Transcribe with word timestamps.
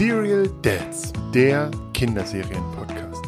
Serial 0.00 0.48
Dads, 0.62 1.12
der 1.34 1.70
Kinderserien-Podcast. 1.92 3.22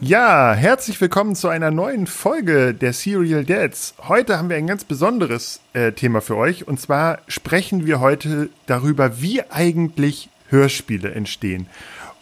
Ja, 0.00 0.54
herzlich 0.54 1.00
willkommen 1.00 1.34
zu 1.34 1.48
einer 1.48 1.72
neuen 1.72 2.06
Folge 2.06 2.72
der 2.72 2.92
Serial 2.92 3.44
Dads. 3.44 3.94
Heute 4.06 4.38
haben 4.38 4.48
wir 4.48 4.56
ein 4.56 4.68
ganz 4.68 4.84
besonderes 4.84 5.58
äh, 5.72 5.90
Thema 5.90 6.20
für 6.20 6.36
euch 6.36 6.68
und 6.68 6.80
zwar 6.80 7.18
sprechen 7.26 7.84
wir 7.84 7.98
heute 7.98 8.48
darüber, 8.66 9.20
wie 9.20 9.42
eigentlich 9.50 10.28
Hörspiele 10.50 11.10
entstehen. 11.10 11.66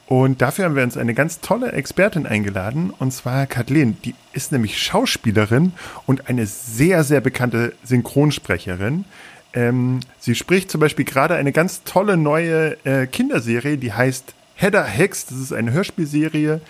Und 0.07 0.41
dafür 0.41 0.65
haben 0.65 0.77
wir 0.77 0.83
uns 0.83 0.97
eine 0.97 1.13
ganz 1.13 1.41
tolle 1.41 1.71
Expertin 1.73 2.27
eingeladen, 2.27 2.95
und 2.99 3.13
zwar 3.13 3.47
Kathleen. 3.47 3.99
Die 4.05 4.15
ist 4.33 4.53
nämlich 4.53 4.83
Schauspielerin 4.83 5.73
und 6.07 6.29
eine 6.31 6.47
sehr, 6.47 7.05
sehr 7.05 7.21
bekannte 7.21 7.75
Synchronsprecherin. 7.85 9.05
Ähm, 9.53 10.01
sie 10.19 10.35
spricht 10.35 10.71
zum 10.71 10.81
Beispiel 10.81 11.05
gerade 11.05 11.35
eine 11.35 11.53
ganz 11.53 11.83
tolle 11.85 12.17
neue 12.17 12.77
äh, 12.85 13.07
Kinderserie, 13.07 13.79
die 13.79 13.93
heißt 13.93 14.35
Hedda 14.55 14.85
Hex. 14.85 15.27
Das 15.27 15.39
ist 15.39 15.53
eine 15.53 15.73
Hörspielserie. 15.73 16.61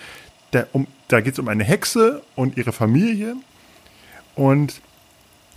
Da, 0.52 0.66
um, 0.73 0.87
da 1.09 1.21
geht 1.21 1.35
es 1.35 1.38
um 1.38 1.48
eine 1.48 1.65
Hexe 1.65 2.23
und 2.37 2.57
ihre 2.57 2.73
Familie. 2.73 3.37
Und 4.35 4.80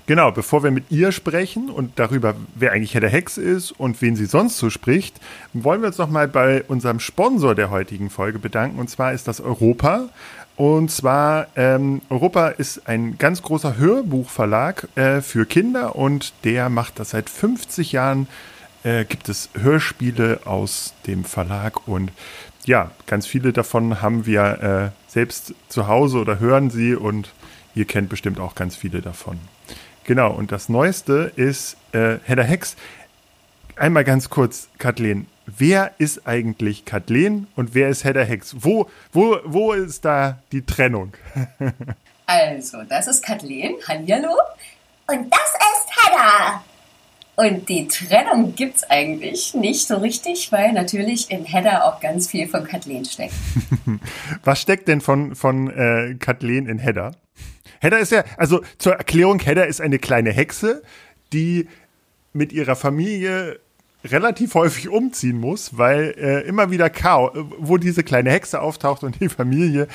genau, 0.05 0.31
bevor 0.31 0.63
wir 0.63 0.71
mit 0.71 0.85
ihr 0.89 1.11
sprechen 1.11 1.69
und 1.69 1.97
darüber, 1.97 2.35
wer 2.55 2.73
eigentlich 2.73 2.93
Hedda 2.93 3.07
Hex 3.07 3.37
ist 3.37 3.71
und 3.71 4.01
wen 4.01 4.15
sie 4.15 4.25
sonst 4.25 4.57
so 4.57 4.69
spricht, 4.69 5.19
wollen 5.53 5.81
wir 5.81 5.87
uns 5.87 5.97
nochmal 5.97 6.27
bei 6.27 6.63
unserem 6.63 6.99
Sponsor 6.99 7.55
der 7.55 7.69
heutigen 7.69 8.09
Folge 8.09 8.39
bedanken. 8.39 8.79
Und 8.79 8.89
zwar 8.89 9.13
ist 9.13 9.27
das 9.27 9.39
Europa. 9.39 10.09
Und 10.55 10.91
zwar, 10.91 11.47
ähm, 11.55 12.01
Europa 12.09 12.49
ist 12.49 12.87
ein 12.87 13.17
ganz 13.17 13.41
großer 13.41 13.77
Hörbuchverlag 13.77 14.87
äh, 14.95 15.21
für 15.21 15.45
Kinder 15.45 15.95
und 15.95 16.33
der 16.43 16.69
macht 16.69 16.99
das 16.99 17.11
seit 17.11 17.29
50 17.29 17.91
Jahren. 17.91 18.27
Äh, 18.83 19.05
gibt 19.05 19.29
es 19.29 19.49
Hörspiele 19.55 20.41
aus 20.45 20.93
dem 21.07 21.23
Verlag 21.23 21.87
und 21.87 22.11
ja, 22.65 22.91
ganz 23.07 23.25
viele 23.25 23.51
davon 23.51 24.01
haben 24.01 24.25
wir 24.25 24.93
äh, 24.93 25.11
selbst 25.11 25.53
zu 25.69 25.87
Hause 25.87 26.19
oder 26.19 26.39
hören 26.39 26.69
sie 26.69 26.95
und 26.95 27.33
ihr 27.75 27.85
kennt 27.85 28.09
bestimmt 28.09 28.39
auch 28.39 28.55
ganz 28.55 28.75
viele 28.75 29.01
davon. 29.01 29.39
Genau, 30.03 30.31
und 30.31 30.51
das 30.51 30.69
Neueste 30.69 31.31
ist 31.35 31.77
äh, 31.93 32.17
Hedda 32.23 32.43
Hex. 32.43 32.75
Einmal 33.75 34.03
ganz 34.03 34.29
kurz, 34.29 34.67
Kathleen, 34.77 35.27
wer 35.45 35.91
ist 35.97 36.27
eigentlich 36.27 36.85
Kathleen 36.85 37.47
und 37.55 37.73
wer 37.75 37.89
ist 37.89 38.03
Hedda 38.03 38.21
Hex? 38.21 38.55
Wo, 38.59 38.89
wo, 39.11 39.37
wo 39.45 39.73
ist 39.73 40.05
da 40.05 40.39
die 40.51 40.65
Trennung? 40.65 41.13
also, 42.25 42.83
das 42.83 43.07
ist 43.07 43.23
Kathleen, 43.23 43.75
Hallihallo. 43.87 44.35
Und 45.07 45.31
das 45.31 45.53
ist 45.53 45.87
Hedda. 45.97 46.63
Und 47.35 47.67
die 47.67 47.87
Trennung 47.87 48.53
gibt 48.55 48.77
es 48.77 48.83
eigentlich 48.83 49.55
nicht 49.55 49.87
so 49.87 49.97
richtig, 49.97 50.51
weil 50.51 50.71
natürlich 50.71 51.31
in 51.31 51.45
Hedda 51.45 51.81
auch 51.81 51.99
ganz 51.99 52.29
viel 52.29 52.47
von 52.47 52.63
Kathleen 52.63 53.05
steckt. 53.05 53.33
Was 54.43 54.61
steckt 54.61 54.87
denn 54.87 55.01
von, 55.01 55.35
von 55.35 55.69
äh, 55.71 56.15
Kathleen 56.19 56.67
in 56.67 56.77
Hedda? 56.77 57.11
Hedda 57.81 57.97
ist 57.97 58.11
ja, 58.11 58.23
also 58.37 58.61
zur 58.77 58.93
Erklärung, 58.93 59.39
Hedda 59.39 59.63
ist 59.63 59.81
eine 59.81 59.97
kleine 59.97 60.31
Hexe, 60.31 60.83
die 61.33 61.67
mit 62.33 62.53
ihrer 62.53 62.75
Familie 62.75 63.59
relativ 64.03 64.55
häufig 64.55 64.89
umziehen 64.89 65.39
muss, 65.39 65.77
weil 65.77 66.15
äh, 66.17 66.41
immer 66.41 66.71
wieder 66.71 66.89
Chaos, 66.89 67.31
wo 67.57 67.77
diese 67.77 68.03
kleine 68.03 68.31
Hexe 68.31 68.61
auftaucht 68.61 69.03
und 69.03 69.19
die 69.19 69.29
Familie, 69.29 69.87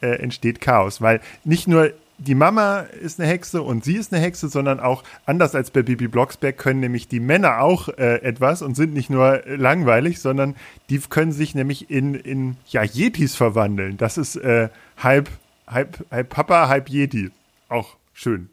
äh, 0.00 0.20
entsteht 0.20 0.60
Chaos. 0.60 1.00
Weil 1.00 1.20
nicht 1.44 1.68
nur 1.68 1.92
die 2.18 2.34
Mama 2.34 2.80
ist 2.80 3.20
eine 3.20 3.28
Hexe 3.28 3.62
und 3.62 3.84
sie 3.84 3.94
ist 3.94 4.12
eine 4.12 4.20
Hexe, 4.20 4.48
sondern 4.48 4.80
auch 4.80 5.04
anders 5.24 5.54
als 5.54 5.70
bei 5.70 5.82
Bibi 5.82 6.08
Blocksberg 6.08 6.58
können 6.58 6.80
nämlich 6.80 7.06
die 7.06 7.20
Männer 7.20 7.60
auch 7.60 7.88
äh, 7.88 8.22
etwas 8.22 8.60
und 8.60 8.74
sind 8.74 8.92
nicht 8.92 9.08
nur 9.08 9.42
langweilig, 9.46 10.20
sondern 10.20 10.56
die 10.90 10.98
können 10.98 11.32
sich 11.32 11.54
nämlich 11.54 11.90
in, 11.90 12.14
in 12.14 12.56
ja, 12.66 12.82
Yetis 12.82 13.36
verwandeln. 13.36 13.96
Das 13.96 14.18
ist 14.18 14.36
äh, 14.36 14.68
halb, 14.96 15.30
halb, 15.66 16.04
halb 16.10 16.28
Papa, 16.28 16.68
halb 16.68 16.90
Yeti. 16.90 17.30
Auch 17.68 17.96
schön. 18.12 18.50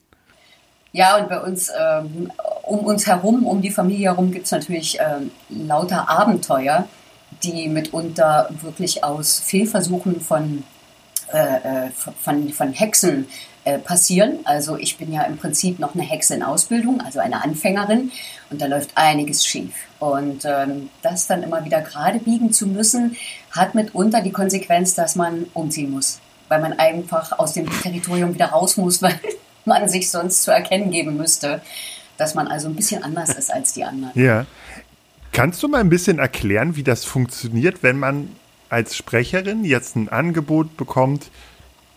Ja, 0.96 1.18
und 1.18 1.28
bei 1.28 1.42
uns, 1.42 1.70
ähm, 1.78 2.32
um 2.64 2.80
uns 2.86 3.06
herum, 3.06 3.46
um 3.46 3.62
die 3.62 3.70
Familie 3.70 4.12
herum, 4.12 4.32
gibt 4.32 4.46
es 4.46 4.52
natürlich 4.54 4.98
ähm, 5.02 5.30
lauter 5.50 6.10
Abenteuer, 6.10 6.88
die 7.44 7.68
mitunter 7.68 8.50
wirklich 8.62 9.04
aus 9.04 9.38
Fehlversuchen 9.40 10.22
von, 10.22 10.64
äh, 11.34 11.88
äh 11.88 11.92
von, 12.22 12.48
von 12.54 12.72
Hexen 12.72 13.28
äh, 13.66 13.78
passieren. 13.78 14.40
Also 14.46 14.78
ich 14.78 14.98
bin 14.98 15.12
ja 15.12 15.24
im 15.24 15.36
Prinzip 15.36 15.80
noch 15.80 15.96
eine 15.96 16.04
Hexe 16.04 16.34
in 16.34 16.44
Ausbildung, 16.44 17.02
also 17.02 17.20
eine 17.20 17.44
Anfängerin, 17.44 18.14
und 18.50 18.62
da 18.62 18.68
läuft 18.68 18.92
einiges 18.96 19.46
schief. 19.46 19.74
Und 20.00 20.46
ähm, 20.46 20.90
das 21.02 21.28
dann 21.28 21.44
immer 21.44 21.66
wieder 21.66 21.82
gerade 21.82 22.20
biegen 22.20 22.54
zu 22.54 22.68
müssen, 22.68 23.18
hat 23.52 23.76
mitunter 23.76 24.22
die 24.22 24.32
Konsequenz, 24.32 24.96
dass 24.96 25.18
man 25.18 25.48
umziehen 25.54 25.92
muss, 25.92 26.22
weil 26.48 26.62
man 26.62 26.72
einfach 26.80 27.38
aus 27.38 27.52
dem 27.52 27.70
Territorium 27.82 28.34
wieder 28.34 28.46
raus 28.46 28.78
muss, 28.78 29.02
weil 29.02 29.20
man 29.66 29.90
sich 29.90 30.10
sonst 30.10 30.44
zu 30.44 30.52
erkennen 30.52 30.92
geben 30.92 31.18
müsste, 31.18 31.62
dass 32.18 32.36
man 32.36 32.48
also 32.48 32.68
ein 32.68 32.76
bisschen 32.76 33.04
anders 33.04 33.30
ist 33.30 33.52
als 33.52 33.74
die 33.74 33.84
anderen. 33.84 34.12
Ja. 34.20 34.46
Kannst 35.32 35.62
du 35.64 35.68
mal 35.68 35.82
ein 35.82 35.90
bisschen 35.90 36.20
erklären, 36.20 36.76
wie 36.76 36.84
das 36.84 37.04
funktioniert, 37.04 37.84
wenn 37.84 38.00
man 38.00 38.30
als 38.70 38.96
Sprecherin 38.96 39.66
jetzt 39.66 39.96
ein 39.96 40.10
Angebot 40.10 40.78
bekommt, 40.78 41.30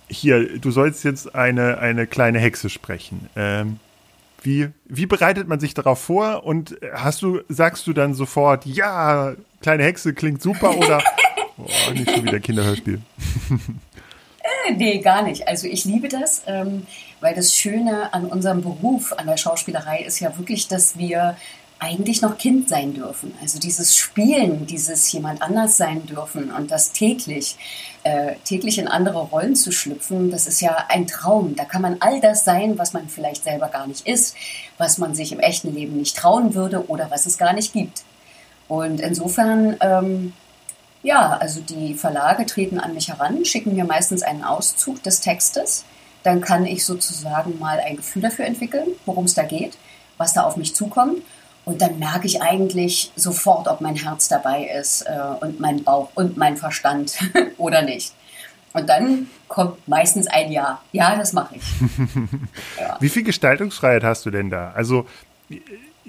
hier, 0.08 0.58
du 0.58 0.70
sollst 0.70 1.04
jetzt 1.04 1.34
eine, 1.34 1.78
eine 1.78 2.06
kleine 2.06 2.38
Hexe 2.38 2.70
sprechen. 2.70 3.28
Ähm, 3.36 3.78
wie, 4.42 4.68
wie 4.86 5.06
bereitet 5.06 5.48
man 5.48 5.60
sich 5.60 5.74
darauf 5.74 6.00
vor 6.00 6.44
und 6.44 6.76
hast 6.94 7.22
du, 7.22 7.40
sagst 7.48 7.86
du 7.86 7.92
dann 7.92 8.14
sofort, 8.14 8.64
ja, 8.66 9.34
kleine 9.60 9.82
Hexe 9.84 10.14
klingt 10.14 10.40
super 10.40 10.76
oder 10.76 11.02
oh, 11.58 11.92
nicht 11.92 12.10
schon 12.10 12.24
wieder 12.24 12.40
Kinderhörspiel? 12.40 13.00
Nee, 14.76 14.98
gar 14.98 15.22
nicht. 15.22 15.48
Also 15.48 15.66
ich 15.66 15.84
liebe 15.84 16.08
das. 16.08 16.42
Ähm, 16.46 16.86
weil 17.20 17.34
das 17.34 17.54
Schöne 17.54 18.12
an 18.12 18.26
unserem 18.26 18.62
Beruf, 18.62 19.12
an 19.12 19.26
der 19.26 19.36
Schauspielerei 19.36 20.00
ist 20.00 20.20
ja 20.20 20.36
wirklich, 20.38 20.68
dass 20.68 20.98
wir 20.98 21.36
eigentlich 21.80 22.22
noch 22.22 22.38
Kind 22.38 22.68
sein 22.68 22.92
dürfen. 22.94 23.34
Also 23.40 23.60
dieses 23.60 23.96
Spielen, 23.96 24.66
dieses 24.66 25.10
jemand 25.12 25.42
anders 25.42 25.76
sein 25.76 26.06
dürfen 26.06 26.50
und 26.50 26.72
das 26.72 26.90
täglich, 26.90 27.56
äh, 28.02 28.34
täglich 28.44 28.78
in 28.78 28.88
andere 28.88 29.20
Rollen 29.20 29.54
zu 29.54 29.70
schlüpfen, 29.70 30.32
das 30.32 30.48
ist 30.48 30.60
ja 30.60 30.86
ein 30.88 31.06
Traum. 31.06 31.54
Da 31.54 31.64
kann 31.64 31.82
man 31.82 31.98
all 32.00 32.20
das 32.20 32.44
sein, 32.44 32.78
was 32.78 32.94
man 32.94 33.08
vielleicht 33.08 33.44
selber 33.44 33.68
gar 33.68 33.86
nicht 33.86 34.08
ist, 34.08 34.34
was 34.76 34.98
man 34.98 35.14
sich 35.14 35.30
im 35.30 35.38
echten 35.38 35.72
Leben 35.72 35.96
nicht 35.96 36.16
trauen 36.16 36.54
würde 36.54 36.88
oder 36.88 37.12
was 37.12 37.26
es 37.26 37.38
gar 37.38 37.52
nicht 37.52 37.72
gibt. 37.72 38.02
Und 38.66 39.00
insofern, 39.00 39.76
ähm, 39.80 40.32
ja, 41.08 41.36
also 41.38 41.60
die 41.60 41.94
Verlage 41.94 42.46
treten 42.46 42.78
an 42.78 42.94
mich 42.94 43.08
heran, 43.08 43.44
schicken 43.44 43.74
mir 43.74 43.84
meistens 43.84 44.22
einen 44.22 44.44
Auszug 44.44 45.02
des 45.02 45.20
Textes 45.20 45.84
dann 46.22 46.40
kann 46.40 46.66
ich 46.66 46.84
sozusagen 46.84 47.58
mal 47.58 47.80
ein 47.80 47.96
Gefühl 47.96 48.22
dafür 48.22 48.44
entwickeln, 48.44 48.88
worum 49.06 49.24
es 49.24 49.34
da 49.34 49.44
geht, 49.44 49.78
was 50.16 50.32
da 50.32 50.42
auf 50.42 50.56
mich 50.56 50.74
zukommt. 50.74 51.22
Und 51.64 51.82
dann 51.82 51.98
merke 51.98 52.26
ich 52.26 52.40
eigentlich 52.42 53.12
sofort, 53.14 53.68
ob 53.68 53.80
mein 53.80 53.94
Herz 53.94 54.28
dabei 54.28 54.64
ist 54.64 55.02
äh, 55.02 55.18
und 55.40 55.60
mein 55.60 55.84
Bauch 55.84 56.10
und 56.14 56.36
mein 56.36 56.56
Verstand 56.56 57.18
oder 57.58 57.82
nicht. 57.82 58.14
Und 58.72 58.88
dann 58.88 59.28
kommt 59.48 59.86
meistens 59.86 60.26
ein 60.26 60.50
Ja. 60.50 60.80
Ja, 60.92 61.16
das 61.16 61.32
mache 61.32 61.56
ich. 61.56 61.62
ja. 62.80 62.96
Wie 63.00 63.08
viel 63.08 63.22
Gestaltungsfreiheit 63.22 64.02
hast 64.02 64.24
du 64.24 64.30
denn 64.30 64.50
da? 64.50 64.72
Also 64.74 65.06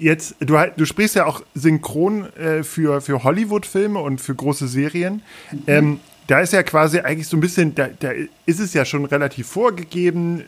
jetzt, 0.00 0.34
du, 0.40 0.58
du 0.76 0.84
sprichst 0.84 1.14
ja 1.14 1.26
auch 1.26 1.42
synchron 1.54 2.34
äh, 2.36 2.62
für, 2.64 3.00
für 3.00 3.22
Hollywood-Filme 3.22 3.98
und 3.98 4.20
für 4.20 4.34
große 4.34 4.66
Serien. 4.66 5.22
Mhm. 5.52 5.62
Ähm, 5.66 6.00
da 6.26 6.40
ist 6.40 6.52
ja 6.52 6.62
quasi 6.62 7.00
eigentlich 7.00 7.28
so 7.28 7.36
ein 7.36 7.40
bisschen, 7.40 7.74
da, 7.74 7.88
da 7.98 8.10
ist 8.46 8.60
es 8.60 8.72
ja 8.72 8.84
schon 8.84 9.04
relativ 9.04 9.48
vorgegeben. 9.48 10.44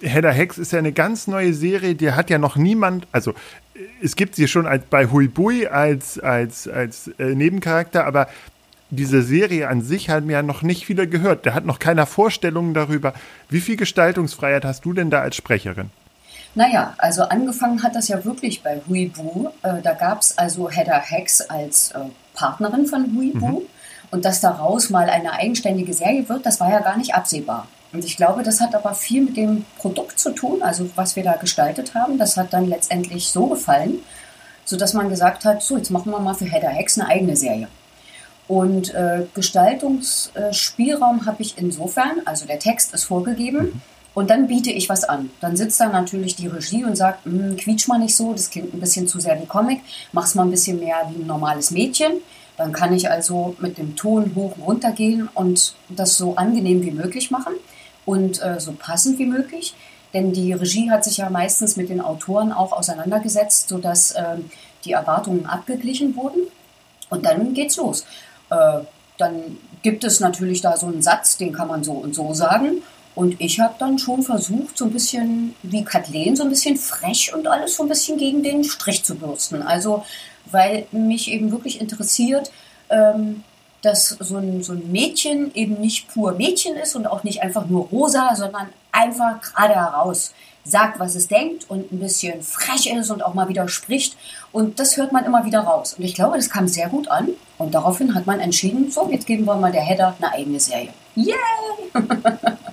Hedda 0.00 0.30
Hex 0.30 0.58
ist 0.58 0.72
ja 0.72 0.78
eine 0.78 0.92
ganz 0.92 1.26
neue 1.26 1.52
Serie, 1.52 1.94
die 1.94 2.12
hat 2.12 2.30
ja 2.30 2.38
noch 2.38 2.56
niemand, 2.56 3.06
also 3.12 3.34
es 4.02 4.16
gibt 4.16 4.34
sie 4.34 4.48
schon 4.48 4.66
als, 4.66 4.84
bei 4.86 5.06
Hui 5.06 5.28
Bui 5.28 5.66
als, 5.66 6.18
als, 6.18 6.66
als 6.66 7.08
äh, 7.18 7.34
Nebencharakter, 7.34 8.06
aber 8.06 8.28
diese 8.88 9.22
Serie 9.22 9.68
an 9.68 9.82
sich 9.82 10.10
hat 10.10 10.24
mir 10.24 10.32
ja 10.32 10.42
noch 10.42 10.62
nicht 10.62 10.84
viele 10.84 11.06
gehört. 11.06 11.46
Da 11.46 11.54
hat 11.54 11.64
noch 11.64 11.78
keiner 11.78 12.06
Vorstellungen 12.06 12.74
darüber. 12.74 13.14
Wie 13.48 13.60
viel 13.60 13.76
Gestaltungsfreiheit 13.76 14.64
hast 14.64 14.84
du 14.84 14.92
denn 14.92 15.10
da 15.10 15.20
als 15.20 15.36
Sprecherin? 15.36 15.90
Naja, 16.54 16.94
also 16.98 17.22
angefangen 17.22 17.82
hat 17.82 17.94
das 17.94 18.08
ja 18.08 18.24
wirklich 18.24 18.62
bei 18.62 18.80
Huibu. 18.88 19.48
Äh, 19.62 19.80
da 19.82 19.92
gab 19.92 20.20
es 20.20 20.36
also 20.36 20.68
Hedda 20.68 21.00
Hex 21.00 21.42
als 21.42 21.92
äh, 21.92 22.00
Partnerin 22.34 22.86
von 22.86 23.16
Huibu. 23.16 23.60
Mhm. 23.60 23.66
Und 24.10 24.24
dass 24.24 24.40
daraus 24.40 24.90
mal 24.90 25.08
eine 25.08 25.32
eigenständige 25.34 25.92
Serie 25.92 26.28
wird, 26.28 26.44
das 26.44 26.58
war 26.58 26.70
ja 26.70 26.80
gar 26.80 26.96
nicht 26.96 27.14
absehbar. 27.14 27.68
Und 27.92 28.04
ich 28.04 28.16
glaube, 28.16 28.42
das 28.42 28.60
hat 28.60 28.74
aber 28.74 28.94
viel 28.94 29.22
mit 29.22 29.36
dem 29.36 29.64
Produkt 29.78 30.18
zu 30.18 30.30
tun, 30.32 30.62
also 30.62 30.90
was 30.96 31.14
wir 31.16 31.22
da 31.22 31.36
gestaltet 31.36 31.94
haben. 31.94 32.18
Das 32.18 32.36
hat 32.36 32.52
dann 32.52 32.68
letztendlich 32.68 33.28
so 33.28 33.46
gefallen, 33.46 34.00
sodass 34.64 34.94
man 34.94 35.08
gesagt 35.08 35.44
hat, 35.44 35.62
so, 35.62 35.76
jetzt 35.76 35.90
machen 35.90 36.10
wir 36.10 36.18
mal 36.18 36.34
für 36.34 36.44
Hedda 36.44 36.68
Hex 36.68 36.98
eine 36.98 37.08
eigene 37.08 37.36
Serie. 37.36 37.68
Und 38.48 38.92
äh, 38.94 39.26
Gestaltungsspielraum 39.34 41.26
habe 41.26 41.42
ich 41.42 41.56
insofern, 41.56 42.22
also 42.24 42.46
der 42.46 42.58
Text 42.58 42.92
ist 42.94 43.04
vorgegeben, 43.04 43.58
mhm. 43.58 43.82
Und 44.14 44.30
dann 44.30 44.48
biete 44.48 44.70
ich 44.70 44.88
was 44.88 45.04
an. 45.04 45.30
Dann 45.40 45.56
sitzt 45.56 45.80
da 45.80 45.88
natürlich 45.88 46.34
die 46.34 46.48
Regie 46.48 46.84
und 46.84 46.96
sagt, 46.96 47.24
hm, 47.24 47.56
quietsch 47.56 47.86
mal 47.88 47.98
nicht 47.98 48.16
so, 48.16 48.32
das 48.32 48.50
klingt 48.50 48.74
ein 48.74 48.80
bisschen 48.80 49.06
zu 49.06 49.20
sehr 49.20 49.40
wie 49.40 49.46
Comic, 49.46 49.82
mach's 50.12 50.34
mal 50.34 50.42
ein 50.42 50.50
bisschen 50.50 50.80
mehr 50.80 50.96
wie 51.10 51.22
ein 51.22 51.26
normales 51.26 51.70
Mädchen. 51.70 52.12
Dann 52.56 52.72
kann 52.72 52.92
ich 52.92 53.10
also 53.10 53.56
mit 53.60 53.78
dem 53.78 53.96
Ton 53.96 54.32
hoch 54.34 54.56
und 54.56 54.62
runter 54.64 54.90
gehen 54.90 55.28
und 55.32 55.74
das 55.88 56.18
so 56.18 56.36
angenehm 56.36 56.82
wie 56.82 56.90
möglich 56.90 57.30
machen 57.30 57.54
und 58.04 58.42
äh, 58.42 58.60
so 58.60 58.72
passend 58.72 59.18
wie 59.18 59.26
möglich. 59.26 59.74
Denn 60.12 60.32
die 60.32 60.52
Regie 60.52 60.90
hat 60.90 61.04
sich 61.04 61.18
ja 61.18 61.30
meistens 61.30 61.76
mit 61.76 61.88
den 61.88 62.00
Autoren 62.00 62.52
auch 62.52 62.72
auseinandergesetzt, 62.72 63.68
sodass 63.68 64.10
äh, 64.10 64.36
die 64.84 64.92
Erwartungen 64.92 65.46
abgeglichen 65.46 66.16
wurden. 66.16 66.40
Und 67.08 67.24
dann 67.24 67.54
geht's 67.54 67.76
los. 67.76 68.04
Äh, 68.50 68.80
dann 69.18 69.58
gibt 69.82 70.04
es 70.04 70.20
natürlich 70.20 70.60
da 70.60 70.76
so 70.76 70.86
einen 70.86 71.02
Satz, 71.02 71.36
den 71.36 71.52
kann 71.52 71.68
man 71.68 71.84
so 71.84 71.92
und 71.92 72.14
so 72.14 72.34
sagen. 72.34 72.82
Und 73.14 73.40
ich 73.40 73.58
habe 73.60 73.74
dann 73.78 73.98
schon 73.98 74.22
versucht, 74.22 74.78
so 74.78 74.84
ein 74.84 74.92
bisschen 74.92 75.54
wie 75.62 75.84
Kathleen, 75.84 76.36
so 76.36 76.44
ein 76.44 76.48
bisschen 76.48 76.76
frech 76.76 77.32
und 77.34 77.46
alles 77.46 77.76
so 77.76 77.82
ein 77.82 77.88
bisschen 77.88 78.18
gegen 78.18 78.42
den 78.42 78.64
Strich 78.64 79.04
zu 79.04 79.16
bürsten. 79.16 79.62
Also, 79.62 80.04
weil 80.50 80.86
mich 80.92 81.30
eben 81.30 81.50
wirklich 81.50 81.80
interessiert, 81.80 82.50
ähm, 82.88 83.42
dass 83.82 84.10
so 84.20 84.36
ein, 84.36 84.62
so 84.62 84.72
ein 84.72 84.90
Mädchen 84.92 85.52
eben 85.54 85.80
nicht 85.80 86.08
pur 86.08 86.32
Mädchen 86.32 86.76
ist 86.76 86.94
und 86.94 87.06
auch 87.06 87.24
nicht 87.24 87.42
einfach 87.42 87.66
nur 87.66 87.86
rosa, 87.88 88.34
sondern 88.36 88.68
einfach 88.92 89.40
gerade 89.40 89.74
heraus 89.74 90.32
sagt, 90.64 91.00
was 91.00 91.14
es 91.14 91.28
denkt 91.28 91.68
und 91.68 91.90
ein 91.90 91.98
bisschen 91.98 92.42
frech 92.42 92.86
ist 92.86 93.10
und 93.10 93.24
auch 93.24 93.34
mal 93.34 93.48
wieder 93.48 93.66
spricht. 93.68 94.16
Und 94.52 94.78
das 94.78 94.96
hört 94.96 95.12
man 95.12 95.24
immer 95.24 95.44
wieder 95.44 95.60
raus. 95.60 95.94
Und 95.94 96.04
ich 96.04 96.14
glaube, 96.14 96.36
das 96.36 96.50
kam 96.50 96.68
sehr 96.68 96.88
gut 96.88 97.08
an. 97.08 97.30
Und 97.58 97.74
daraufhin 97.74 98.14
hat 98.14 98.26
man 98.26 98.40
entschieden, 98.40 98.90
so, 98.90 99.08
jetzt 99.10 99.26
geben 99.26 99.46
wir 99.46 99.56
mal 99.56 99.72
der 99.72 99.82
Header 99.82 100.14
eine 100.18 100.32
eigene 100.32 100.60
Serie. 100.60 100.90
Yay! 101.14 101.34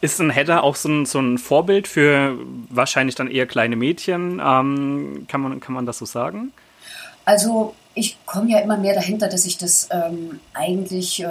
Ist 0.00 0.20
ein 0.20 0.30
Header 0.30 0.62
auch 0.62 0.76
so 0.76 0.88
ein, 0.90 1.06
so 1.06 1.18
ein 1.18 1.38
Vorbild 1.38 1.88
für 1.88 2.36
wahrscheinlich 2.68 3.14
dann 3.14 3.30
eher 3.30 3.46
kleine 3.46 3.74
Mädchen? 3.74 4.40
Ähm, 4.44 5.26
kann, 5.28 5.40
man, 5.40 5.60
kann 5.60 5.74
man 5.74 5.86
das 5.86 5.98
so 5.98 6.04
sagen? 6.04 6.52
Also 7.24 7.74
ich 7.94 8.18
komme 8.26 8.50
ja 8.50 8.58
immer 8.58 8.76
mehr 8.76 8.94
dahinter, 8.94 9.28
dass 9.28 9.46
ich 9.46 9.56
das 9.56 9.88
ähm, 9.90 10.40
eigentlich, 10.52 11.22
äh, 11.22 11.28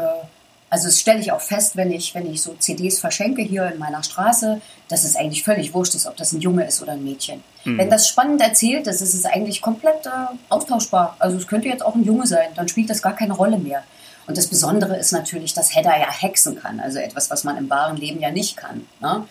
also 0.70 0.88
das 0.88 1.00
stelle 1.00 1.20
ich 1.20 1.32
auch 1.32 1.42
fest, 1.42 1.76
wenn 1.76 1.92
ich, 1.92 2.16
wenn 2.16 2.32
ich 2.32 2.42
so 2.42 2.56
CDs 2.58 3.00
verschenke 3.00 3.44
hier 3.44 3.72
in 3.72 3.78
meiner 3.78 4.02
Straße, 4.02 4.60
dass 4.88 5.04
es 5.04 5.16
eigentlich 5.16 5.44
völlig 5.44 5.74
wurscht 5.74 5.94
ist, 5.94 6.08
ob 6.08 6.18
das 6.18 6.32
ein 6.32 6.42
Junge 6.42 6.66
ist 6.66 6.82
oder 6.82 6.94
ein 6.94 7.04
Mädchen. 7.04 7.44
Mhm. 7.66 7.78
Wenn 7.78 7.90
das 7.90 8.08
spannend 8.08 8.42
erzählt 8.42 8.88
ist, 8.88 9.02
ist 9.02 9.14
es 9.14 9.26
eigentlich 9.26 9.62
komplett 9.62 10.06
äh, 10.06 10.10
austauschbar. 10.50 11.16
Also 11.20 11.38
es 11.38 11.48
könnte 11.48 11.68
jetzt 11.68 11.86
auch 11.86 11.96
ein 11.96 12.04
Junge 12.04 12.26
sein, 12.26 12.50
dann 12.56 12.68
spielt 12.68 12.90
das 12.90 13.02
gar 13.02 13.16
keine 13.16 13.34
Rolle 13.34 13.60
mehr. 13.60 13.84
Und 14.28 14.38
das 14.38 14.48
Besondere 14.48 14.98
ist 14.98 15.12
natürlich, 15.12 15.54
dass 15.54 15.76
Hedda 15.76 15.98
ja 15.98 16.12
hexen 16.12 16.60
kann, 16.60 16.80
also 16.80 17.00
etwas, 17.00 17.30
was 17.30 17.44
man 17.44 17.58
im 17.58 17.70
wahren 17.70 17.98
Leben 17.98 18.20
ja 18.22 18.32
nicht 18.32 18.58
kann. 18.58 18.86
Ne? 19.02 19.26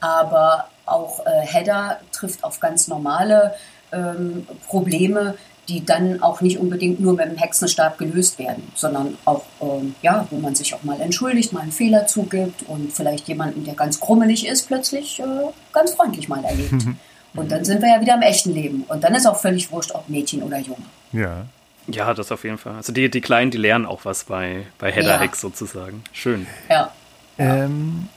Aber 0.00 0.68
auch 0.84 1.24
äh, 1.26 1.46
Hedda 1.46 1.98
trifft 2.10 2.42
auf 2.42 2.58
ganz 2.60 2.88
normale 2.88 3.54
ähm, 3.92 4.46
Probleme, 4.66 5.36
die 5.68 5.84
dann 5.84 6.22
auch 6.22 6.40
nicht 6.40 6.58
unbedingt 6.58 7.00
nur 7.00 7.14
mit 7.14 7.26
dem 7.26 7.36
Hexenstab 7.36 7.96
gelöst 7.98 8.38
werden, 8.38 8.72
sondern 8.74 9.16
auch, 9.24 9.42
ähm, 9.60 9.94
ja, 10.02 10.26
wo 10.30 10.38
man 10.38 10.56
sich 10.56 10.74
auch 10.74 10.82
mal 10.82 11.00
entschuldigt, 11.00 11.52
mal 11.52 11.60
einen 11.60 11.72
Fehler 11.72 12.06
zugibt 12.06 12.64
und 12.68 12.92
vielleicht 12.92 13.28
jemanden, 13.28 13.64
der 13.64 13.74
ganz 13.74 14.00
krummelig 14.00 14.46
ist, 14.46 14.66
plötzlich 14.66 15.20
äh, 15.20 15.24
ganz 15.72 15.92
freundlich 15.92 16.28
mal 16.28 16.44
erlebt. 16.44 16.84
und 17.34 17.52
dann 17.52 17.64
sind 17.64 17.80
wir 17.80 17.90
ja 17.90 18.00
wieder 18.00 18.14
im 18.14 18.22
echten 18.22 18.52
Leben. 18.52 18.84
Und 18.88 19.04
dann 19.04 19.14
ist 19.14 19.26
auch 19.26 19.38
völlig 19.38 19.70
wurscht, 19.70 19.92
ob 19.92 20.08
Mädchen 20.08 20.42
oder 20.42 20.58
Junge. 20.58 20.84
Ja. 21.12 21.46
Ja, 21.88 22.14
das 22.14 22.30
auf 22.30 22.44
jeden 22.44 22.58
Fall. 22.58 22.76
Also 22.76 22.92
die, 22.92 23.10
die 23.10 23.20
Kleinen, 23.20 23.50
die 23.50 23.58
lernen 23.58 23.86
auch 23.86 24.04
was 24.04 24.24
bei, 24.24 24.66
bei 24.78 24.92
Header 24.92 25.18
Hex 25.18 25.40
sozusagen. 25.40 26.04
Schön. 26.12 26.46
Ja. 26.70 26.92
Ähm, 27.38 28.08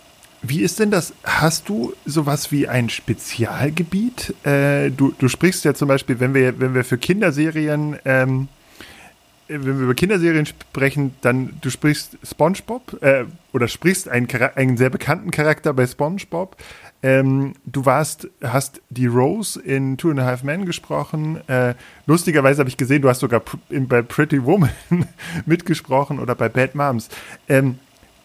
wie 0.42 0.62
ist 0.62 0.80
denn 0.80 0.92
das? 0.92 1.14
Hast 1.24 1.70
du 1.70 1.94
sowas 2.06 2.52
wie 2.52 2.68
ein 2.68 2.90
Spezialgebiet? 2.90 4.36
Äh, 4.46 4.92
du, 4.92 5.14
du 5.18 5.28
sprichst 5.28 5.66
ja 5.66 5.74
zum 5.74 5.88
Beispiel, 5.88 6.20
wenn 6.20 6.34
wir, 6.34 6.60
wenn 6.60 6.76
wir 6.76 6.84
für 6.84 6.98
Kinderserien, 6.98 7.98
ähm, 8.06 8.48
wenn 9.48 9.66
wir 9.66 9.84
über 9.84 9.94
Kinderserien 9.94 10.46
sprechen, 10.46 11.16
dann 11.22 11.58
du 11.62 11.70
sprichst 11.70 12.18
SpongeBob 12.24 13.02
äh, 13.02 13.26
oder 13.54 13.68
sprichst 13.68 14.10
einen, 14.10 14.28
einen 14.56 14.78
sehr 14.78 14.90
bekannten 14.90 15.32
Charakter 15.32 15.74
bei 15.74 15.86
SpongeBob. 15.86 16.56
Ähm, 17.04 17.54
du 17.66 17.86
warst, 17.86 18.28
hast 18.42 18.82
die 18.90 19.06
Rose 19.06 19.62
in 19.62 19.98
Two 19.98 20.10
and 20.10 20.20
a 20.20 20.26
Half 20.26 20.44
Men 20.44 20.66
gesprochen. 20.66 21.48
Äh, 21.48 21.76
lustigerweise 22.08 22.60
habe 22.60 22.70
ich 22.70 22.78
gesehen, 22.78 23.04
du 23.04 23.10
hast 23.10 23.20
sogar 23.20 23.44
in, 23.70 23.88
bei 23.88 24.02
Pretty 24.02 24.44
Woman 24.44 24.72
mitgesprochen 25.46 26.20
oder 26.20 26.34
bei 26.34 26.50
Bad 26.50 26.74
Moms. 26.74 27.10
Ähm, 27.48 27.78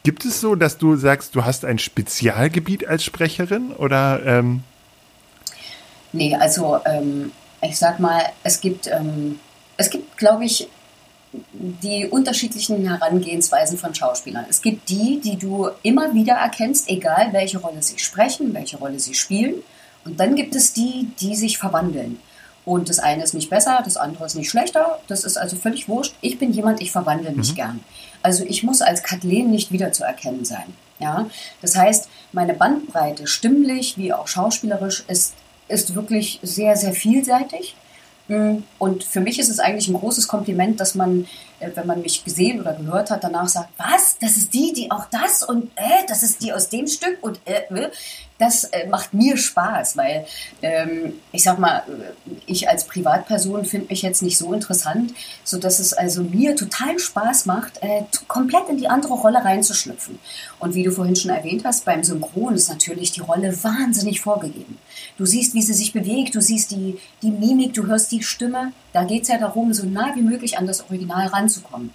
gibt 0.02 0.24
es 0.24 0.40
so, 0.40 0.54
dass 0.54 0.78
du 0.78 0.96
sagst, 0.96 1.34
du 1.34 1.44
hast 1.44 1.66
ein 1.66 1.78
Spezialgebiet 1.78 2.86
als 2.86 3.04
Sprecherin 3.04 3.72
oder? 3.72 4.24
Ähm 4.24 4.62
nee, 6.12 6.34
also 6.34 6.78
ähm, 6.86 7.32
ich 7.60 7.76
sag 7.76 8.00
mal, 8.00 8.22
es 8.42 8.62
gibt, 8.62 8.86
ähm, 8.86 9.38
es 9.76 9.90
gibt, 9.90 10.16
glaube 10.16 10.46
ich, 10.46 10.68
die 11.32 12.06
unterschiedlichen 12.06 12.88
Herangehensweisen 12.88 13.78
von 13.78 13.94
Schauspielern. 13.94 14.46
Es 14.48 14.62
gibt 14.62 14.88
die, 14.88 15.20
die 15.20 15.36
du 15.36 15.70
immer 15.82 16.12
wieder 16.12 16.34
erkennst, 16.34 16.88
egal 16.88 17.32
welche 17.32 17.58
Rolle 17.58 17.82
sie 17.82 17.98
sprechen, 17.98 18.52
welche 18.52 18.78
Rolle 18.78 18.98
sie 18.98 19.14
spielen. 19.14 19.62
Und 20.04 20.18
dann 20.18 20.34
gibt 20.34 20.56
es 20.56 20.72
die, 20.72 21.08
die 21.20 21.36
sich 21.36 21.58
verwandeln. 21.58 22.18
Und 22.64 22.88
das 22.88 22.98
eine 22.98 23.22
ist 23.22 23.34
nicht 23.34 23.48
besser, 23.48 23.80
das 23.84 23.96
andere 23.96 24.26
ist 24.26 24.34
nicht 24.34 24.50
schlechter. 24.50 25.00
Das 25.06 25.24
ist 25.24 25.36
also 25.36 25.56
völlig 25.56 25.88
wurscht. 25.88 26.14
Ich 26.20 26.38
bin 26.38 26.52
jemand, 26.52 26.80
ich 26.80 26.92
verwandle 26.92 27.32
mich 27.32 27.52
mhm. 27.52 27.56
gern. 27.56 27.80
Also 28.22 28.44
ich 28.44 28.62
muss 28.62 28.82
als 28.82 29.02
Kathleen 29.02 29.50
nicht 29.50 29.72
wiederzuerkennen 29.72 30.44
sein. 30.44 30.74
Ja? 30.98 31.26
Das 31.62 31.76
heißt, 31.76 32.08
meine 32.32 32.54
Bandbreite, 32.54 33.26
stimmlich 33.26 33.96
wie 33.98 34.12
auch 34.12 34.28
schauspielerisch, 34.28 35.04
ist, 35.08 35.34
ist 35.68 35.94
wirklich 35.94 36.38
sehr, 36.42 36.76
sehr 36.76 36.92
vielseitig. 36.92 37.76
Und 38.78 39.04
für 39.04 39.20
mich 39.20 39.38
ist 39.38 39.48
es 39.48 39.58
eigentlich 39.58 39.88
ein 39.88 39.94
großes 39.94 40.28
Kompliment, 40.28 40.78
dass 40.78 40.94
man, 40.94 41.26
äh, 41.58 41.70
wenn 41.74 41.86
man 41.86 42.02
mich 42.02 42.24
gesehen 42.24 42.60
oder 42.60 42.74
gehört 42.74 43.10
hat, 43.10 43.24
danach 43.24 43.48
sagt, 43.48 43.70
was, 43.76 44.18
das 44.18 44.36
ist 44.36 44.54
die, 44.54 44.72
die 44.72 44.90
auch 44.90 45.06
das 45.06 45.42
und 45.42 45.70
äh, 45.76 46.06
das 46.06 46.22
ist 46.22 46.42
die 46.42 46.52
aus 46.52 46.68
dem 46.68 46.86
Stück 46.86 47.18
und 47.22 47.40
äh, 47.44 47.62
äh 47.74 47.90
das 48.40 48.64
äh, 48.64 48.88
macht 48.88 49.12
mir 49.12 49.36
Spaß, 49.36 49.96
weil 49.96 50.26
ähm, 50.62 51.12
ich 51.30 51.42
sag 51.42 51.58
mal, 51.58 51.82
ich 52.46 52.68
als 52.68 52.84
Privatperson 52.84 53.66
finde 53.66 53.88
mich 53.88 54.02
jetzt 54.02 54.22
nicht 54.22 54.38
so 54.38 54.52
interessant, 54.54 55.12
so 55.44 55.58
dass 55.58 55.78
es 55.78 55.92
also 55.92 56.22
mir 56.22 56.56
total 56.56 56.98
Spaß 56.98 57.46
macht, 57.46 57.82
äh, 57.82 58.02
komplett 58.28 58.68
in 58.70 58.78
die 58.78 58.88
andere 58.88 59.12
Rolle 59.14 59.44
reinzuschlüpfen. 59.44 60.18
Und 60.58 60.74
wie 60.74 60.82
du 60.82 60.90
vorhin 60.90 61.16
schon 61.16 61.30
erwähnt 61.30 61.64
hast, 61.64 61.84
beim 61.84 62.02
Synchron 62.02 62.54
ist 62.54 62.70
natürlich 62.70 63.12
die 63.12 63.20
Rolle 63.20 63.62
wahnsinnig 63.62 64.22
vorgegeben. 64.22 64.78
Du 65.18 65.26
siehst, 65.26 65.52
wie 65.54 65.62
sie 65.62 65.74
sich 65.74 65.92
bewegt, 65.92 66.34
du 66.34 66.40
siehst 66.40 66.70
die, 66.70 66.98
die 67.22 67.30
Mimik, 67.30 67.74
du 67.74 67.86
hörst 67.86 68.10
die 68.10 68.22
Stimme. 68.22 68.72
Da 68.94 69.04
geht 69.04 69.22
es 69.22 69.28
ja 69.28 69.38
darum, 69.38 69.74
so 69.74 69.84
nah 69.84 70.14
wie 70.16 70.22
möglich 70.22 70.56
an 70.56 70.66
das 70.66 70.80
Original 70.88 71.26
ranzukommen 71.26 71.92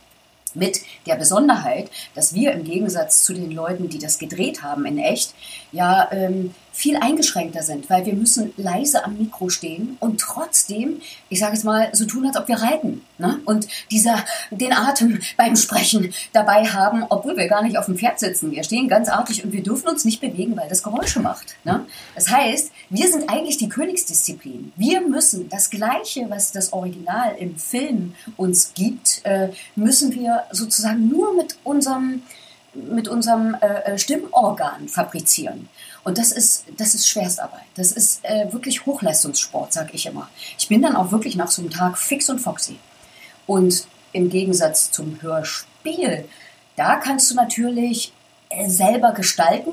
mit 0.55 0.81
der 1.05 1.15
Besonderheit, 1.15 1.89
dass 2.13 2.33
wir 2.33 2.51
im 2.53 2.63
Gegensatz 2.63 3.23
zu 3.23 3.33
den 3.33 3.51
Leuten, 3.51 3.89
die 3.89 3.99
das 3.99 4.17
gedreht 4.17 4.63
haben 4.63 4.85
in 4.85 4.97
echt, 4.97 5.33
ja 5.71 6.09
ähm, 6.11 6.53
viel 6.75 6.97
eingeschränkter 6.97 7.63
sind, 7.63 7.89
weil 7.89 8.05
wir 8.05 8.13
müssen 8.13 8.53
leise 8.57 9.05
am 9.05 9.17
Mikro 9.17 9.47
stehen 9.47 9.95
und 10.01 10.19
trotzdem, 10.19 10.99
ich 11.29 11.39
sage 11.39 11.53
jetzt 11.53 11.63
mal, 11.63 11.87
so 11.93 12.03
tun, 12.05 12.27
als 12.27 12.35
ob 12.35 12.49
wir 12.49 12.57
reiten. 12.57 13.01
Ne? 13.17 13.39
Und 13.45 13.69
dieser, 13.91 14.25
den 14.51 14.73
Atem 14.73 15.21
beim 15.37 15.55
Sprechen 15.55 16.13
dabei 16.33 16.65
haben, 16.65 17.05
obwohl 17.07 17.37
wir 17.37 17.47
gar 17.47 17.63
nicht 17.63 17.77
auf 17.77 17.85
dem 17.85 17.95
Pferd 17.95 18.19
sitzen. 18.19 18.51
Wir 18.51 18.65
stehen 18.65 18.89
ganz 18.89 19.07
artig 19.07 19.45
und 19.45 19.53
wir 19.53 19.63
dürfen 19.63 19.87
uns 19.87 20.03
nicht 20.03 20.19
bewegen, 20.19 20.57
weil 20.57 20.67
das 20.67 20.83
Geräusche 20.83 21.21
macht. 21.21 21.55
Ne? 21.63 21.85
Das 22.13 22.29
heißt, 22.29 22.71
wir 22.89 23.09
sind 23.09 23.29
eigentlich 23.29 23.57
die 23.57 23.69
Königsdisziplin. 23.69 24.73
Wir 24.75 24.99
müssen 24.99 25.47
das 25.47 25.69
Gleiche, 25.69 26.29
was 26.29 26.51
das 26.51 26.73
Original 26.73 27.35
im 27.39 27.55
Film 27.55 28.15
uns 28.35 28.73
gibt, 28.73 29.21
äh, 29.23 29.47
müssen 29.77 30.13
wir 30.13 30.43
sozusagen 30.51 31.07
nur 31.07 31.33
mit 31.35 31.55
unserem 31.63 32.21
mit 32.75 33.07
unserem 33.07 33.55
äh, 33.61 33.93
äh, 33.93 33.97
Stimmorgan 33.97 34.87
fabrizieren. 34.87 35.69
Und 36.05 36.19
das 36.19 36.31
ist, 36.31 36.65
das 36.77 36.93
ist 36.93 37.09
Schwerstarbeit. 37.09 37.63
Das 37.75 37.91
ist 37.91 38.23
äh, 38.23 38.53
wirklich 38.53 38.85
Hochleistungssport, 38.85 39.73
sag 39.73 39.91
ich 39.93 40.05
immer. 40.05 40.29
Ich 40.57 40.67
bin 40.67 40.83
dann 40.83 40.95
auch 40.95 41.11
wirklich 41.11 41.35
nach 41.35 41.49
so 41.49 41.63
einem 41.63 41.71
Tag 41.71 41.97
fix 41.97 42.29
und 42.29 42.37
foxy. 42.39 42.77
Und 43.47 43.87
im 44.13 44.29
Gegensatz 44.29 44.91
zum 44.91 45.19
Hörspiel, 45.23 46.25
da 46.75 46.97
kannst 46.97 47.31
du 47.31 47.35
natürlich 47.35 48.13
äh, 48.49 48.69
selber 48.69 49.13
gestalten. 49.13 49.71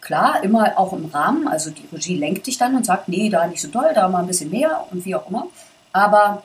Klar, 0.00 0.44
immer 0.44 0.78
auch 0.78 0.92
im 0.92 1.06
Rahmen. 1.06 1.48
Also 1.48 1.70
die 1.70 1.88
Regie 1.92 2.18
lenkt 2.18 2.46
dich 2.46 2.56
dann 2.56 2.76
und 2.76 2.86
sagt, 2.86 3.08
nee, 3.08 3.28
da 3.28 3.44
nicht 3.48 3.60
so 3.60 3.68
doll, 3.68 3.90
da 3.96 4.08
mal 4.08 4.20
ein 4.20 4.28
bisschen 4.28 4.50
mehr 4.50 4.86
und 4.92 5.04
wie 5.04 5.16
auch 5.16 5.28
immer. 5.28 5.48
Aber 5.92 6.44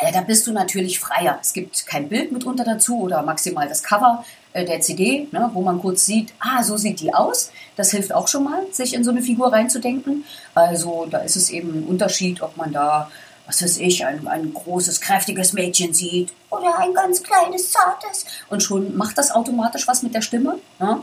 äh, 0.00 0.12
da 0.12 0.20
bist 0.22 0.46
du 0.46 0.52
natürlich 0.52 0.98
freier. 0.98 1.38
Es 1.40 1.52
gibt 1.52 1.86
kein 1.86 2.08
Bild 2.08 2.32
mitunter 2.32 2.64
dazu 2.64 3.00
oder 3.00 3.22
maximal 3.22 3.68
das 3.68 3.82
Cover 3.82 4.24
äh, 4.52 4.64
der 4.64 4.80
CD, 4.80 5.28
ne, 5.30 5.50
wo 5.52 5.62
man 5.62 5.80
kurz 5.80 6.06
sieht, 6.06 6.32
ah, 6.40 6.62
so 6.62 6.76
sieht 6.76 7.00
die 7.00 7.14
aus. 7.14 7.50
Das 7.76 7.90
hilft 7.90 8.12
auch 8.12 8.28
schon 8.28 8.44
mal, 8.44 8.62
sich 8.72 8.94
in 8.94 9.04
so 9.04 9.10
eine 9.10 9.22
Figur 9.22 9.52
reinzudenken. 9.52 10.24
Also 10.54 11.06
da 11.10 11.18
ist 11.18 11.36
es 11.36 11.50
eben 11.50 11.80
ein 11.80 11.84
Unterschied, 11.84 12.42
ob 12.42 12.56
man 12.56 12.72
da, 12.72 13.10
was 13.46 13.62
weiß 13.62 13.78
ich, 13.78 14.04
ein, 14.06 14.26
ein 14.26 14.52
großes, 14.54 15.00
kräftiges 15.00 15.52
Mädchen 15.52 15.94
sieht 15.94 16.32
oder 16.50 16.78
ein 16.78 16.94
ganz 16.94 17.22
kleines, 17.22 17.70
zartes. 17.70 18.26
Und 18.48 18.62
schon 18.62 18.96
macht 18.96 19.18
das 19.18 19.30
automatisch 19.30 19.86
was 19.86 20.02
mit 20.02 20.14
der 20.14 20.22
Stimme. 20.22 20.58
Ne? 20.78 21.02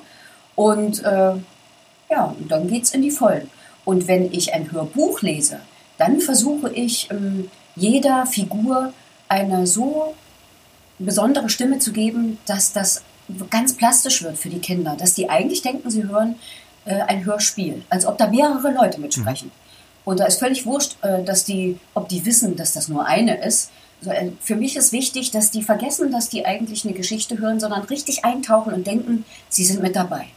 Und 0.55 1.03
äh, 1.03 1.35
Ja, 2.09 2.35
und 2.37 2.49
dann 2.49 2.73
es 2.73 2.93
in 2.93 3.01
die 3.01 3.11
Vollen. 3.11 3.49
Und 3.85 4.07
wenn 4.07 4.31
ich 4.33 4.53
ein 4.53 4.71
Hörbuch 4.71 5.21
lese, 5.21 5.59
dann 5.97 6.19
versuche 6.19 6.71
ich 6.73 7.09
ähm, 7.11 7.49
jeder 7.77 8.25
Figur 8.25 8.93
eine 9.29 9.67
so 9.67 10.15
besondere 10.99 11.49
Stimme 11.49 11.79
zu 11.79 11.91
geben, 11.91 12.39
dass 12.45 12.73
das 12.73 13.03
ganz 13.49 13.75
plastisch 13.75 14.23
wird 14.23 14.37
für 14.37 14.49
die 14.49 14.59
Kinder, 14.59 14.95
dass 14.97 15.13
die 15.13 15.29
eigentlich 15.29 15.61
denken, 15.61 15.89
sie 15.89 16.03
hören 16.03 16.35
äh, 16.85 17.01
ein 17.01 17.25
Hörspiel, 17.25 17.83
als 17.89 18.05
ob 18.05 18.17
da 18.17 18.27
mehrere 18.27 18.71
Leute 18.71 18.99
mitsprechen. 18.99 19.47
Mhm. 19.47 19.67
Und 20.05 20.19
da 20.21 20.25
ist 20.25 20.39
völlig 20.39 20.65
wurscht, 20.65 20.95
äh, 21.03 21.23
dass 21.23 21.43
die, 21.43 21.77
ob 21.93 22.07
die 22.09 22.25
wissen, 22.25 22.55
dass 22.55 22.73
das 22.73 22.87
nur 22.87 23.05
eine 23.05 23.43
ist. 23.43 23.71
Also, 23.99 24.11
äh, 24.11 24.31
für 24.39 24.55
mich 24.55 24.75
ist 24.77 24.93
wichtig, 24.93 25.31
dass 25.31 25.51
die 25.51 25.61
vergessen, 25.61 26.11
dass 26.11 26.29
die 26.29 26.45
eigentlich 26.45 26.85
eine 26.85 26.93
Geschichte 26.93 27.37
hören, 27.37 27.59
sondern 27.59 27.83
richtig 27.83 28.23
eintauchen 28.23 28.73
und 28.73 28.87
denken, 28.87 29.25
sie 29.49 29.65
sind 29.65 29.81
mit 29.81 29.95
dabei. 29.95 30.27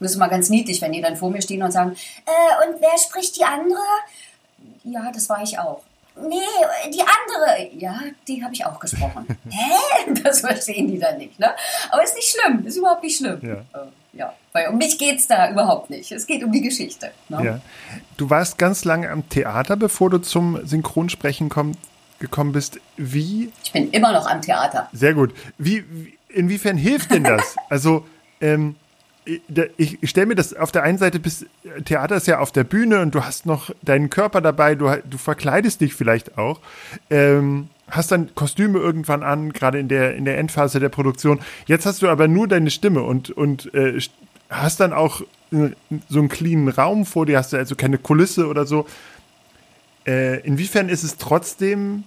Das 0.00 0.12
ist 0.12 0.16
mal 0.16 0.28
ganz 0.28 0.48
niedlich, 0.48 0.80
wenn 0.82 0.92
die 0.92 1.00
dann 1.00 1.16
vor 1.16 1.30
mir 1.30 1.42
stehen 1.42 1.62
und 1.62 1.72
sagen, 1.72 1.92
äh, 1.92 2.68
und 2.68 2.80
wer 2.80 2.98
spricht 2.98 3.36
die 3.36 3.44
andere? 3.44 3.78
Ja, 4.84 5.12
das 5.12 5.28
war 5.28 5.42
ich 5.42 5.58
auch. 5.58 5.82
Nee, 6.18 6.90
die 6.92 7.00
andere, 7.00 7.74
ja, 7.76 8.00
die 8.26 8.42
habe 8.42 8.54
ich 8.54 8.64
auch 8.64 8.80
gesprochen. 8.80 9.26
Hä? 9.50 10.14
Das 10.22 10.40
verstehen 10.40 10.88
die 10.88 10.98
dann 10.98 11.18
nicht, 11.18 11.38
ne? 11.38 11.50
Aber 11.90 12.02
ist 12.02 12.14
nicht 12.14 12.28
schlimm, 12.28 12.66
ist 12.66 12.76
überhaupt 12.76 13.02
nicht 13.02 13.18
schlimm. 13.18 13.38
Ja. 13.42 13.54
Äh, 13.54 13.86
ja. 14.14 14.32
Weil 14.52 14.68
um 14.68 14.78
mich 14.78 14.98
geht 14.98 15.18
es 15.18 15.26
da 15.26 15.50
überhaupt 15.50 15.90
nicht. 15.90 16.10
Es 16.10 16.26
geht 16.26 16.42
um 16.42 16.52
die 16.52 16.62
Geschichte. 16.62 17.10
Ne? 17.28 17.44
Ja. 17.44 17.60
Du 18.16 18.30
warst 18.30 18.56
ganz 18.56 18.84
lange 18.84 19.10
am 19.10 19.28
Theater, 19.28 19.76
bevor 19.76 20.08
du 20.08 20.18
zum 20.18 20.66
Synchronsprechen 20.66 21.50
komm, 21.50 21.72
gekommen 22.18 22.52
bist. 22.52 22.80
Wie? 22.96 23.52
Ich 23.62 23.72
bin 23.72 23.90
immer 23.90 24.12
noch 24.12 24.26
am 24.26 24.40
Theater. 24.40 24.88
Sehr 24.92 25.12
gut. 25.12 25.34
Wie, 25.58 25.84
wie 25.90 26.18
inwiefern 26.28 26.78
hilft 26.78 27.10
denn 27.10 27.24
das? 27.24 27.56
also, 27.68 28.06
ähm, 28.40 28.76
ich, 29.76 29.98
stelle 30.04 30.26
mir 30.26 30.34
das 30.34 30.54
auf 30.54 30.72
der 30.72 30.82
einen 30.82 30.98
Seite 30.98 31.18
bis 31.18 31.46
Theater 31.84 32.16
ist 32.16 32.26
ja 32.26 32.38
auf 32.38 32.52
der 32.52 32.64
Bühne 32.64 33.00
und 33.00 33.14
du 33.14 33.24
hast 33.24 33.46
noch 33.46 33.70
deinen 33.82 34.10
Körper 34.10 34.40
dabei, 34.40 34.74
du, 34.74 34.88
du 35.04 35.18
verkleidest 35.18 35.80
dich 35.80 35.94
vielleicht 35.94 36.38
auch, 36.38 36.60
ähm, 37.10 37.68
hast 37.88 38.12
dann 38.12 38.34
Kostüme 38.34 38.78
irgendwann 38.78 39.22
an, 39.22 39.52
gerade 39.52 39.78
in 39.78 39.88
der 39.88 40.14
in 40.14 40.24
der 40.24 40.38
Endphase 40.38 40.80
der 40.80 40.88
Produktion. 40.88 41.40
Jetzt 41.66 41.86
hast 41.86 42.02
du 42.02 42.08
aber 42.08 42.28
nur 42.28 42.48
deine 42.48 42.70
Stimme 42.70 43.02
und 43.02 43.30
und 43.30 43.72
äh, 43.74 43.98
hast 44.48 44.80
dann 44.80 44.92
auch 44.92 45.22
so 46.08 46.18
einen 46.18 46.28
cleanen 46.28 46.68
Raum 46.68 47.06
vor 47.06 47.26
dir, 47.26 47.38
hast 47.38 47.52
du 47.52 47.56
also 47.56 47.74
keine 47.76 47.98
Kulisse 47.98 48.48
oder 48.48 48.66
so. 48.66 48.86
Äh, 50.06 50.40
inwiefern 50.40 50.88
ist 50.88 51.02
es 51.02 51.16
trotzdem 51.16 52.04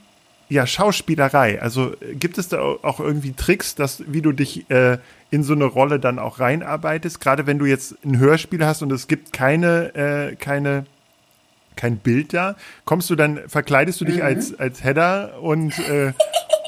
ja 0.49 0.67
Schauspielerei? 0.67 1.61
Also 1.61 1.93
gibt 2.13 2.37
es 2.37 2.49
da 2.49 2.59
auch 2.59 2.99
irgendwie 2.99 3.33
Tricks, 3.33 3.75
dass 3.75 4.03
wie 4.07 4.21
du 4.21 4.31
dich 4.31 4.69
äh, 4.69 4.97
in 5.31 5.43
so 5.43 5.53
eine 5.53 5.65
Rolle 5.65 5.99
dann 5.99 6.19
auch 6.19 6.39
reinarbeitest. 6.39 7.21
Gerade 7.21 7.47
wenn 7.47 7.59
du 7.59 7.65
jetzt 7.65 7.95
ein 8.03 8.17
Hörspiel 8.17 8.65
hast 8.65 8.81
und 8.81 8.91
es 8.91 9.07
gibt 9.07 9.31
keine, 9.31 9.95
äh, 9.95 10.35
keine, 10.35 10.85
kein 11.75 11.97
Bild 11.97 12.33
da, 12.33 12.55
kommst 12.85 13.09
du 13.09 13.15
dann, 13.15 13.39
verkleidest 13.47 14.01
du 14.01 14.05
dich 14.05 14.17
mhm. 14.17 14.23
als, 14.23 14.59
als 14.59 14.83
Header 14.83 15.41
und 15.41 15.77
äh, 15.79 16.13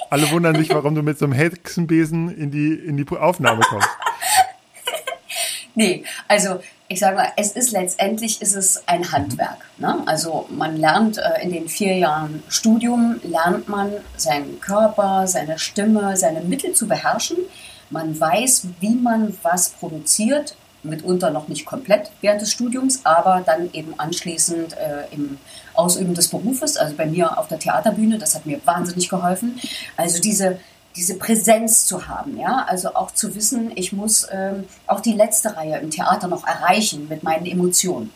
alle 0.09 0.29
wundern 0.31 0.55
sich, 0.55 0.69
warum 0.69 0.93
du 0.93 1.03
mit 1.03 1.17
so 1.17 1.25
einem 1.25 1.33
Hexenbesen 1.33 2.35
in 2.35 2.51
die, 2.51 2.73
in 2.73 2.97
die 2.97 3.07
Aufnahme 3.09 3.61
kommst. 3.61 3.89
nee, 5.75 6.03
also 6.27 6.61
ich 6.91 6.99
sage 6.99 7.15
mal, 7.15 7.31
es 7.37 7.53
ist 7.53 7.71
letztendlich 7.71 8.41
ist 8.41 8.53
es 8.53 8.83
ein 8.85 9.13
Handwerk. 9.13 9.65
Ne? 9.77 10.03
Also 10.07 10.45
man 10.49 10.75
lernt 10.75 11.17
äh, 11.17 11.41
in 11.41 11.53
den 11.53 11.69
vier 11.69 11.95
Jahren 11.95 12.43
Studium, 12.49 13.21
lernt 13.23 13.69
man 13.69 13.93
seinen 14.17 14.59
Körper, 14.59 15.25
seine 15.25 15.57
Stimme, 15.57 16.17
seine 16.17 16.41
Mittel 16.41 16.73
zu 16.73 16.89
beherrschen. 16.89 17.37
Man 17.91 18.19
weiß, 18.19 18.67
wie 18.81 18.95
man 18.95 19.37
was 19.41 19.69
produziert, 19.69 20.55
mitunter 20.83 21.29
noch 21.29 21.47
nicht 21.47 21.65
komplett 21.65 22.11
während 22.19 22.41
des 22.41 22.51
Studiums, 22.51 23.05
aber 23.05 23.41
dann 23.45 23.69
eben 23.71 23.93
anschließend 23.97 24.73
äh, 24.73 25.13
im 25.13 25.37
Ausüben 25.73 26.13
des 26.13 26.27
Berufes, 26.27 26.75
also 26.75 26.95
bei 26.95 27.05
mir 27.05 27.37
auf 27.37 27.47
der 27.47 27.59
Theaterbühne, 27.59 28.17
das 28.17 28.35
hat 28.35 28.45
mir 28.45 28.59
wahnsinnig 28.65 29.07
geholfen. 29.07 29.61
Also 29.95 30.19
diese, 30.19 30.59
diese 30.95 31.17
Präsenz 31.17 31.85
zu 31.85 32.07
haben, 32.07 32.37
ja, 32.37 32.65
also 32.67 32.95
auch 32.95 33.11
zu 33.11 33.33
wissen, 33.35 33.71
ich 33.75 33.93
muss 33.93 34.27
ähm, 34.31 34.65
auch 34.87 34.99
die 34.99 35.13
letzte 35.13 35.55
Reihe 35.55 35.79
im 35.79 35.89
Theater 35.89 36.27
noch 36.27 36.45
erreichen 36.45 37.07
mit 37.07 37.23
meinen 37.23 37.45
Emotionen. 37.45 38.11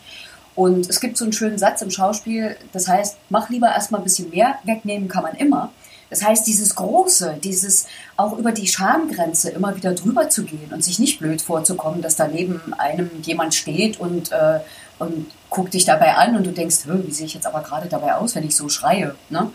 Und 0.56 0.90
es 0.90 1.02
gibt 1.02 1.18
so 1.18 1.26
einen 1.26 1.34
schönen 1.34 1.58
Satz 1.58 1.82
im 1.82 1.92
Schauspiel, 1.92 2.56
das 2.72 2.88
heißt, 2.88 3.18
mach 3.30 3.50
lieber 3.50 3.68
erstmal 3.68 4.02
ein 4.02 4.06
bisschen 4.06 4.30
mehr, 4.30 4.56
wegnehmen 4.64 5.10
kann 5.10 5.24
man 5.24 5.36
immer. 5.36 5.72
Das 6.10 6.24
heißt, 6.24 6.46
dieses 6.48 6.76
Große, 6.76 7.40
dieses 7.44 7.88
auch 8.16 8.38
über 8.38 8.52
die 8.52 8.68
Schamgrenze 8.68 9.50
immer 9.50 9.76
wieder 9.76 9.94
drüber 9.94 10.30
zu 10.30 10.44
gehen 10.44 10.72
und 10.72 10.84
sich 10.84 11.00
nicht 11.00 11.20
blöd 11.20 11.42
vorzukommen, 11.42 12.02
dass 12.02 12.16
da 12.16 12.28
neben 12.28 12.74
einem 12.78 13.10
jemand 13.24 13.56
steht 13.56 14.00
und, 14.00 14.32
äh, 14.32 14.60
und 15.00 15.32
guckt 15.50 15.74
dich 15.74 15.86
dabei 15.86 16.16
an 16.16 16.36
und 16.36 16.46
du 16.46 16.52
denkst, 16.52 16.86
wie 16.86 17.12
sehe 17.12 17.26
ich 17.26 17.34
jetzt 17.34 17.48
aber 17.48 17.62
gerade 17.62 17.90
dabei 17.90 18.16
aus, 18.16 18.36
wenn 18.36 18.46
ich 18.46 18.56
so 18.56 18.70
schreie. 18.70 19.16
Ne? 19.30 19.52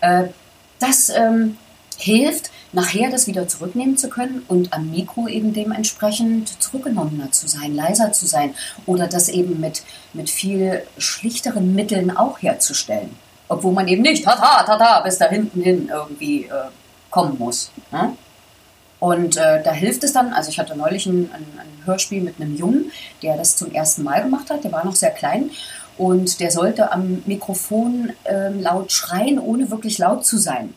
Äh, 0.00 0.24
das 0.78 1.08
ähm, 1.08 1.56
hilft, 1.96 2.50
nachher 2.74 3.10
das 3.10 3.26
wieder 3.26 3.48
zurücknehmen 3.48 3.96
zu 3.96 4.08
können 4.08 4.42
und 4.48 4.72
am 4.72 4.90
Mikro 4.90 5.28
eben 5.28 5.52
dementsprechend 5.52 6.62
zurückgenommener 6.62 7.30
zu 7.32 7.48
sein, 7.48 7.74
leiser 7.74 8.12
zu 8.12 8.26
sein 8.26 8.54
oder 8.86 9.06
das 9.06 9.28
eben 9.28 9.60
mit, 9.60 9.82
mit 10.12 10.30
viel 10.30 10.82
schlichteren 10.98 11.74
Mitteln 11.74 12.16
auch 12.16 12.42
herzustellen 12.42 13.10
obwohl 13.48 13.72
man 13.72 13.88
eben 13.88 14.02
nicht 14.02 14.24
tata, 14.24 14.62
tata, 14.64 15.00
bis 15.00 15.18
da 15.18 15.28
hinten 15.28 15.60
hin 15.60 15.88
irgendwie 15.92 16.44
äh, 16.44 16.70
kommen 17.10 17.38
muss. 17.38 17.70
Ne? 17.92 18.16
Und 19.00 19.36
äh, 19.36 19.62
da 19.62 19.72
hilft 19.72 20.02
es 20.04 20.12
dann, 20.12 20.32
also 20.32 20.50
ich 20.50 20.58
hatte 20.58 20.76
neulich 20.76 21.06
ein, 21.06 21.30
ein, 21.32 21.46
ein, 21.58 21.86
Hörspiel 21.86 22.22
mit 22.22 22.40
einem 22.40 22.56
Jungen, 22.56 22.90
der 23.22 23.36
das 23.36 23.56
zum 23.56 23.70
ersten 23.72 24.04
Mal 24.04 24.22
gemacht 24.22 24.48
hat, 24.48 24.64
der 24.64 24.72
war 24.72 24.86
noch 24.86 24.96
sehr 24.96 25.10
klein 25.10 25.50
und 25.98 26.40
der 26.40 26.50
sollte 26.50 26.90
am 26.92 27.22
Mikrofon 27.26 28.12
äh, 28.24 28.48
laut 28.48 28.90
schreien, 28.90 29.38
ohne 29.38 29.70
wirklich 29.70 29.98
laut 29.98 30.24
zu 30.24 30.38
sein. 30.38 30.72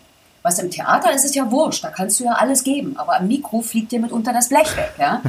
Was 0.47 0.59
im 0.59 0.71
Theater 0.71 1.11
ist, 1.11 1.25
ist 1.25 1.35
ja 1.35 1.51
wurscht, 1.51 1.83
da 1.83 1.89
kannst 1.89 2.21
du 2.21 2.23
ja 2.23 2.31
alles 2.31 2.63
geben, 2.63 2.95
aber 2.97 3.17
am 3.17 3.27
Mikro 3.27 3.59
fliegt 3.59 3.91
dir 3.91 3.99
mitunter 3.99 4.31
das 4.31 4.47
Blech 4.47 4.77
weg. 4.77 4.93
Ja? 4.97 5.21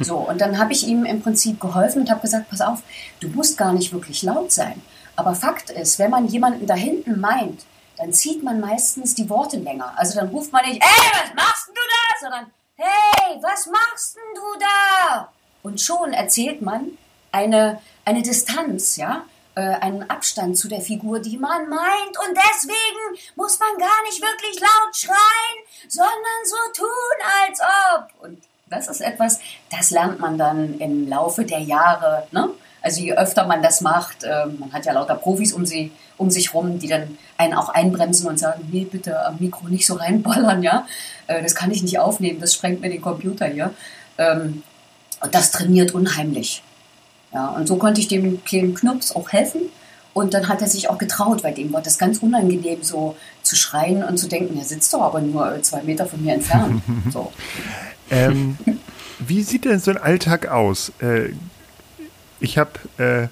So, 0.00 0.16
und 0.18 0.38
dann 0.38 0.58
habe 0.58 0.74
ich 0.74 0.86
ihm 0.86 1.06
im 1.06 1.22
Prinzip 1.22 1.58
geholfen 1.58 2.02
und 2.02 2.10
habe 2.10 2.20
gesagt, 2.20 2.50
pass 2.50 2.60
auf, 2.60 2.82
du 3.20 3.28
musst 3.28 3.56
gar 3.56 3.72
nicht 3.72 3.94
wirklich 3.94 4.22
laut 4.22 4.52
sein. 4.52 4.82
Aber 5.16 5.34
Fakt 5.34 5.70
ist, 5.70 5.98
wenn 5.98 6.10
man 6.10 6.26
jemanden 6.26 6.66
da 6.66 6.74
hinten 6.74 7.18
meint, 7.18 7.64
dann 7.96 8.12
zieht 8.12 8.42
man 8.42 8.60
meistens 8.60 9.14
die 9.14 9.30
Worte 9.30 9.56
länger. 9.56 9.94
Also 9.96 10.20
dann 10.20 10.28
ruft 10.28 10.52
man 10.52 10.62
nicht, 10.66 10.84
hey, 10.84 11.10
was 11.14 11.34
machst 11.34 11.68
du 11.68 11.72
da? 11.72 12.20
Sondern, 12.20 12.46
hey, 12.76 13.38
was 13.40 13.66
machst 13.68 14.18
du 14.34 14.60
da? 14.60 15.32
Und 15.62 15.80
schon 15.80 16.12
erzählt 16.12 16.60
man 16.60 16.90
eine, 17.32 17.80
eine 18.04 18.20
Distanz, 18.20 18.96
ja, 18.96 19.22
äh, 19.56 19.60
einen 19.60 20.08
Abstand 20.08 20.56
zu 20.56 20.68
der 20.68 20.80
Figur, 20.80 21.18
die 21.18 21.38
man 21.38 21.68
meint. 21.68 22.16
Und 22.28 22.36
deswegen 22.36 23.34
muss 23.34 23.58
man 23.58 23.70
gar 23.78 24.02
nicht 24.04 24.20
wirklich 24.22 24.60
laut 24.60 24.94
schreien, 24.94 25.58
sondern 25.88 26.44
so 26.44 26.56
tun, 26.74 26.88
als 27.42 27.60
ob. 27.94 28.24
Und 28.24 28.42
das 28.68 28.88
ist 28.88 29.00
etwas, 29.00 29.40
das 29.70 29.90
lernt 29.90 30.20
man 30.20 30.38
dann 30.38 30.78
im 30.78 31.08
Laufe 31.08 31.44
der 31.44 31.60
Jahre, 31.60 32.26
ne? 32.30 32.50
Also 32.82 33.00
je 33.00 33.14
öfter 33.14 33.44
man 33.46 33.62
das 33.62 33.80
macht, 33.80 34.22
äh, 34.22 34.46
man 34.46 34.72
hat 34.72 34.86
ja 34.86 34.92
lauter 34.92 35.16
Profis 35.16 35.52
um, 35.52 35.66
sie, 35.66 35.90
um 36.18 36.30
sich 36.30 36.54
rum, 36.54 36.78
die 36.78 36.86
dann 36.86 37.18
einen 37.36 37.54
auch 37.54 37.68
einbremsen 37.68 38.28
und 38.28 38.38
sagen, 38.38 38.68
nee, 38.70 38.84
bitte 38.84 39.26
am 39.26 39.38
Mikro 39.40 39.66
nicht 39.66 39.86
so 39.86 39.94
reinballern, 39.94 40.62
ja. 40.62 40.86
Äh, 41.26 41.42
das 41.42 41.56
kann 41.56 41.72
ich 41.72 41.82
nicht 41.82 41.98
aufnehmen, 41.98 42.40
das 42.40 42.54
sprengt 42.54 42.80
mir 42.82 42.90
den 42.90 43.00
Computer 43.00 43.46
hier. 43.46 43.74
Ähm, 44.18 44.62
und 45.20 45.34
das 45.34 45.50
trainiert 45.50 45.94
unheimlich. 45.94 46.62
Ja, 47.32 47.48
und 47.48 47.66
so 47.66 47.76
konnte 47.76 48.00
ich 48.00 48.08
dem 48.08 48.42
kleinen 48.44 48.74
Knups 48.74 49.14
auch 49.14 49.30
helfen. 49.30 49.62
Und 50.14 50.32
dann 50.32 50.48
hat 50.48 50.62
er 50.62 50.68
sich 50.68 50.88
auch 50.88 50.96
getraut, 50.96 51.44
weil 51.44 51.52
dem 51.52 51.72
war 51.74 51.82
das 51.82 51.98
ganz 51.98 52.18
unangenehm, 52.18 52.82
so 52.82 53.16
zu 53.42 53.54
schreien 53.54 54.02
und 54.02 54.16
zu 54.16 54.28
denken, 54.28 54.56
er 54.56 54.64
sitzt 54.64 54.94
doch 54.94 55.02
aber 55.02 55.20
nur 55.20 55.62
zwei 55.62 55.82
Meter 55.82 56.06
von 56.06 56.24
mir 56.24 56.34
entfernt. 56.34 56.82
So. 57.12 57.32
Ähm, 58.10 58.56
wie 59.18 59.42
sieht 59.42 59.66
denn 59.66 59.78
so 59.78 59.90
ein 59.90 59.98
Alltag 59.98 60.48
aus? 60.48 60.90
Äh, 61.00 61.30
ich 62.40 62.56
habe 62.56 62.70
äh, 62.96 63.28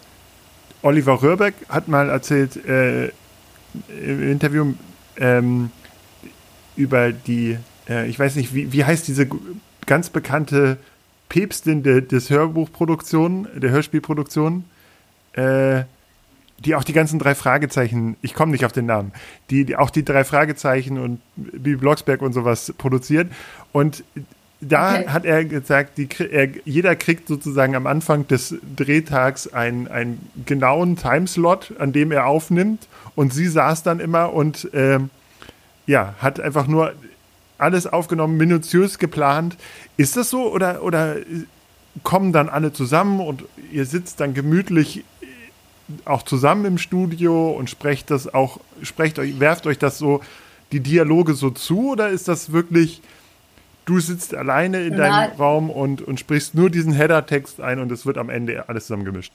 Oliver 0.82 1.22
Röhrbeck 1.22 1.54
hat 1.70 1.88
mal 1.88 2.10
erzählt 2.10 2.56
äh, 2.66 3.06
im 3.88 4.30
Interview 4.30 4.74
ähm, 5.16 5.70
über 6.76 7.12
die, 7.12 7.56
äh, 7.88 8.06
ich 8.08 8.18
weiß 8.18 8.36
nicht, 8.36 8.54
wie, 8.54 8.72
wie 8.72 8.84
heißt 8.84 9.08
diese 9.08 9.26
ganz 9.86 10.10
bekannte 10.10 10.76
Päpstin 11.28 11.82
de, 11.82 12.00
des 12.00 12.30
Hörbuchproduktion, 12.30 13.48
der 13.54 13.70
Hörspielproduktion, 13.70 14.64
äh, 15.32 15.84
die 16.58 16.74
auch 16.74 16.84
die 16.84 16.92
ganzen 16.92 17.18
drei 17.18 17.34
Fragezeichen, 17.34 18.16
ich 18.22 18.34
komme 18.34 18.52
nicht 18.52 18.64
auf 18.64 18.72
den 18.72 18.86
Namen, 18.86 19.12
die, 19.50 19.64
die 19.64 19.76
auch 19.76 19.90
die 19.90 20.04
drei 20.04 20.24
Fragezeichen 20.24 20.98
und 20.98 21.20
Bibi 21.36 21.76
Blocksberg 21.76 22.22
und 22.22 22.32
sowas 22.32 22.72
produziert. 22.78 23.30
Und 23.72 24.04
da 24.60 24.94
okay. 24.94 25.08
hat 25.08 25.24
er 25.24 25.44
gesagt, 25.44 25.98
die, 25.98 26.08
er, 26.30 26.48
jeder 26.64 26.96
kriegt 26.96 27.28
sozusagen 27.28 27.74
am 27.74 27.86
Anfang 27.86 28.26
des 28.28 28.54
Drehtags 28.76 29.52
einen, 29.52 29.88
einen 29.88 30.30
genauen 30.46 30.96
Timeslot, 30.96 31.74
an 31.78 31.92
dem 31.92 32.12
er 32.12 32.26
aufnimmt. 32.26 32.88
Und 33.14 33.32
sie 33.34 33.48
saß 33.48 33.82
dann 33.82 34.00
immer 34.00 34.32
und 34.32 34.72
äh, 34.72 35.00
ja, 35.86 36.14
hat 36.18 36.40
einfach 36.40 36.66
nur 36.66 36.94
alles 37.58 37.86
aufgenommen, 37.86 38.36
minutiös 38.36 38.98
geplant. 38.98 39.56
Ist 39.96 40.16
das 40.16 40.30
so 40.30 40.52
oder, 40.52 40.82
oder 40.82 41.16
kommen 42.02 42.32
dann 42.32 42.48
alle 42.48 42.72
zusammen 42.72 43.20
und 43.20 43.44
ihr 43.70 43.86
sitzt 43.86 44.20
dann 44.20 44.34
gemütlich 44.34 45.04
auch 46.04 46.22
zusammen 46.22 46.64
im 46.64 46.78
Studio 46.78 47.50
und 47.50 47.70
sprecht 47.70 48.10
das 48.10 48.32
auch, 48.32 48.58
sprecht 48.82 49.18
euch, 49.18 49.38
werft 49.38 49.66
euch 49.66 49.78
das 49.78 49.98
so, 49.98 50.20
die 50.72 50.80
Dialoge 50.80 51.34
so 51.34 51.50
zu 51.50 51.92
oder 51.92 52.08
ist 52.08 52.26
das 52.26 52.52
wirklich, 52.52 53.02
du 53.84 54.00
sitzt 54.00 54.34
alleine 54.34 54.82
in 54.82 54.96
deinem 54.96 55.30
Na, 55.30 55.36
Raum 55.38 55.70
und, 55.70 56.02
und 56.02 56.18
sprichst 56.18 56.54
nur 56.54 56.70
diesen 56.70 56.92
Header-Text 56.92 57.60
ein 57.60 57.78
und 57.78 57.92
es 57.92 58.06
wird 58.06 58.18
am 58.18 58.30
Ende 58.30 58.68
alles 58.68 58.86
zusammengemischt? 58.86 59.32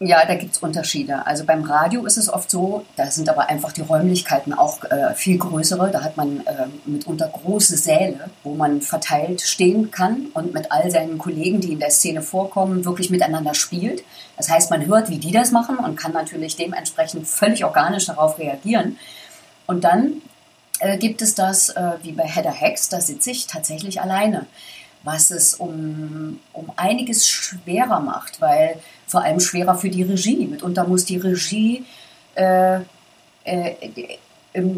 Ja, 0.00 0.26
da 0.26 0.34
gibt 0.34 0.56
es 0.56 0.58
Unterschiede. 0.58 1.24
Also 1.24 1.44
beim 1.44 1.62
Radio 1.62 2.04
ist 2.04 2.16
es 2.16 2.28
oft 2.28 2.50
so, 2.50 2.84
da 2.96 3.06
sind 3.06 3.28
aber 3.28 3.48
einfach 3.48 3.70
die 3.70 3.80
Räumlichkeiten 3.80 4.52
auch 4.52 4.82
äh, 4.84 5.14
viel 5.14 5.38
größere. 5.38 5.90
Da 5.92 6.02
hat 6.02 6.16
man 6.16 6.40
äh, 6.40 6.66
mitunter 6.84 7.28
große 7.28 7.76
Säle, 7.76 8.28
wo 8.42 8.54
man 8.54 8.80
verteilt 8.80 9.40
stehen 9.40 9.92
kann 9.92 10.26
und 10.34 10.52
mit 10.52 10.72
all 10.72 10.90
seinen 10.90 11.16
Kollegen, 11.16 11.60
die 11.60 11.72
in 11.72 11.78
der 11.78 11.90
Szene 11.90 12.22
vorkommen, 12.22 12.84
wirklich 12.84 13.10
miteinander 13.10 13.54
spielt. 13.54 14.02
Das 14.36 14.50
heißt, 14.50 14.68
man 14.70 14.84
hört, 14.86 15.10
wie 15.10 15.18
die 15.18 15.30
das 15.30 15.52
machen 15.52 15.76
und 15.76 15.96
kann 15.96 16.12
natürlich 16.12 16.56
dementsprechend 16.56 17.28
völlig 17.28 17.64
organisch 17.64 18.06
darauf 18.06 18.38
reagieren. 18.38 18.98
Und 19.66 19.84
dann 19.84 20.22
äh, 20.80 20.98
gibt 20.98 21.22
es 21.22 21.36
das, 21.36 21.68
äh, 21.68 21.92
wie 22.02 22.12
bei 22.12 22.24
Header 22.24 22.52
Hex, 22.52 22.88
da 22.88 23.00
sitze 23.00 23.30
ich 23.30 23.46
tatsächlich 23.46 24.00
alleine 24.00 24.46
was 25.04 25.30
es 25.30 25.54
um, 25.54 26.40
um 26.52 26.72
einiges 26.76 27.28
schwerer 27.28 28.00
macht, 28.00 28.40
weil 28.40 28.80
vor 29.06 29.22
allem 29.22 29.38
schwerer 29.38 29.76
für 29.76 29.90
die 29.90 30.02
Regie. 30.02 30.46
Mitunter 30.46 30.86
muss 30.86 31.04
die 31.04 31.18
Regie, 31.18 31.84
äh, 32.34 32.80
äh, 33.44 33.74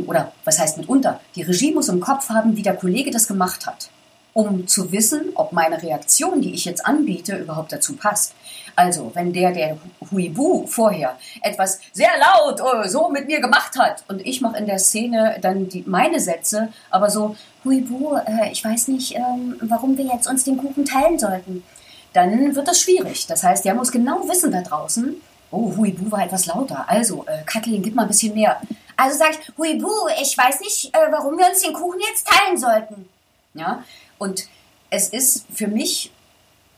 oder 0.06 0.33
was 0.45 0.59
heißt 0.59 0.78
mitunter, 0.78 1.21
die 1.35 1.42
Regie 1.42 1.73
muss 1.73 1.88
im 1.88 2.00
Kopf 2.00 2.28
haben, 2.28 2.56
wie 2.56 2.62
der 2.62 2.76
Kollege 2.76 3.11
das 3.11 3.28
gemacht 3.28 3.66
hat 3.66 3.90
um 4.37 4.66
zu 4.66 4.92
wissen, 4.92 5.30
ob 5.35 5.52
meine 5.52 5.83
Reaktion, 5.83 6.42
die 6.42 6.52
ich 6.52 6.66
jetzt 6.66 6.85
anbiete, 6.85 7.38
überhaupt 7.38 7.73
dazu 7.73 7.97
passt. 7.97 8.35
Also, 8.76 9.11
wenn 9.14 9.33
der, 9.33 9.52
der 9.52 9.78
Huibu 10.11 10.66
vorher 10.66 11.18
etwas 11.40 11.80
sehr 11.95 12.11
laut 12.21 12.61
oh, 12.62 12.87
so 12.87 13.09
mit 13.09 13.26
mir 13.26 13.40
gemacht 13.40 13.78
hat 13.78 14.04
und 14.09 14.25
ich 14.25 14.42
mache 14.42 14.59
in 14.59 14.66
der 14.66 14.78
Szene 14.78 15.38
dann 15.40 15.66
die, 15.71 15.83
meine 15.87 16.21
Sätze, 16.21 16.68
aber 16.90 17.09
so, 17.09 17.35
Huibu, 17.64 18.16
äh, 18.16 18.52
ich 18.52 18.62
weiß 18.62 18.88
nicht, 18.88 19.14
ähm, 19.14 19.56
warum 19.62 19.97
wir 19.97 20.04
jetzt 20.04 20.28
uns 20.28 20.45
den 20.45 20.59
Kuchen 20.59 20.85
teilen 20.85 21.18
sollten, 21.18 21.64
dann 22.12 22.54
wird 22.54 22.68
das 22.68 22.80
schwierig. 22.80 23.26
Das 23.26 23.42
heißt, 23.42 23.64
der 23.64 23.75
muss 23.75 23.90
genau 23.90 24.28
wissen 24.28 24.52
da 24.52 24.61
draußen, 24.61 25.16
oh, 25.50 25.75
Huibu 25.75 26.11
war 26.11 26.25
etwas 26.25 26.45
lauter. 26.45 26.85
Also, 26.87 27.25
äh, 27.26 27.45
Kathleen, 27.47 27.83
gib 27.83 27.95
mal 27.95 28.02
ein 28.02 28.09
bisschen 28.09 28.35
mehr. 28.35 28.61
Also 28.95 29.16
sag 29.16 29.30
ich, 29.30 29.38
Huibu, 29.56 29.90
ich 30.21 30.37
weiß 30.37 30.61
nicht, 30.61 30.95
äh, 30.95 31.11
warum 31.11 31.38
wir 31.38 31.47
uns 31.49 31.62
den 31.62 31.73
Kuchen 31.73 32.00
jetzt 32.00 32.26
teilen 32.26 32.59
sollten. 32.59 33.09
Ja, 33.54 33.83
und 34.18 34.47
es 34.90 35.09
ist 35.09 35.47
für 35.54 35.66
mich 35.66 36.12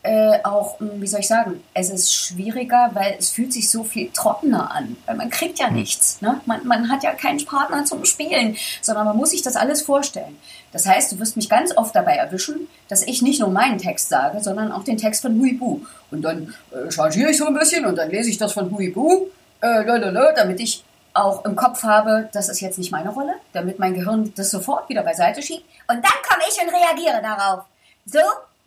äh, 0.09 0.39
auch, 0.43 0.79
hm, 0.79 1.01
wie 1.01 1.05
soll 1.05 1.19
ich 1.19 1.27
sagen, 1.27 1.63
es 1.75 1.91
ist 1.91 2.11
schwieriger, 2.11 2.89
weil 2.93 3.15
es 3.19 3.29
fühlt 3.29 3.53
sich 3.53 3.69
so 3.69 3.83
viel 3.83 4.09
trockener 4.11 4.71
an. 4.71 4.97
Weil 5.05 5.15
man 5.15 5.29
kriegt 5.29 5.59
ja 5.59 5.67
hm. 5.67 5.75
nichts. 5.75 6.19
Ne? 6.21 6.41
Man, 6.47 6.65
man 6.65 6.89
hat 6.89 7.03
ja 7.03 7.13
keinen 7.13 7.45
Partner 7.45 7.85
zum 7.85 8.05
Spielen, 8.05 8.57
sondern 8.81 9.05
man 9.05 9.15
muss 9.15 9.29
sich 9.29 9.43
das 9.43 9.55
alles 9.55 9.83
vorstellen. 9.83 10.35
Das 10.71 10.87
heißt, 10.87 11.11
du 11.11 11.19
wirst 11.19 11.35
mich 11.35 11.47
ganz 11.47 11.77
oft 11.77 11.95
dabei 11.95 12.15
erwischen, 12.15 12.67
dass 12.87 13.03
ich 13.03 13.21
nicht 13.21 13.39
nur 13.39 13.49
meinen 13.49 13.77
Text 13.77 14.09
sage, 14.09 14.41
sondern 14.41 14.71
auch 14.71 14.83
den 14.83 14.97
Text 14.97 15.21
von 15.21 15.39
Huibu. 15.39 15.81
Und 16.09 16.23
dann 16.23 16.55
äh, 16.71 16.89
changiere 16.89 17.29
ich 17.29 17.37
so 17.37 17.45
ein 17.45 17.53
bisschen 17.53 17.85
und 17.85 17.95
dann 17.95 18.09
lese 18.09 18.31
ich 18.31 18.39
das 18.39 18.53
von 18.53 18.75
Huibu, 18.75 19.27
äh, 19.61 19.85
damit 19.85 20.59
ich 20.59 20.83
auch 21.13 21.45
im 21.45 21.55
Kopf 21.55 21.83
habe, 21.83 22.29
das 22.33 22.49
ist 22.49 22.61
jetzt 22.61 22.79
nicht 22.79 22.91
meine 22.91 23.09
Rolle, 23.09 23.33
damit 23.53 23.77
mein 23.77 23.93
Gehirn 23.93 24.33
das 24.35 24.49
sofort 24.49 24.89
wieder 24.89 25.03
beiseite 25.03 25.41
schiebt. 25.41 25.65
Und 25.87 25.97
dann 25.97 26.19
komme 26.27 26.43
ich 26.49 26.59
und 26.61 26.69
reagiere 26.69 27.21
darauf. 27.21 27.65
So, 28.05 28.19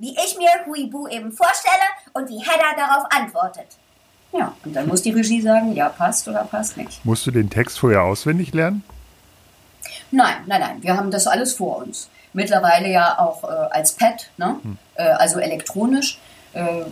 wie 0.02 0.16
ich 0.16 0.36
mir 0.36 0.50
Huibu 0.66 1.06
eben 1.06 1.30
vorstelle 1.30 1.86
und 2.12 2.28
wie 2.28 2.40
Hedda 2.40 2.74
darauf 2.76 3.06
antwortet. 3.10 3.68
Ja, 4.32 4.52
und 4.64 4.74
dann 4.74 4.88
muss 4.88 5.02
die 5.02 5.12
Regie 5.12 5.40
sagen, 5.40 5.74
ja, 5.74 5.90
passt 5.90 6.26
oder 6.26 6.42
passt 6.42 6.76
nicht. 6.76 7.04
Musst 7.04 7.24
du 7.24 7.30
den 7.30 7.48
Text 7.48 7.78
vorher 7.78 8.02
auswendig 8.02 8.52
lernen? 8.52 8.82
Nein, 10.10 10.34
nein, 10.46 10.60
nein, 10.60 10.82
wir 10.82 10.96
haben 10.96 11.12
das 11.12 11.28
alles 11.28 11.54
vor 11.54 11.76
uns. 11.76 12.08
Mittlerweile 12.32 12.90
ja 12.90 13.16
auch 13.20 13.44
äh, 13.44 13.46
als 13.70 13.92
Pad, 13.92 14.28
ne? 14.38 14.56
Hm. 14.62 14.78
Äh, 14.96 15.04
also 15.04 15.38
elektronisch. 15.38 16.18
Äh, 16.52 16.82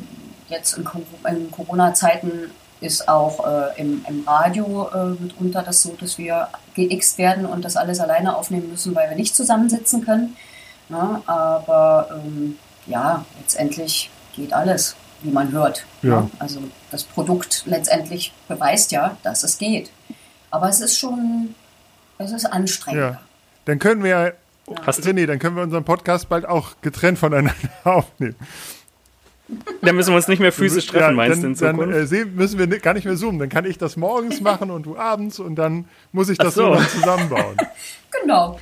jetzt 0.48 0.78
in, 0.78 0.88
in 1.28 1.50
Corona-Zeiten 1.50 2.52
ist 2.80 3.08
auch 3.08 3.44
äh, 3.44 3.80
im, 3.80 4.04
im, 4.08 4.22
Radio 4.24 4.88
äh, 4.94 5.20
mitunter 5.20 5.64
das 5.64 5.82
so, 5.82 5.96
dass 6.00 6.16
wir 6.16 6.48
geixt 6.76 7.18
werden 7.18 7.44
und 7.44 7.64
das 7.64 7.76
alles 7.76 7.98
alleine 7.98 8.37
aufnehmen 8.37 8.70
müssen, 8.70 8.94
weil 8.94 9.11
wir 9.11 9.16
nicht 9.16 9.34
zusammensitzen 9.34 10.04
können. 10.04 10.37
Ne? 10.88 11.22
Aber 11.26 12.08
ähm, 12.12 12.56
ja, 12.90 13.24
letztendlich 13.38 14.11
geht 14.35 14.53
alles, 14.53 14.96
wie 15.22 15.31
man 15.31 15.53
hört. 15.53 15.85
Ja. 16.03 16.29
Also 16.38 16.61
das 16.90 17.05
Produkt 17.05 17.62
letztendlich 17.66 18.33
beweist 18.48 18.92
ja, 18.92 19.16
dass 19.22 19.42
es 19.44 19.59
geht. 19.59 19.90
Aber 20.50 20.68
es 20.68 20.81
ist 20.81 20.98
schon, 20.98 21.55
es 22.18 22.33
ist 22.33 22.46
anstrengend. 22.46 23.00
Ja. 23.00 23.20
Dann 23.64 23.79
können 23.79 24.03
wir 24.03 24.11
ja, 24.11 24.33
René, 24.66 25.26
dann 25.26 25.38
können 25.38 25.57
wir 25.57 25.62
unseren 25.62 25.85
Podcast 25.85 26.29
bald 26.29 26.46
auch 26.46 26.72
getrennt 26.81 27.18
voneinander 27.18 27.55
aufnehmen. 27.85 28.37
Dann 29.82 29.96
müssen 29.96 30.10
wir 30.10 30.16
uns 30.16 30.28
nicht 30.28 30.40
mehr 30.40 30.52
physisch 30.52 30.86
treffen, 30.86 31.10
ja, 31.10 31.12
meinst 31.12 31.42
du 31.42 31.46
in 31.46 31.56
Zukunft? 31.56 32.12
Dann 32.12 32.12
äh, 32.12 32.24
müssen 32.24 32.58
wir 32.58 32.66
gar 32.78 32.94
nicht 32.94 33.04
mehr 33.04 33.16
zoomen. 33.16 33.38
Dann 33.38 33.48
kann 33.48 33.64
ich 33.64 33.78
das 33.78 33.96
morgens 33.96 34.40
machen 34.40 34.70
und 34.70 34.84
du 34.84 34.96
abends 34.96 35.38
und 35.38 35.56
dann 35.56 35.86
muss 36.12 36.28
ich 36.28 36.38
das 36.38 36.54
so. 36.54 36.74
so 36.74 36.84
zusammenbauen. 36.84 37.56
genau. 38.22 38.58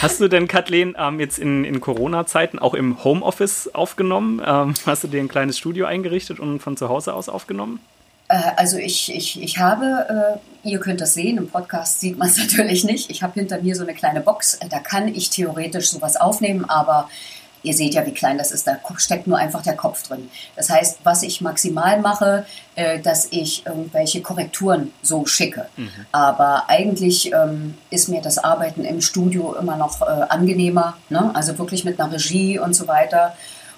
Hast 0.00 0.20
du 0.20 0.28
denn, 0.28 0.48
Kathleen, 0.48 0.96
ähm, 0.98 1.20
jetzt 1.20 1.38
in, 1.38 1.64
in 1.64 1.80
Corona-Zeiten 1.80 2.58
auch 2.58 2.74
im 2.74 3.02
Homeoffice 3.04 3.74
aufgenommen? 3.74 4.42
Ähm, 4.44 4.74
hast 4.84 5.04
du 5.04 5.08
dir 5.08 5.20
ein 5.20 5.28
kleines 5.28 5.58
Studio 5.58 5.86
eingerichtet 5.86 6.40
und 6.40 6.60
von 6.60 6.76
zu 6.76 6.88
Hause 6.88 7.14
aus 7.14 7.28
aufgenommen? 7.28 7.80
Äh, 8.28 8.40
also 8.56 8.76
ich, 8.78 9.14
ich, 9.14 9.40
ich 9.40 9.58
habe, 9.58 10.38
äh, 10.64 10.68
ihr 10.68 10.80
könnt 10.80 11.00
das 11.00 11.14
sehen, 11.14 11.38
im 11.38 11.48
Podcast 11.48 12.00
sieht 12.00 12.18
man 12.18 12.28
es 12.28 12.38
natürlich 12.38 12.84
nicht. 12.84 13.10
Ich 13.10 13.22
habe 13.22 13.34
hinter 13.34 13.60
mir 13.62 13.74
so 13.74 13.84
eine 13.84 13.94
kleine 13.94 14.20
Box, 14.20 14.58
da 14.68 14.78
kann 14.78 15.08
ich 15.08 15.30
theoretisch 15.30 15.90
sowas 15.90 16.16
aufnehmen, 16.16 16.64
aber 16.64 17.08
Ihr 17.66 17.74
seht 17.74 17.94
ja, 17.94 18.06
wie 18.06 18.12
klein 18.12 18.38
das 18.38 18.52
ist. 18.52 18.64
Da 18.68 18.78
steckt 18.96 19.26
nur 19.26 19.38
einfach 19.38 19.60
der 19.60 19.74
Kopf 19.74 20.04
drin. 20.04 20.30
Das 20.54 20.70
heißt, 20.70 21.00
was 21.02 21.24
ich 21.24 21.40
maximal 21.40 22.00
mache, 22.00 22.46
äh, 22.76 23.00
dass 23.00 23.26
ich 23.32 23.66
irgendwelche 23.66 24.22
Korrekturen 24.22 24.92
so 25.02 25.26
schicke. 25.26 25.66
Mhm. 25.76 25.90
Aber 26.12 26.66
eigentlich 26.68 27.32
ähm, 27.32 27.74
ist 27.90 28.08
mir 28.08 28.22
das 28.22 28.38
Arbeiten 28.38 28.84
im 28.84 29.00
Studio 29.00 29.56
immer 29.60 29.76
noch 29.76 30.00
äh, 30.00 30.04
angenehmer. 30.04 30.96
Ne? 31.08 31.32
Also 31.34 31.58
wirklich 31.58 31.84
mit 31.84 31.98
einer 31.98 32.12
Regie 32.12 32.60
und 32.60 32.74
so 32.74 32.86
weiter. 32.86 33.34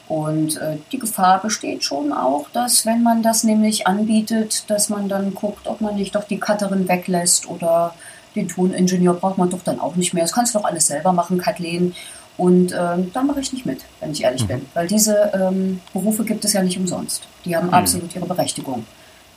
Und 0.07 0.59
äh, 0.59 0.77
die 0.93 0.99
Gefahr 0.99 1.41
besteht 1.41 1.83
schon 1.83 2.13
auch, 2.13 2.51
dass 2.53 2.85
wenn 2.85 3.03
man 3.03 3.23
das 3.23 3.43
nämlich 3.43 3.87
anbietet, 3.87 4.69
dass 4.69 4.91
man 4.91 5.09
dann 5.09 5.35
guckt, 5.35 5.67
ob 5.67 5.81
man 5.81 5.97
nicht 5.97 6.15
doch 6.15 6.25
die 6.25 6.39
Cutterin 6.39 6.89
weglässt 6.89 7.49
oder 7.49 7.95
den 8.35 8.49
Toningenieur 8.49 9.15
braucht 9.15 9.39
man 9.39 9.49
doch 9.49 9.63
dann 9.65 9.81
auch 9.81 9.97
nicht 9.97 10.13
mehr. 10.13 10.25
Das 10.25 10.33
kannst 10.33 10.55
du 10.55 10.59
doch 10.59 10.67
alles 10.67 10.87
selber 10.87 11.13
machen, 11.13 11.39
Kathleen. 11.39 11.95
Und 12.39 12.73
ähm, 12.73 13.11
da 13.13 13.23
mache 13.25 13.41
ich 13.41 13.53
nicht 13.53 13.67
mit, 13.67 13.85
wenn 14.01 14.13
ich 14.13 14.23
ehrlich 14.23 14.45
mhm. 14.45 14.49
bin. 14.49 14.67
Weil 14.73 14.87
diese 14.87 15.33
ähm, 15.35 15.81
Berufe 15.93 16.25
gibt 16.25 16.45
es 16.45 16.53
ja 16.53 16.63
nicht 16.63 16.79
umsonst. 16.79 17.27
Die 17.45 17.55
haben 17.55 17.67
mhm. 17.67 17.75
absolut 17.75 18.15
ihre 18.15 18.27
Berechtigung. 18.27 18.87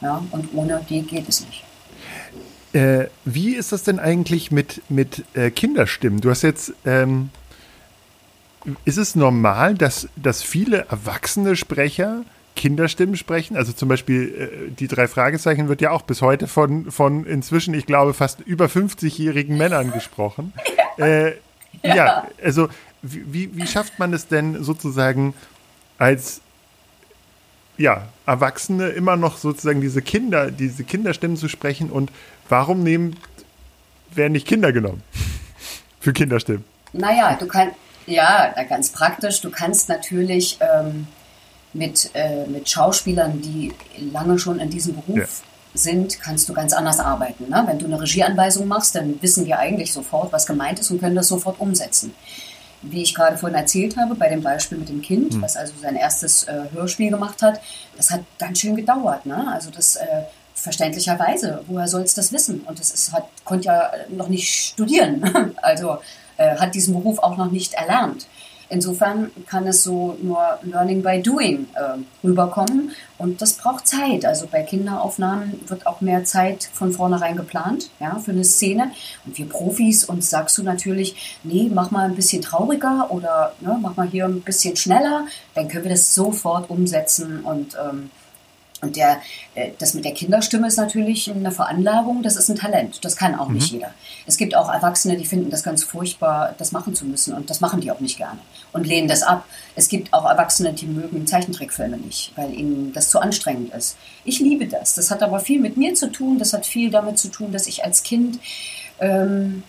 Ja? 0.02 0.24
Und 0.30 0.54
ohne 0.54 0.86
die 0.88 1.02
geht 1.02 1.28
es 1.28 1.44
nicht. 1.46 1.64
Äh, 2.74 3.08
wie 3.26 3.56
ist 3.56 3.72
das 3.72 3.84
denn 3.84 4.00
eigentlich 4.00 4.52
mit, 4.52 4.84
mit 4.88 5.26
äh, 5.34 5.50
Kinderstimmen? 5.50 6.22
Du 6.22 6.30
hast 6.30 6.44
jetzt, 6.44 6.74
ähm, 6.86 7.32
ist 8.86 8.98
es 8.98 9.16
normal, 9.16 9.74
dass, 9.74 10.08
dass 10.16 10.44
viele 10.44 10.86
erwachsene 10.90 11.56
Sprecher 11.56 12.22
Kinderstimmen 12.56 13.18
sprechen? 13.18 13.58
Also 13.58 13.74
zum 13.74 13.90
Beispiel 13.90 14.70
äh, 14.70 14.72
die 14.72 14.88
drei 14.88 15.08
Fragezeichen 15.08 15.70
wird 15.70 15.82
ja 15.82 15.90
auch 15.90 16.04
bis 16.04 16.22
heute 16.22 16.48
von, 16.48 16.92
von 16.92 17.26
inzwischen, 17.26 17.74
ich 17.74 17.88
glaube, 17.88 18.14
fast 18.14 18.42
über 18.42 18.66
50-jährigen 18.66 19.58
Männern 19.58 19.92
gesprochen. 19.92 20.54
Äh, 20.98 21.36
ja. 21.84 21.96
ja, 21.96 22.28
also 22.44 22.68
wie, 23.02 23.56
wie 23.56 23.68
schafft 23.68 24.00
man 24.00 24.14
es 24.14 24.28
denn 24.28 24.64
sozusagen 24.64 25.34
als 25.98 26.42
ja, 27.78 28.08
Erwachsene 28.26 28.90
immer 28.90 29.16
noch 29.16 29.38
sozusagen 29.38 29.82
diese 29.82 30.02
Kinder, 30.02 30.52
diese 30.52 30.84
Kinderstimmen 30.84 31.38
zu 31.38 31.48
sprechen 31.48 31.90
und 31.90 32.12
warum 32.50 32.84
nehmen, 32.84 33.18
werden 34.14 34.34
nicht 34.34 34.48
Kinder 34.48 34.72
genommen 34.72 35.02
für 36.00 36.14
Kinderstimmen? 36.14 36.64
Naja, 36.94 37.36
du 37.40 37.48
kannst, 37.48 37.76
ja, 38.06 38.54
ganz 38.68 38.90
praktisch, 38.90 39.42
du 39.42 39.50
kannst 39.50 39.90
natürlich 39.90 40.60
ähm, 40.60 41.08
mit, 41.74 42.12
äh, 42.14 42.46
mit 42.48 42.70
Schauspielern, 42.70 43.42
die 43.42 43.74
lange 44.12 44.38
schon 44.38 44.60
in 44.60 44.70
diesem 44.70 44.96
Beruf 44.96 45.18
ja. 45.18 45.26
sind, 45.74 46.20
kannst 46.20 46.50
du 46.50 46.54
ganz 46.54 46.74
anders 46.74 47.00
arbeiten. 47.00 47.50
Ne? 47.50 47.64
Wenn 47.66 47.80
du 47.80 47.86
eine 47.86 48.00
Regieanweisung 48.02 48.68
machst, 48.68 48.96
dann 48.96 49.22
wissen 49.22 49.46
wir 49.46 49.58
eigentlich 49.58 49.94
sofort, 49.94 50.34
was 50.34 50.46
gemeint 50.46 50.80
ist 50.80 50.92
und 50.92 51.00
können 51.00 51.16
das 51.16 51.30
sofort 51.30 51.60
umsetzen 51.60 52.14
wie 52.82 53.04
ich 53.04 53.14
gerade 53.14 53.38
vorhin 53.38 53.58
erzählt 53.58 53.98
habe, 53.98 54.16
bei 54.16 54.30
dem 54.30 54.42
Beispiel 54.42 54.78
mit 54.78 54.90
dem 54.90 55.02
Kind, 55.02 55.36
mhm. 55.36 55.42
was 55.42 55.56
also 55.56 55.74
sein 55.82 55.96
erstes 55.96 56.44
äh, 56.44 56.64
Hörspiel 56.74 57.10
gemacht 57.10 57.42
hat, 57.42 57.62
das 57.98 58.10
hat 58.10 58.22
ganz 58.40 58.60
schön 58.60 58.76
gedauert. 58.76 59.26
Ne? 59.26 59.48
Also 59.52 59.70
das 59.70 59.96
äh, 59.96 60.24
verständlicherweise, 60.56 61.64
woher 61.68 61.88
soll 61.88 62.02
es 62.02 62.14
das 62.14 62.32
wissen? 62.32 62.62
Und 62.62 62.80
das 62.80 62.92
ist, 62.92 63.14
hat, 63.14 63.28
konnte 63.44 63.66
ja 63.66 63.92
noch 64.10 64.30
nicht 64.30 64.48
studieren, 64.48 65.56
also 65.62 65.98
äh, 66.38 66.58
hat 66.58 66.76
diesen 66.76 66.94
Beruf 66.94 67.20
auch 67.20 67.38
noch 67.38 67.52
nicht 67.52 67.74
erlernt. 67.74 68.28
Insofern 68.72 69.32
kann 69.48 69.68
es 69.68 69.84
so 69.84 70.18
nur 70.22 70.40
Learning 70.64 71.04
by 71.04 71.22
Doing 71.22 71.68
äh, 71.74 72.26
rüberkommen 72.26 72.92
und 73.18 73.42
das 73.42 73.54
braucht 73.54 73.86
Zeit. 73.86 74.24
Also 74.24 74.48
bei 74.50 74.64
Kinderaufnahmen 74.64 75.60
wird 75.68 75.86
auch 75.86 76.00
mehr 76.00 76.24
Zeit 76.24 76.70
von 76.72 76.94
vornherein 76.94 77.36
geplant, 77.36 77.90
ja, 78.00 78.18
für 78.20 78.32
eine 78.32 78.46
Szene. 78.46 78.92
Und 79.26 79.38
wir 79.38 79.50
Profis 79.50 80.06
uns 80.06 80.30
sagst 80.30 80.58
du 80.58 80.64
natürlich, 80.64 81.40
nee, 81.44 81.70
mach 81.72 81.92
mal 81.92 82.06
ein 82.06 82.16
bisschen 82.16 82.42
trauriger 82.42 83.12
oder 83.12 83.54
ne, 83.60 83.78
mach 83.82 83.98
mal 83.98 84.08
hier 84.08 84.24
ein 84.24 84.40
bisschen 84.40 84.78
schneller, 84.78 85.28
dann 85.54 85.68
können 85.68 85.84
wir 85.84 85.92
das 85.92 86.16
sofort 86.16 86.70
umsetzen 86.70 87.42
und 87.42 87.76
ähm, 87.76 88.10
und 88.82 88.96
der, 88.96 89.22
äh, 89.56 89.72
das 89.78 89.94
mit 89.94 90.06
der 90.06 90.14
Kinderstimme 90.14 90.68
ist 90.68 90.78
natürlich 90.78 91.30
eine 91.30 91.52
Veranlagung, 91.52 92.24
das 92.24 92.36
ist 92.36 92.50
ein 92.50 92.56
Talent. 92.56 93.04
Das 93.06 93.16
kann 93.16 93.36
auch 93.36 93.48
mhm. 93.48 93.56
nicht 93.56 93.72
jeder. 93.72 93.94
Es 94.26 94.38
gibt 94.38 94.56
auch 94.56 94.72
Erwachsene, 94.72 95.18
die 95.18 95.26
finden 95.26 95.52
das 95.52 95.64
ganz 95.64 95.84
furchtbar, 95.84 96.56
das 96.58 96.72
machen 96.72 96.96
zu 96.96 97.06
müssen. 97.06 97.34
Und 97.34 97.50
das 97.50 97.62
machen 97.62 97.82
die 97.82 97.92
auch 97.92 98.00
nicht 98.00 98.18
gerne 98.18 98.40
und 98.74 98.88
lehnen 98.88 99.08
das 99.08 99.22
ab. 99.24 99.46
Es 99.76 99.88
gibt 99.88 100.14
auch 100.14 100.26
Erwachsene, 100.26 100.74
die 100.74 100.88
mögen 100.88 101.28
Zeichentrickfilme 101.28 101.98
nicht, 101.98 102.34
weil 102.36 102.54
ihnen 102.54 102.92
das 102.94 103.10
zu 103.10 103.20
anstrengend 103.20 103.74
ist. 103.74 103.98
Ich 104.26 104.40
liebe 104.40 104.68
das. 104.68 104.96
Das 104.96 105.12
hat 105.12 105.22
aber 105.22 105.40
viel 105.40 105.60
mit 105.60 105.78
mir 105.78 105.94
zu 105.94 106.12
tun. 106.12 106.40
Das 106.40 106.54
hat 106.54 106.66
viel 106.66 106.90
damit 106.90 107.20
zu 107.20 107.30
tun, 107.30 107.52
dass 107.52 107.68
ich 107.68 107.84
als 107.84 108.04
Kind 108.04 108.40
ähm, 109.00 109.64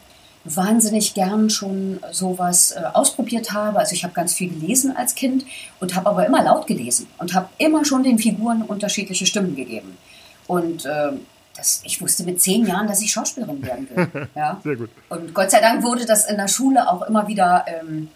wahnsinnig 0.45 1.15
gern 1.15 1.51
schon 1.51 2.01
sowas 2.11 2.73
äh, 2.73 2.83
ausprobiert 2.93 3.53
habe. 3.53 3.79
Also 3.79 3.95
ich 3.95 4.05
habe 4.05 4.15
ganz 4.15 4.35
viel 4.35 4.51
gelesen 4.51 4.97
als 4.97 5.15
Kind 5.15 5.45
und 5.81 5.95
habe 5.95 6.11
aber 6.11 6.27
immer 6.27 6.43
laut 6.43 6.67
gelesen 6.67 7.07
und 7.19 7.35
habe 7.35 7.49
immer 7.59 7.85
schon 7.85 8.03
den 8.03 8.19
Figuren 8.19 8.63
unterschiedliche 8.63 9.27
Stimmen 9.27 9.55
gegeben. 9.55 9.97
Und 10.47 10.85
äh, 10.85 11.13
das, 11.57 11.83
ich 11.85 12.01
wusste 12.01 12.25
mit 12.25 12.41
zehn 12.41 12.67
Jahren, 12.67 12.87
dass 12.87 13.03
ich 13.03 13.13
Schauspielerin 13.13 13.63
werden 13.63 13.89
will. 13.91 14.29
Ja? 14.35 14.61
Sehr 14.65 14.77
gut. 14.77 14.91
Und 15.09 15.35
Gott 15.35 15.51
sei 15.51 15.61
Dank 15.61 15.83
wurde 15.83 16.07
das 16.07 16.29
in 16.29 16.37
der 16.37 16.49
Schule 16.49 16.91
auch 16.91 17.03
immer 17.03 17.29
wieder 17.29 17.65
ähm, 17.69 18.09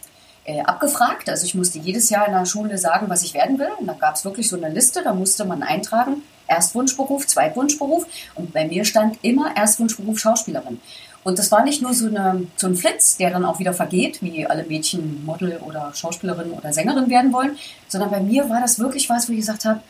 äh, 0.45 0.63
abgefragt. 0.63 1.29
Also 1.29 1.45
ich 1.45 1.55
musste 1.55 1.79
jedes 1.79 2.09
Jahr 2.11 2.27
in 2.27 2.33
der 2.33 2.47
Schule 2.47 2.79
sagen, 2.79 3.09
was 3.09 3.23
ich 3.23 3.35
werden 3.35 3.59
will. 3.59 3.69
Und 3.79 3.87
da 3.87 3.93
gab 3.93 4.15
es 4.17 4.25
wirklich 4.25 4.49
so 4.49 4.57
eine 4.57 4.71
Liste, 4.71 5.03
da 5.03 5.13
musste 5.13 5.45
man 5.45 5.63
eintragen, 5.63 6.23
Erstwunschberuf, 6.47 7.27
Zweitwunschberuf. 7.27 8.07
Und 8.35 8.53
bei 8.53 8.67
mir 8.67 8.85
stand 8.85 9.19
immer 9.23 9.55
Erstwunschberuf 9.57 10.19
Schauspielerin. 10.19 10.81
Und 11.27 11.41
das 11.41 11.51
war 11.51 11.65
nicht 11.65 11.83
nur 11.83 11.93
so, 11.93 12.07
eine, 12.07 12.47
so 12.55 12.69
ein 12.69 12.77
Flitz, 12.77 13.17
der 13.17 13.31
dann 13.31 13.45
auch 13.45 13.59
wieder 13.59 13.75
vergeht, 13.75 14.23
wie 14.23 14.47
alle 14.47 14.63
Mädchen 14.63 15.25
Model 15.25 15.57
oder 15.57 15.93
Schauspielerin 15.93 16.53
oder 16.53 16.73
Sängerin 16.73 17.11
werden 17.11 17.33
wollen, 17.33 17.59
sondern 17.89 18.13
bei 18.13 18.21
mir 18.21 18.49
war 18.49 18.61
das 18.61 18.79
wirklich 18.79 19.11
was, 19.11 19.29
wo 19.29 19.33
ich 19.33 19.41
gesagt 19.41 19.65
habe, 19.65 19.81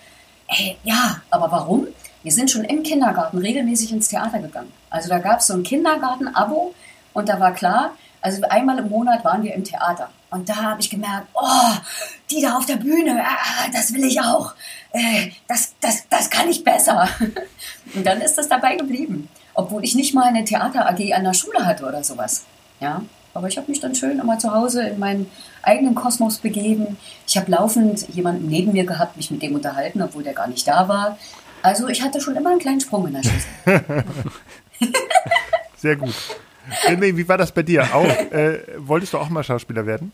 ey, 0.49 0.79
ja, 0.83 1.21
aber 1.29 1.53
warum? 1.53 1.89
Wir 2.23 2.33
sind 2.33 2.51
schon 2.51 2.65
im 2.65 2.83
Kindergarten 2.83 3.37
regelmäßig 3.37 3.93
ins 3.93 4.09
Theater 4.09 4.39
gegangen. 4.39 4.73
Also 4.89 5.11
da 5.11 5.19
gab 5.19 5.41
es 5.41 5.49
so 5.49 5.53
ein 5.53 5.63
Kindergarten-Abo 5.63 6.75
und 7.13 7.29
da 7.29 7.39
war 7.39 7.53
klar, 7.53 7.91
also 8.23 8.41
einmal 8.49 8.79
im 8.79 8.89
Monat 8.89 9.23
waren 9.23 9.43
wir 9.43 9.53
im 9.53 9.63
Theater. 9.63 10.09
Und 10.31 10.49
da 10.49 10.57
habe 10.57 10.81
ich 10.81 10.89
gemerkt, 10.89 11.27
oh, 11.35 11.75
die 12.31 12.41
da 12.41 12.57
auf 12.57 12.65
der 12.65 12.77
Bühne, 12.77 13.23
ah, 13.23 13.69
das 13.75 13.93
will 13.93 14.05
ich 14.05 14.23
auch. 14.23 14.55
Äh, 14.91 15.33
das, 15.49 15.75
das, 15.83 16.09
das 16.09 16.31
kann 16.31 16.49
ich 16.49 16.65
besser. 16.65 17.07
Und 17.95 18.07
dann 18.07 18.23
ist 18.23 18.39
das 18.39 18.49
dabei 18.49 18.77
geblieben 18.77 19.29
obwohl 19.57 19.85
ich 19.85 19.95
nicht 19.95 20.15
mal 20.15 20.25
eine 20.25 20.45
Theater 20.45 20.89
AG 20.89 21.13
an 21.13 21.25
der 21.25 21.35
Schule 21.35 21.67
hatte 21.67 21.85
oder 21.87 22.05
sowas. 22.05 22.45
Ja, 22.81 23.03
aber 23.35 23.49
ich 23.49 23.57
habe 23.57 23.71
mich 23.71 23.81
dann 23.81 23.95
schön 23.95 24.19
immer 24.19 24.39
zu 24.39 24.53
Hause 24.53 24.87
in 24.89 24.99
meinen 24.99 25.31
eigenen 25.63 25.95
Kosmos 25.95 26.39
begeben. 26.39 26.97
Ich 27.27 27.37
habe 27.37 27.51
laufend 27.51 28.09
jemanden 28.09 28.49
neben 28.49 28.73
mir 28.73 28.85
gehabt, 28.85 29.17
mich 29.17 29.31
mit 29.31 29.43
dem 29.43 29.55
unterhalten, 29.55 30.03
obwohl 30.03 30.23
der 30.23 30.35
gar 30.35 30.47
nicht 30.47 30.67
da 30.69 30.89
war. 30.89 31.19
Also 31.63 31.89
ich 31.89 32.03
hatte 32.03 32.21
schon 32.21 32.37
immer 32.37 32.51
einen 32.51 32.61
kleinen 32.61 32.81
Sprung 32.81 33.07
in 33.09 33.15
der 33.15 33.23
Schüssel. 33.23 34.05
Sehr 35.77 35.97
gut. 35.97 36.15
René, 36.85 37.17
wie 37.17 37.29
war 37.29 37.39
das 37.39 37.53
bei 37.53 37.63
dir? 37.63 37.83
Auch, 37.95 38.05
äh, 38.05 38.61
wolltest 38.79 39.13
du 39.13 39.19
auch 39.19 39.29
mal 39.29 39.43
Schauspieler 39.43 39.87
werden? 39.87 40.13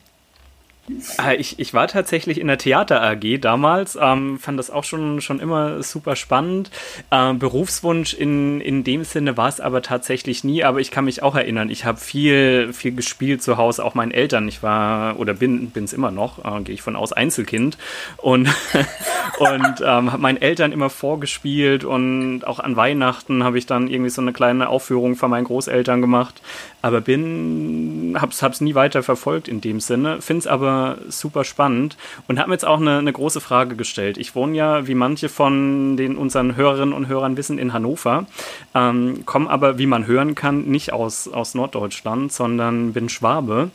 Äh, 1.24 1.36
ich, 1.36 1.60
ich 1.60 1.74
war 1.74 1.86
tatsächlich 1.86 2.40
in 2.40 2.48
der 2.48 2.58
Theater 2.58 3.02
AG 3.02 3.38
damals, 3.40 3.96
ähm, 4.00 4.38
fand 4.38 4.58
das 4.58 4.70
auch 4.70 4.82
schon, 4.82 5.20
schon 5.20 5.38
immer 5.38 5.82
super 5.82 6.16
spannend. 6.16 6.70
Ähm, 7.12 7.38
Berufswunsch 7.38 8.14
in, 8.14 8.60
in 8.60 8.82
dem 8.82 9.04
Sinne 9.04 9.36
war 9.36 9.48
es 9.48 9.60
aber 9.60 9.82
tatsächlich 9.82 10.42
nie, 10.42 10.64
aber 10.64 10.80
ich 10.80 10.90
kann 10.90 11.04
mich 11.04 11.22
auch 11.22 11.36
erinnern, 11.36 11.70
ich 11.70 11.84
habe 11.84 11.98
viel, 11.98 12.72
viel 12.72 12.94
gespielt 12.94 13.42
zu 13.42 13.56
Hause, 13.56 13.84
auch 13.84 13.94
meinen 13.94 14.10
Eltern. 14.10 14.48
Ich 14.48 14.62
war 14.62 15.18
oder 15.18 15.34
bin 15.34 15.70
es 15.74 15.92
immer 15.92 16.10
noch, 16.10 16.44
äh, 16.44 16.62
gehe 16.62 16.74
ich 16.74 16.82
von 16.82 16.96
aus, 16.96 17.12
Einzelkind 17.12 17.78
und, 18.16 18.48
und 19.38 19.80
ähm, 19.80 20.12
habe 20.12 20.18
meinen 20.18 20.42
Eltern 20.42 20.72
immer 20.72 20.90
vorgespielt 20.90 21.84
und 21.84 22.44
auch 22.44 22.58
an 22.58 22.74
Weihnachten 22.74 23.44
habe 23.44 23.58
ich 23.58 23.66
dann 23.66 23.88
irgendwie 23.88 24.10
so 24.10 24.20
eine 24.20 24.32
kleine 24.32 24.68
Aufführung 24.68 25.14
von 25.14 25.30
meinen 25.30 25.44
Großeltern 25.44 26.00
gemacht, 26.00 26.42
aber 26.80 27.00
bin, 27.00 28.16
hab's, 28.20 28.42
hab's 28.42 28.60
nie 28.60 28.74
weiter 28.74 29.02
verfolgt 29.02 29.46
in 29.46 29.60
dem 29.60 29.78
Sinne, 29.78 30.20
finde 30.20 30.40
es 30.40 30.46
aber 30.46 30.71
super, 31.08 31.44
spannend 31.44 31.96
und 32.28 32.38
habe 32.38 32.48
mir 32.48 32.54
jetzt 32.54 32.64
auch 32.64 32.80
eine, 32.80 32.98
eine, 32.98 33.12
große 33.12 33.40
Frage 33.40 33.76
gestellt. 33.76 34.18
Ich 34.18 34.34
wohne 34.34 34.56
ja, 34.56 34.86
wie 34.86 34.94
manche 34.94 35.28
von 35.28 35.96
den 35.96 36.16
unseren 36.16 36.56
Hörerinnen 36.56 36.94
und 36.94 37.08
Hörern 37.08 37.36
wissen, 37.36 37.58
in 37.58 37.72
Hannover, 37.72 38.26
ähm, 38.74 39.24
komme 39.26 39.50
aber, 39.50 39.78
wie 39.78 39.86
man 39.86 40.06
hören 40.06 40.34
kann, 40.34 40.64
nicht 40.64 40.92
aus, 40.92 41.28
aus 41.28 41.54
Norddeutschland, 41.54 42.32
sondern 42.32 42.92
bin 42.92 43.08
Schwabe. 43.08 43.70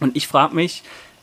Und 0.00 0.16
ich 0.16 0.26
frage 0.26 0.54
mich, 0.54 0.82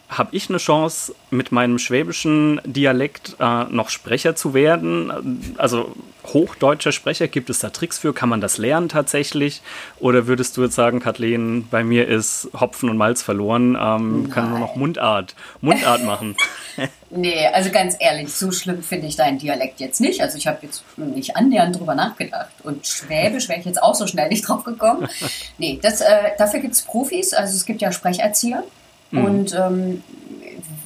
habe 0.10 0.36
ich 0.36 0.50
eine 0.50 0.58
Chance, 0.58 1.14
mit 1.30 1.52
meinem 1.52 1.78
schwäbischen 1.78 2.60
Dialekt 2.66 3.36
äh, 3.40 3.64
noch 3.66 3.90
Sprecher 3.90 4.36
zu 4.36 4.56
werden? 4.56 5.54
Also 5.58 5.96
hochdeutscher 6.26 6.92
Sprecher, 6.92 7.28
gibt 7.28 7.52
es 7.52 7.60
da 7.60 7.70
Tricks 7.70 8.00
für? 8.00 8.12
Kann 8.12 8.28
man 8.28 8.42
das 8.42 8.58
lernen 8.58 8.90
tatsächlich? 8.90 9.62
Oder 10.00 10.26
würdest 10.26 10.58
du 10.58 10.64
jetzt 10.64 10.74
sagen, 10.74 11.00
Kathleen, 11.00 11.68
bei 11.70 11.84
mir 11.84 12.08
ist 12.08 12.50
Hopfen 12.60 12.90
und 12.90 12.98
Malz 12.98 13.22
verloren, 13.22 13.78
ähm, 13.80 14.32
kann 14.32 14.50
nur 14.50 14.60
noch 14.60 14.76
Mundart, 14.76 15.36
Mundart 15.62 16.04
machen? 16.04 16.36
nee, 17.12 17.46
also 17.54 17.70
ganz 17.70 17.96
ehrlich, 18.00 18.34
so 18.34 18.52
schlimm 18.52 18.82
finde 18.82 19.08
ich 19.08 19.16
deinen 19.16 19.38
Dialekt 19.38 19.80
jetzt 19.80 20.02
nicht. 20.02 20.22
Also 20.22 20.40
ich 20.40 20.48
habe 20.48 20.58
jetzt 20.64 20.84
nicht 20.98 21.36
annähernd 21.36 21.80
drüber 21.80 21.94
nachgedacht. 21.94 22.50
Und 22.64 22.88
Schwäbisch 22.88 23.48
wäre 23.48 23.60
ich 23.60 23.66
jetzt 23.66 23.82
auch 23.82 23.96
so 23.96 24.08
schnell 24.08 24.30
nicht 24.30 24.48
drauf 24.48 24.64
gekommen. 24.64 25.08
Nee, 25.58 25.78
das, 25.82 26.02
äh, 26.02 26.32
dafür 26.38 26.62
gibt 26.62 26.74
es 26.74 26.82
Profis, 26.82 27.34
also 27.34 27.54
es 27.56 27.66
gibt 27.66 27.82
ja 27.82 27.92
Sprecherzieher. 27.92 28.64
Mhm. 29.12 29.26
Und 29.26 29.56
ähm, 29.56 30.04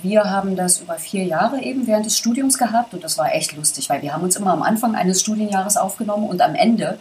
wir 0.04 0.30
haben 0.30 0.56
das 0.56 0.82
über 0.82 0.96
vier 0.96 1.24
Jahre 1.24 1.62
eben 1.62 1.88
während 1.88 2.06
des 2.06 2.18
Studiums 2.18 2.58
gehabt 2.58 2.94
und 2.94 3.04
das 3.04 3.18
war 3.18 3.34
echt 3.34 3.56
lustig, 3.56 3.90
weil 3.90 4.02
wir 4.02 4.14
haben 4.14 4.24
uns 4.24 4.36
immer 4.36 4.52
am 4.52 4.62
Anfang 4.62 4.96
eines 4.96 5.22
Studienjahres 5.22 5.78
aufgenommen 5.78 6.28
und 6.28 6.42
am 6.42 6.56
Ende 6.56 7.00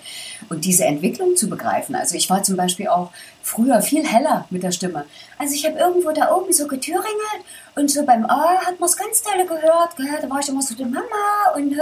und 0.48 0.64
diese 0.64 0.84
Entwicklung 0.84 1.34
zu 1.36 1.50
begreifen. 1.50 1.96
Also 1.96 2.14
ich 2.14 2.30
war 2.30 2.44
zum 2.44 2.56
Beispiel 2.56 2.86
auch 2.86 3.10
früher 3.42 3.82
viel 3.82 4.06
heller 4.06 4.46
mit 4.50 4.62
der 4.62 4.70
Stimme. 4.70 5.04
Also 5.36 5.54
ich 5.54 5.66
habe 5.66 5.78
irgendwo 5.78 6.12
da 6.12 6.32
oben 6.32 6.52
so 6.52 6.68
getüringelt 6.68 7.42
und 7.74 7.90
so 7.90 8.04
beim 8.04 8.24
A 8.24 8.58
hat 8.64 8.78
man 8.78 8.88
es 8.88 8.96
ganz 8.96 9.22
toll 9.22 9.44
gehört. 9.46 9.96
Gell? 9.96 10.06
Da 10.20 10.30
war 10.30 10.38
ich 10.38 10.48
immer 10.48 10.62
so 10.62 10.74
die 10.74 10.84
Mama 10.84 11.56
und, 11.56 11.74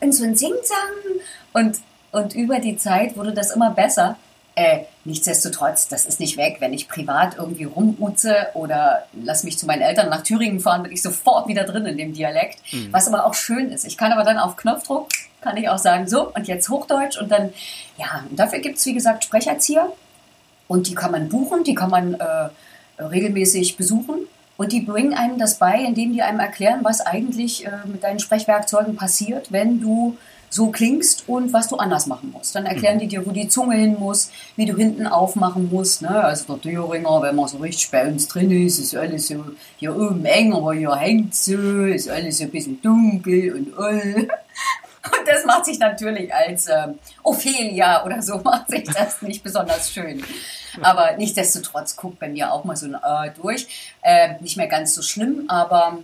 und 0.00 0.12
so 0.12 0.24
ein 0.24 0.34
Singsang 0.34 1.20
und, 1.52 1.78
und 2.12 2.34
über 2.34 2.58
die 2.58 2.78
Zeit 2.78 3.16
wurde 3.18 3.32
das 3.32 3.50
immer 3.50 3.70
besser. 3.70 4.16
Äh, 4.58 4.86
nichtsdestotrotz, 5.04 5.86
das 5.86 6.04
ist 6.04 6.18
nicht 6.18 6.36
weg. 6.36 6.56
Wenn 6.58 6.72
ich 6.72 6.88
privat 6.88 7.36
irgendwie 7.36 7.62
rumuze 7.62 8.48
oder 8.54 9.04
lass 9.12 9.44
mich 9.44 9.56
zu 9.56 9.66
meinen 9.66 9.82
Eltern 9.82 10.08
nach 10.08 10.24
Thüringen 10.24 10.58
fahren, 10.58 10.82
bin 10.82 10.90
ich 10.90 11.00
sofort 11.00 11.46
wieder 11.46 11.62
drin 11.62 11.86
in 11.86 11.96
dem 11.96 12.12
Dialekt. 12.12 12.58
Mhm. 12.72 12.88
Was 12.92 13.06
aber 13.06 13.24
auch 13.24 13.34
schön 13.34 13.70
ist. 13.70 13.84
Ich 13.84 13.96
kann 13.96 14.10
aber 14.10 14.24
dann 14.24 14.36
auf 14.36 14.56
Knopfdruck, 14.56 15.10
kann 15.42 15.56
ich 15.58 15.68
auch 15.68 15.78
sagen, 15.78 16.08
so 16.08 16.32
und 16.32 16.48
jetzt 16.48 16.68
Hochdeutsch 16.68 17.18
und 17.18 17.30
dann, 17.30 17.52
ja, 17.98 18.24
und 18.28 18.36
dafür 18.36 18.58
gibt 18.58 18.78
es 18.78 18.86
wie 18.86 18.94
gesagt 18.94 19.22
Sprecherzieher 19.22 19.92
und 20.66 20.88
die 20.88 20.96
kann 20.96 21.12
man 21.12 21.28
buchen, 21.28 21.62
die 21.62 21.76
kann 21.76 21.90
man 21.90 22.14
äh, 22.14 22.48
regelmäßig 23.00 23.76
besuchen. 23.76 24.26
Und 24.56 24.72
die 24.72 24.80
bringen 24.80 25.14
einem 25.14 25.38
das 25.38 25.58
bei, 25.58 25.78
indem 25.78 26.12
die 26.12 26.22
einem 26.22 26.40
erklären, 26.40 26.80
was 26.82 27.00
eigentlich 27.00 27.64
äh, 27.64 27.70
mit 27.84 28.02
deinen 28.02 28.18
Sprechwerkzeugen 28.18 28.96
passiert, 28.96 29.52
wenn 29.52 29.80
du 29.80 30.18
so 30.50 30.68
klingst 30.70 31.28
und 31.28 31.52
was 31.52 31.68
du 31.68 31.76
anders 31.76 32.06
machen 32.06 32.30
musst. 32.32 32.54
Dann 32.54 32.66
erklären 32.66 32.96
mhm. 32.96 33.00
die 33.00 33.08
dir, 33.08 33.26
wo 33.26 33.30
die 33.30 33.48
Zunge 33.48 33.76
hin 33.76 33.96
muss, 33.98 34.30
wie 34.56 34.66
du 34.66 34.76
hinten 34.76 35.06
aufmachen 35.06 35.68
musst. 35.70 36.02
Ne? 36.02 36.10
Also 36.10 36.56
der 36.56 36.72
Thüringer, 36.72 37.22
wenn 37.22 37.36
man 37.36 37.48
so 37.48 37.58
richtig 37.58 37.90
bei 37.90 38.06
uns 38.06 38.28
drin 38.28 38.50
ist, 38.50 38.78
ist 38.78 38.96
alles 38.96 39.28
so 39.28 39.44
hier 39.76 39.94
oben 39.94 40.24
eng, 40.24 40.52
aber 40.52 40.74
hier 40.74 40.94
hängt 40.94 41.34
so, 41.34 41.84
ist 41.84 42.08
alles 42.08 42.38
so 42.38 42.44
ein 42.44 42.50
bisschen 42.50 42.80
dunkel 42.82 43.54
und 43.54 43.78
all. 43.78 44.28
Und 45.04 45.26
das 45.26 45.44
macht 45.46 45.64
sich 45.64 45.78
natürlich 45.78 46.34
als 46.34 46.66
äh, 46.66 46.88
Ophelia 47.22 48.04
oder 48.04 48.20
so, 48.20 48.38
macht 48.44 48.68
sich 48.68 48.84
das 48.84 49.22
nicht 49.22 49.42
besonders 49.42 49.90
schön. 49.90 50.22
Aber 50.82 51.16
nichtsdestotrotz 51.16 51.96
guckt 51.96 52.18
bei 52.18 52.28
mir 52.28 52.52
auch 52.52 52.64
mal 52.64 52.76
so 52.76 52.86
ein 52.86 52.94
äh, 52.94 53.30
durch. 53.40 53.94
Äh, 54.02 54.34
nicht 54.40 54.56
mehr 54.56 54.66
ganz 54.66 54.94
so 54.94 55.02
schlimm, 55.02 55.44
aber 55.48 55.98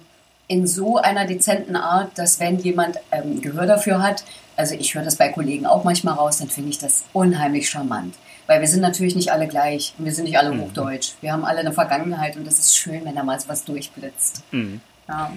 in 0.47 0.67
so 0.67 0.99
einer 0.99 1.27
dezenten 1.27 1.77
Art, 1.77 2.19
dass 2.19 2.41
wenn 2.41 2.59
jemand 2.59 2.99
ähm, 3.11 3.41
Gehör 3.41 3.67
dafür 3.67 4.03
hat, 4.03 4.25
also 4.57 4.75
ich 4.75 4.95
höre 4.95 5.03
das 5.03 5.17
bei 5.17 5.31
Kollegen 5.31 5.67
auch 5.67 5.85
manchmal 5.85 6.15
raus, 6.15 6.39
dann 6.39 6.49
finde 6.49 6.71
ich 6.71 6.79
das 6.79 7.05
unheimlich 7.13 7.69
charmant. 7.69 8.15
Weil 8.47 8.61
wir 8.61 8.69
sind 8.69 8.83
natürlich 8.83 9.17
nicht 9.17 9.33
alle 9.33 9.49
gleich 9.49 9.95
und 9.99 10.05
wir 10.05 10.13
sind 10.13 10.25
nicht 10.25 10.39
alle 10.39 10.53
mhm. 10.53 10.63
hochdeutsch. 10.63 11.15
Wir 11.23 11.33
haben 11.33 11.45
alle 11.45 11.61
eine 11.61 11.73
Vergangenheit 11.73 12.37
und 12.37 12.47
das 12.47 12.59
ist 12.59 12.77
schön, 12.77 13.05
wenn 13.05 13.15
da 13.15 13.23
mal 13.23 13.39
was 13.47 13.65
durchblitzt. 13.65 14.43
Mhm. 14.51 14.81
Ja. 15.09 15.33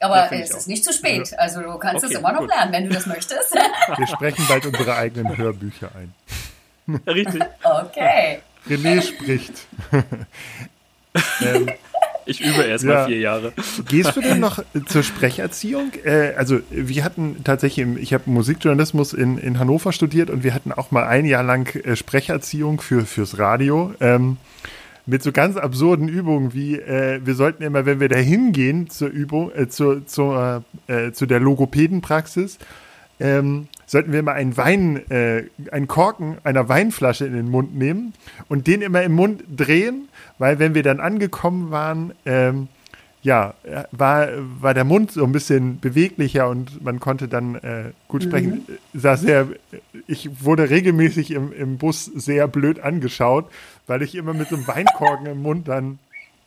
Aber 0.00 0.32
es 0.32 0.50
ist 0.50 0.68
nicht 0.68 0.84
zu 0.84 0.92
spät. 0.92 1.32
Also 1.38 1.60
du 1.60 1.78
kannst 1.78 2.04
okay, 2.04 2.14
es 2.14 2.18
immer 2.18 2.32
noch 2.32 2.40
gut. 2.40 2.48
lernen, 2.48 2.72
wenn 2.72 2.88
du 2.88 2.90
das 2.90 3.06
möchtest. 3.06 3.54
Wir 3.96 4.06
sprechen 4.06 4.44
bald 4.48 4.66
unsere 4.66 4.96
eigenen 4.96 5.36
Hörbücher 5.36 5.90
ein. 5.94 6.12
Richtig. 7.06 7.42
Okay. 7.62 8.40
René 8.68 9.00
spricht. 9.00 9.52
ähm, 11.40 11.70
Ich 12.26 12.40
übe 12.40 12.62
erst 12.62 12.84
mal 12.84 12.92
ja. 12.92 13.06
vier 13.06 13.18
Jahre. 13.18 13.52
Gehst 13.88 14.16
du 14.16 14.20
denn 14.20 14.40
noch 14.40 14.62
zur 14.86 15.02
Sprecherziehung? 15.02 15.92
Äh, 16.04 16.34
also 16.36 16.60
wir 16.70 17.04
hatten 17.04 17.42
tatsächlich, 17.44 17.86
ich 17.98 18.14
habe 18.14 18.30
Musikjournalismus 18.30 19.12
in, 19.12 19.38
in 19.38 19.58
Hannover 19.58 19.92
studiert 19.92 20.30
und 20.30 20.44
wir 20.44 20.54
hatten 20.54 20.72
auch 20.72 20.90
mal 20.90 21.04
ein 21.04 21.24
Jahr 21.24 21.42
lang 21.42 21.74
äh, 21.74 21.96
Sprecherziehung 21.96 22.80
für, 22.80 23.04
fürs 23.06 23.38
Radio. 23.38 23.94
Ähm, 24.00 24.38
mit 25.04 25.22
so 25.22 25.32
ganz 25.32 25.56
absurden 25.56 26.08
Übungen 26.08 26.54
wie 26.54 26.78
äh, 26.78 27.20
wir 27.24 27.34
sollten 27.34 27.62
immer, 27.62 27.86
wenn 27.86 28.00
wir 28.00 28.08
da 28.08 28.16
hingehen 28.16 28.88
zur 28.88 29.08
Übung, 29.08 29.50
äh, 29.52 29.68
zur, 29.68 30.06
zur, 30.06 30.64
äh, 30.86 31.12
zu 31.12 31.26
der 31.26 31.40
Logopädenpraxis, 31.40 32.58
ähm, 33.18 33.68
sollten 33.92 34.14
wir 34.14 34.22
mal 34.22 34.32
einen 34.32 34.56
Wein, 34.56 35.02
äh, 35.10 35.42
einen 35.70 35.86
Korken 35.86 36.38
einer 36.44 36.66
Weinflasche 36.70 37.26
in 37.26 37.34
den 37.34 37.50
Mund 37.50 37.76
nehmen 37.76 38.14
und 38.48 38.66
den 38.66 38.80
immer 38.80 39.02
im 39.02 39.12
Mund 39.12 39.44
drehen, 39.54 40.08
weil 40.38 40.58
wenn 40.58 40.74
wir 40.74 40.82
dann 40.82 40.98
angekommen 40.98 41.70
waren, 41.70 42.14
ähm, 42.24 42.68
ja, 43.22 43.52
war, 43.90 44.28
war 44.62 44.72
der 44.72 44.84
Mund 44.84 45.12
so 45.12 45.22
ein 45.22 45.30
bisschen 45.30 45.78
beweglicher 45.78 46.48
und 46.48 46.82
man 46.82 47.00
konnte 47.00 47.28
dann 47.28 47.56
äh, 47.56 47.90
gut 48.08 48.22
sprechen. 48.22 48.64
Mhm. 48.66 48.98
Sah 48.98 49.18
sehr, 49.18 49.48
ich 50.06 50.42
wurde 50.42 50.70
regelmäßig 50.70 51.30
im, 51.30 51.52
im 51.52 51.76
Bus 51.76 52.06
sehr 52.06 52.48
blöd 52.48 52.80
angeschaut, 52.80 53.50
weil 53.86 54.00
ich 54.00 54.14
immer 54.14 54.32
mit 54.32 54.48
so 54.48 54.56
einem 54.56 54.66
Weinkorken 54.66 55.26
im 55.26 55.42
Mund 55.42 55.68
dann 55.68 55.98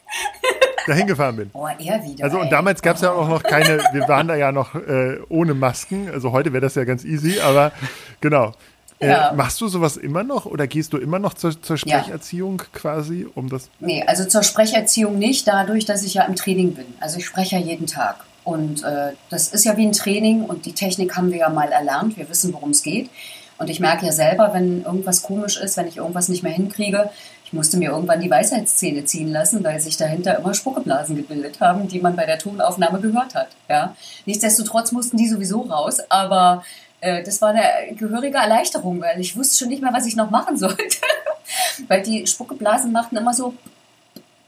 dahin 0.88 1.08
gefahren 1.08 1.36
bin. 1.36 1.50
Oh, 1.54 1.68
er 1.68 2.04
wieder. 2.04 2.24
Also 2.24 2.40
und 2.40 2.52
damals 2.52 2.82
gab 2.82 2.96
es 2.96 3.02
ja 3.02 3.12
auch 3.12 3.28
noch 3.28 3.44
keine, 3.44 3.80
wir 3.92 4.08
waren 4.08 4.28
da 4.28 4.36
ja 4.36 4.52
noch 4.52 4.76
äh, 4.76 5.20
ohne 5.30 5.54
Masken. 5.54 6.10
Also 6.10 6.32
heute 6.32 6.54
wäre 6.54 6.62
das 6.62 6.76
ja 6.76 6.84
ganz 6.84 7.04
easy, 7.04 7.40
aber 7.40 7.72
genau. 8.22 8.54
Äh, 9.00 9.10
ja. 9.10 9.34
machst 9.36 9.60
du 9.60 9.68
sowas 9.68 9.98
immer 9.98 10.24
noch 10.24 10.46
oder 10.46 10.68
gehst 10.68 10.94
du 10.94 10.98
immer 10.98 11.20
noch 11.20 11.34
zur, 11.34 11.62
zur 11.62 11.78
Sprecherziehung 11.78 12.60
ja. 12.60 12.80
quasi, 12.80 13.28
um 13.36 13.50
das? 13.50 13.70
Nee, 13.82 14.04
also 14.08 14.24
zur 14.26 14.42
Sprecherziehung 14.42 15.20
nicht, 15.20 15.48
dadurch, 15.48 15.86
dass 15.86 16.04
ich 16.04 16.14
ja 16.14 16.24
im 16.24 16.36
Training 16.36 16.76
bin. 16.76 16.86
Also 17.02 17.18
ich 17.18 17.26
spreche 17.26 17.58
ja 17.58 17.62
jeden 17.62 17.88
Tag. 17.88 18.24
Und 18.46 18.84
äh, 18.84 19.14
das 19.30 19.50
ist 19.50 19.66
ja 19.66 19.76
wie 19.76 19.86
ein 19.86 19.92
Training 19.92 20.44
und 20.44 20.66
die 20.66 20.74
Technik 20.74 21.18
haben 21.18 21.32
wir 21.32 21.40
ja 21.40 21.50
mal 21.50 21.72
erlernt. 21.72 22.16
Wir 22.16 22.30
wissen, 22.30 22.54
worum 22.54 22.70
es 22.70 22.84
geht. 22.84 23.10
Und 23.58 23.70
ich 23.70 23.80
merke 23.80 24.06
ja 24.06 24.12
selber, 24.12 24.54
wenn 24.54 24.84
irgendwas 24.84 25.24
komisch 25.24 25.58
ist, 25.58 25.78
wenn 25.78 25.88
ich 25.88 25.98
irgendwas 25.98 26.30
nicht 26.30 26.44
mehr 26.44 26.52
hinkriege, 26.52 27.10
musste 27.56 27.78
mir 27.78 27.90
irgendwann 27.90 28.22
die 28.22 28.30
Weisheitszähne 28.30 29.06
ziehen 29.06 29.32
lassen, 29.32 29.64
weil 29.64 29.80
sich 29.80 29.98
dahinter 29.98 30.38
immer 30.38 30.54
Spuckeblasen 30.54 31.16
gebildet 31.16 31.60
haben, 31.60 31.88
die 31.88 32.00
man 32.00 32.16
bei 32.16 32.26
der 32.26 32.38
Tonaufnahme 32.38 33.00
gehört 33.00 33.34
hat. 33.34 33.48
Ja? 33.68 33.96
Nichtsdestotrotz 34.26 34.92
mussten 34.92 35.18
die 35.18 35.28
sowieso 35.28 35.62
raus, 35.62 36.00
aber 36.10 36.64
äh, 37.02 37.24
das 37.24 37.42
war 37.42 37.50
eine 37.50 37.96
gehörige 37.96 38.38
Erleichterung, 38.38 39.02
weil 39.02 39.20
ich 39.20 39.36
wusste 39.36 39.58
schon 39.58 39.70
nicht 39.70 39.82
mehr, 39.82 39.94
was 39.94 40.06
ich 40.06 40.16
noch 40.16 40.30
machen 40.30 40.58
sollte. 40.58 40.98
weil 41.88 42.04
die 42.04 42.28
Spuckeblasen 42.28 42.92
machten 42.92 43.18
immer 43.18 43.34
so 43.34 43.56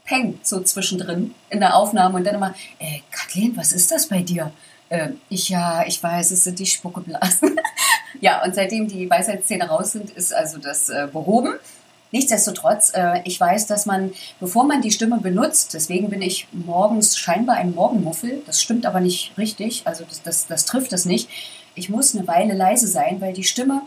Peng, 0.04 0.38
so 0.42 0.60
zwischendrin 0.60 1.34
in 1.50 1.60
der 1.60 1.76
Aufnahme 1.76 2.16
und 2.16 2.24
dann 2.24 2.36
immer, 2.36 2.54
äh, 2.78 3.00
Kathleen, 3.10 3.56
was 3.56 3.72
ist 3.72 3.90
das 3.90 4.08
bei 4.08 4.22
dir? 4.22 4.52
Äh, 4.88 5.10
ich 5.28 5.50
ja, 5.50 5.84
ich 5.86 6.02
weiß, 6.02 6.30
es 6.30 6.44
sind 6.44 6.58
die 6.58 6.66
Spuckeblasen. 6.66 7.60
ja, 8.20 8.42
und 8.42 8.54
seitdem 8.54 8.88
die 8.88 9.08
Weisheitszähne 9.08 9.68
raus 9.68 9.92
sind, 9.92 10.10
ist 10.10 10.32
also 10.34 10.58
das 10.58 10.88
äh, 10.88 11.08
behoben. 11.12 11.54
Nichtsdestotrotz, 12.10 12.92
äh, 12.94 13.20
ich 13.24 13.38
weiß, 13.38 13.66
dass 13.66 13.84
man, 13.86 14.12
bevor 14.40 14.64
man 14.64 14.80
die 14.80 14.90
Stimme 14.92 15.18
benutzt, 15.18 15.74
deswegen 15.74 16.08
bin 16.08 16.22
ich 16.22 16.48
morgens 16.52 17.18
scheinbar 17.18 17.56
ein 17.56 17.74
Morgenmuffel, 17.74 18.42
das 18.46 18.62
stimmt 18.62 18.86
aber 18.86 19.00
nicht 19.00 19.36
richtig, 19.36 19.82
also 19.84 20.04
das, 20.08 20.22
das, 20.22 20.46
das 20.46 20.64
trifft 20.64 20.92
es 20.92 21.04
nicht. 21.04 21.28
Ich 21.74 21.90
muss 21.90 22.16
eine 22.16 22.26
Weile 22.26 22.54
leise 22.54 22.88
sein, 22.88 23.20
weil 23.20 23.34
die 23.34 23.44
Stimme 23.44 23.82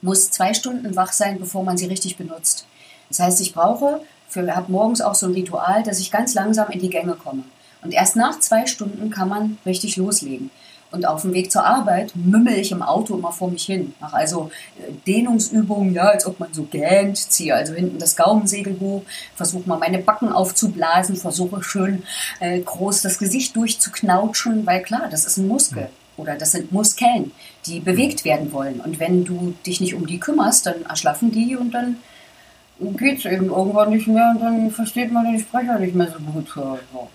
muss 0.00 0.30
zwei 0.30 0.54
Stunden 0.54 0.96
wach 0.96 1.12
sein, 1.12 1.38
bevor 1.38 1.62
man 1.62 1.76
sie 1.76 1.86
richtig 1.86 2.16
benutzt. 2.16 2.66
Das 3.08 3.20
heißt, 3.20 3.40
ich 3.40 3.52
brauche, 3.52 4.00
für, 4.28 4.56
habe 4.56 4.72
morgens 4.72 5.02
auch 5.02 5.14
so 5.14 5.26
ein 5.26 5.34
Ritual, 5.34 5.82
dass 5.82 6.00
ich 6.00 6.10
ganz 6.10 6.34
langsam 6.34 6.70
in 6.70 6.80
die 6.80 6.90
Gänge 6.90 7.14
komme. 7.14 7.44
Und 7.82 7.92
erst 7.92 8.16
nach 8.16 8.38
zwei 8.40 8.66
Stunden 8.66 9.10
kann 9.10 9.28
man 9.28 9.58
richtig 9.66 9.96
loslegen. 9.96 10.50
Und 10.92 11.06
auf 11.06 11.22
dem 11.22 11.32
Weg 11.32 11.50
zur 11.50 11.64
Arbeit 11.64 12.12
mümmel 12.14 12.54
ich 12.54 12.70
im 12.70 12.82
Auto 12.82 13.16
immer 13.16 13.32
vor 13.32 13.50
mich 13.50 13.64
hin. 13.64 13.94
Mache 13.98 14.14
also 14.14 14.50
äh, 14.78 14.92
Dehnungsübungen, 15.06 15.94
ja, 15.94 16.04
als 16.04 16.26
ob 16.26 16.38
man 16.38 16.52
so 16.52 16.64
gähnt, 16.64 17.16
ziehe 17.16 17.54
also 17.54 17.72
hinten 17.72 17.98
das 17.98 18.14
Gaumensegel 18.14 18.76
hoch, 18.78 19.02
versuche 19.34 19.66
mal 19.68 19.78
meine 19.78 19.98
Backen 19.98 20.30
aufzublasen, 20.30 21.16
versuche 21.16 21.62
schön 21.62 22.02
äh, 22.40 22.60
groß 22.60 23.00
das 23.00 23.18
Gesicht 23.18 23.56
durchzuknautschen, 23.56 24.66
weil 24.66 24.82
klar, 24.82 25.08
das 25.10 25.24
ist 25.24 25.38
ein 25.38 25.48
Muskel 25.48 25.88
oder 26.18 26.36
das 26.36 26.52
sind 26.52 26.72
Muskeln, 26.72 27.32
die 27.66 27.80
bewegt 27.80 28.24
werden 28.26 28.52
wollen. 28.52 28.80
Und 28.80 29.00
wenn 29.00 29.24
du 29.24 29.54
dich 29.64 29.80
nicht 29.80 29.94
um 29.94 30.06
die 30.06 30.20
kümmerst, 30.20 30.66
dann 30.66 30.82
erschlaffen 30.88 31.32
die 31.32 31.56
und 31.56 31.72
dann 31.72 31.96
geht 32.98 33.20
es 33.20 33.24
eben 33.24 33.46
irgendwann 33.46 33.90
nicht 33.90 34.08
mehr 34.08 34.32
und 34.34 34.42
dann 34.42 34.70
versteht 34.70 35.10
man 35.12 35.24
den 35.24 35.38
Sprecher 35.38 35.78
nicht 35.78 35.94
mehr 35.94 36.08
so 36.08 36.18
gut. 36.18 36.52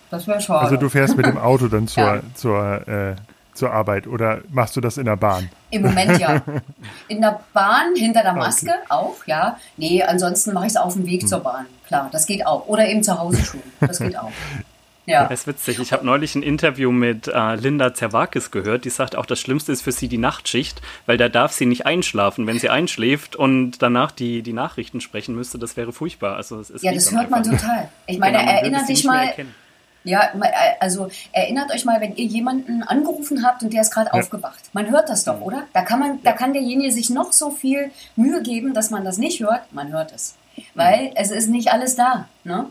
Das 0.09 0.25
wäre 0.27 0.41
schade. 0.41 0.61
Also 0.61 0.77
du 0.77 0.89
fährst 0.89 1.15
mit 1.15 1.25
dem 1.25 1.37
Auto 1.37 1.67
dann 1.67 1.87
zur, 1.87 2.03
ja. 2.03 2.21
zur 2.33 2.87
äh 2.87 3.15
zur 3.57 3.71
Arbeit 3.71 4.07
oder 4.07 4.41
machst 4.49 4.75
du 4.75 4.81
das 4.81 4.97
in 4.97 5.05
der 5.05 5.17
Bahn? 5.17 5.49
Im 5.69 5.81
Moment 5.81 6.19
ja. 6.19 6.41
In 7.07 7.21
der 7.21 7.39
Bahn, 7.53 7.95
hinter 7.95 8.21
der 8.21 8.33
Maske 8.33 8.69
okay. 8.69 8.79
auch, 8.89 9.15
ja. 9.25 9.57
Nee, 9.75 10.03
ansonsten 10.03 10.53
mache 10.53 10.67
ich 10.67 10.73
es 10.73 10.77
auf 10.77 10.93
dem 10.93 11.05
Weg 11.05 11.21
hm. 11.21 11.27
zur 11.27 11.39
Bahn. 11.39 11.65
Klar, 11.87 12.09
das 12.11 12.25
geht 12.25 12.45
auch. 12.45 12.67
Oder 12.67 12.87
eben 12.87 13.03
zu 13.03 13.19
Hause 13.19 13.43
schon. 13.43 13.61
Das 13.79 13.99
geht 13.99 14.17
auch. 14.17 14.31
Ja. 15.07 15.25
Das 15.25 15.39
ist 15.39 15.47
witzig. 15.47 15.79
Ich 15.79 15.93
habe 15.93 16.05
neulich 16.05 16.35
ein 16.35 16.43
Interview 16.43 16.91
mit 16.91 17.29
äh, 17.29 17.55
Linda 17.55 17.93
Zerwakis 17.93 18.51
gehört. 18.51 18.83
Die 18.83 18.89
sagt 18.89 19.15
auch, 19.15 19.25
das 19.25 19.39
Schlimmste 19.39 19.71
ist 19.71 19.81
für 19.81 19.93
sie 19.93 20.09
die 20.09 20.17
Nachtschicht, 20.17 20.81
weil 21.05 21.17
da 21.17 21.29
darf 21.29 21.53
sie 21.53 21.65
nicht 21.65 21.85
einschlafen. 21.85 22.45
Wenn 22.45 22.59
sie 22.59 22.69
einschläft 22.69 23.37
und 23.37 23.81
danach 23.81 24.11
die, 24.11 24.41
die 24.41 24.51
Nachrichten 24.51 24.99
sprechen 24.99 25.33
müsste, 25.33 25.59
das 25.59 25.77
wäre 25.77 25.93
furchtbar. 25.93 26.35
Also, 26.35 26.59
es, 26.59 26.81
ja, 26.81 26.93
das 26.93 27.09
hört 27.13 27.29
man 27.29 27.41
total. 27.41 27.87
Ich 28.05 28.19
meine, 28.19 28.39
genau, 28.39 28.51
erinnert 28.51 28.89
dich 28.89 29.05
mal. 29.05 29.33
Ja, 30.07 30.31
äh, 30.41 30.49
also 30.79 31.09
erinnert 31.33 31.69
euch 31.71 31.83
mal, 31.83 31.99
wenn 31.99 32.15
ihr 32.15 32.25
jemanden 32.25 32.81
angerufen 32.81 33.45
habt 33.45 33.61
und 33.61 33.73
der 33.73 33.81
ist 33.81 33.93
gerade 33.93 34.09
ja. 34.13 34.19
aufgewacht. 34.19 34.63
Man 34.71 34.89
hört 34.89 35.09
das 35.09 35.25
doch, 35.25 35.41
oder? 35.41 35.63
Da 35.73 35.81
kann 35.81 35.99
man, 35.99 36.23
da 36.23 36.31
kann 36.31 36.53
derjenige 36.53 36.91
sich 36.93 37.09
noch 37.09 37.33
so 37.33 37.51
viel 37.51 37.91
Mühe 38.15 38.41
geben, 38.41 38.73
dass 38.73 38.89
man 38.89 39.03
das 39.03 39.17
nicht 39.17 39.41
hört. 39.41 39.61
Man 39.73 39.91
hört 39.91 40.13
es, 40.13 40.35
weil 40.75 41.11
es 41.15 41.29
ist 41.31 41.49
nicht 41.49 41.73
alles 41.73 41.95
da. 41.97 42.27
Ne? 42.45 42.67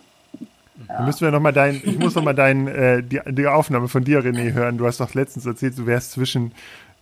Ja. 0.89 1.03
Müssen 1.03 1.21
wir 1.23 1.31
noch 1.31 1.41
mal 1.41 1.53
dein, 1.53 1.81
ich 1.85 1.99
muss 1.99 2.15
noch 2.15 2.23
mal 2.23 2.35
dein, 2.35 2.69
äh, 2.69 3.03
die, 3.03 3.21
die 3.29 3.47
Aufnahme 3.47 3.89
von 3.89 4.03
dir, 4.03 4.21
René, 4.21 4.55
hören. 4.55 4.79
Du 4.79 4.87
hast 4.87 5.01
doch 5.01 5.13
letztens 5.13 5.45
erzählt, 5.45 5.77
du 5.77 5.85
wärst 5.85 6.13
zwischen, 6.13 6.53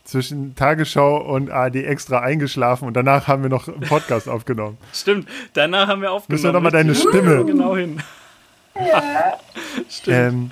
zwischen 0.03 0.57
Tagesschau 0.57 1.17
und 1.17 1.51
ARD 1.51 1.77
extra 1.77 2.21
eingeschlafen 2.21 2.89
und 2.89 2.95
danach 2.95 3.29
haben 3.29 3.43
wir 3.45 3.51
noch 3.51 3.69
einen 3.69 3.81
Podcast 3.81 4.29
aufgenommen. 4.29 4.79
Stimmt, 4.93 5.29
danach 5.53 5.87
haben 5.87 6.03
wir 6.03 6.11
aufgenommen. 6.11 6.43
Müssen 6.43 6.45
wir 6.45 6.53
noch 6.53 6.61
mal 6.61 6.71
deine 6.71 6.95
Stimme. 6.97 7.45
Genau 7.45 7.77
hin. 7.77 8.01
Ja. 8.75 9.39
Stimmt. 9.89 10.17
Ähm, 10.17 10.51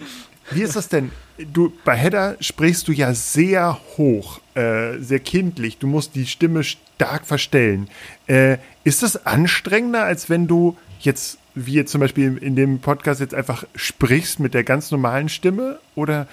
wie 0.50 0.62
ist 0.62 0.76
das 0.76 0.88
denn? 0.88 1.10
Du, 1.38 1.72
bei 1.84 1.96
Hedda 1.96 2.36
sprichst 2.40 2.86
du 2.88 2.92
ja 2.92 3.14
sehr 3.14 3.78
hoch, 3.96 4.40
äh, 4.54 4.98
sehr 4.98 5.20
kindlich. 5.20 5.78
Du 5.78 5.86
musst 5.86 6.14
die 6.14 6.26
Stimme 6.26 6.62
stark 6.62 7.26
verstellen. 7.26 7.88
Äh, 8.26 8.58
ist 8.84 9.02
das 9.02 9.26
anstrengender, 9.26 10.04
als 10.04 10.28
wenn 10.28 10.46
du 10.46 10.76
jetzt, 11.00 11.38
wie 11.54 11.72
jetzt 11.74 11.90
zum 11.90 12.00
Beispiel 12.00 12.36
in 12.38 12.54
dem 12.54 12.80
Podcast 12.80 13.20
jetzt 13.20 13.34
einfach 13.34 13.64
sprichst 13.74 14.40
mit 14.40 14.54
der 14.54 14.62
ganz 14.62 14.90
normalen 14.90 15.28
Stimme? 15.28 15.78
Oder? 15.94 16.26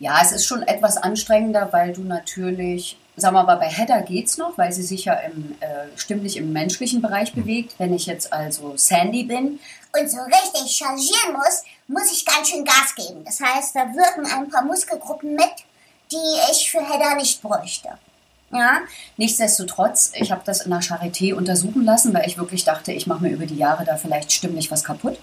Ja, 0.00 0.18
es 0.22 0.32
ist 0.32 0.46
schon 0.46 0.62
etwas 0.62 0.96
anstrengender, 0.96 1.68
weil 1.72 1.92
du 1.92 2.02
natürlich 2.02 2.98
sagen 3.20 3.34
wir 3.34 3.44
mal, 3.44 3.56
bei 3.56 3.68
Hedda 3.68 4.00
geht's 4.00 4.38
noch, 4.38 4.56
weil 4.58 4.72
sie 4.72 4.82
sich 4.82 5.04
ja 5.04 5.14
im, 5.14 5.56
äh, 5.60 5.86
stimmlich 5.96 6.36
im 6.36 6.52
menschlichen 6.52 7.02
Bereich 7.02 7.32
bewegt. 7.32 7.74
Wenn 7.78 7.94
ich 7.94 8.06
jetzt 8.06 8.32
also 8.32 8.76
Sandy 8.76 9.24
bin 9.24 9.58
und 9.98 10.10
so 10.10 10.18
richtig 10.18 10.76
chargieren 10.76 11.32
muss, 11.32 11.62
muss 11.86 12.12
ich 12.12 12.24
ganz 12.24 12.48
schön 12.48 12.64
Gas 12.64 12.94
geben. 12.94 13.24
Das 13.24 13.40
heißt, 13.40 13.74
da 13.74 13.80
wirken 13.94 14.26
ein 14.26 14.48
paar 14.48 14.64
Muskelgruppen 14.64 15.34
mit, 15.34 15.52
die 16.12 16.50
ich 16.50 16.70
für 16.70 16.80
Hedda 16.80 17.14
nicht 17.14 17.42
bräuchte. 17.42 17.90
Ja, 18.50 18.80
nichtsdestotrotz, 19.18 20.12
ich 20.14 20.32
habe 20.32 20.40
das 20.44 20.62
in 20.62 20.70
der 20.70 20.80
Charité 20.80 21.34
untersuchen 21.34 21.84
lassen, 21.84 22.14
weil 22.14 22.26
ich 22.26 22.38
wirklich 22.38 22.64
dachte, 22.64 22.92
ich 22.92 23.06
mache 23.06 23.22
mir 23.22 23.30
über 23.30 23.44
die 23.44 23.56
Jahre 23.56 23.84
da 23.84 23.96
vielleicht 23.96 24.32
stimmlich 24.32 24.70
was 24.70 24.84
kaputt. 24.84 25.18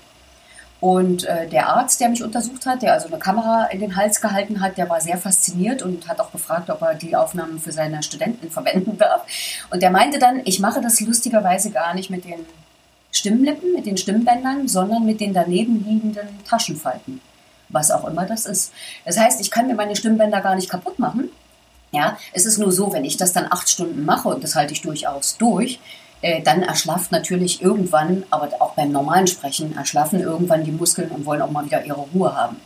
Und 0.86 1.24
äh, 1.24 1.50
der 1.50 1.70
Arzt, 1.70 2.00
der 2.00 2.10
mich 2.10 2.22
untersucht 2.22 2.68
hat, 2.68 2.84
der 2.84 2.94
also 2.94 3.08
eine 3.08 3.18
Kamera 3.18 3.66
in 3.72 3.80
den 3.80 3.96
Hals 3.96 4.22
gehalten 4.22 4.62
hat, 4.62 4.78
der 4.78 4.88
war 4.88 5.02
sehr 5.02 5.18
fasziniert 5.18 5.82
und 5.82 6.08
hat 6.08 6.20
auch 6.20 6.32
gefragt, 6.32 6.70
ob 6.70 6.84
er 6.84 6.94
die 6.94 7.16
Aufnahmen 7.16 7.60
für 7.60 7.72
seine 7.72 8.04
Studenten 8.04 8.52
verwenden 8.52 8.96
darf. 9.00 9.26
Und 9.72 9.82
der 9.82 9.90
meinte 9.90 10.20
dann, 10.20 10.42
ich 10.46 10.60
mache 10.60 10.82
das 10.82 11.02
lustigerweise 11.02 11.72
gar 11.72 11.96
nicht 11.96 12.12
mit 12.12 12.24
den 12.24 12.46
Stimmlippen, 13.12 13.74
mit 13.74 13.88
den 13.88 13.98
Stimmbändern, 13.98 14.68
sondern 14.68 15.08
mit 15.08 15.22
den 15.22 15.34
daneben 15.34 15.84
liegenden 15.84 16.28
Taschenfalten. 16.48 17.20
Was 17.70 17.90
auch 17.90 18.06
immer 18.08 18.28
das 18.28 18.46
ist. 18.46 18.72
Das 19.06 19.18
heißt, 19.18 19.42
ich 19.42 19.50
kann 19.50 19.66
mir 19.66 19.74
meine 19.74 19.96
Stimmbänder 19.96 20.42
gar 20.42 20.54
nicht 20.54 20.70
kaputt 20.70 21.00
machen. 21.00 21.32
Ja, 21.94 22.16
es 22.32 22.46
ist 22.46 22.60
nur 22.60 22.72
so, 22.72 22.94
wenn 22.94 23.06
ich 23.06 23.18
das 23.18 23.34
dann 23.34 23.48
acht 23.50 23.72
Stunden 23.72 24.06
mache, 24.06 24.30
und 24.30 24.44
das 24.44 24.54
halte 24.54 24.74
ich 24.74 24.84
durchaus 24.84 25.38
durch, 25.38 25.80
äh, 26.26 26.42
dann 26.42 26.64
erschlafft 26.64 27.12
natürlich 27.12 27.62
irgendwann, 27.62 28.24
aber 28.32 28.50
auch 28.60 28.74
beim 28.74 28.92
normalen 28.92 29.28
Sprechen, 29.28 29.78
erschlaffen 29.78 30.22
irgendwann 30.22 30.64
die 30.64 30.72
Muskeln 30.72 31.12
und 31.12 31.24
wollen 31.28 31.40
auch 31.44 31.52
mal 31.52 31.66
wieder 31.66 31.86
ihre 31.86 32.02
Ruhe 32.16 32.36
haben. 32.36 32.58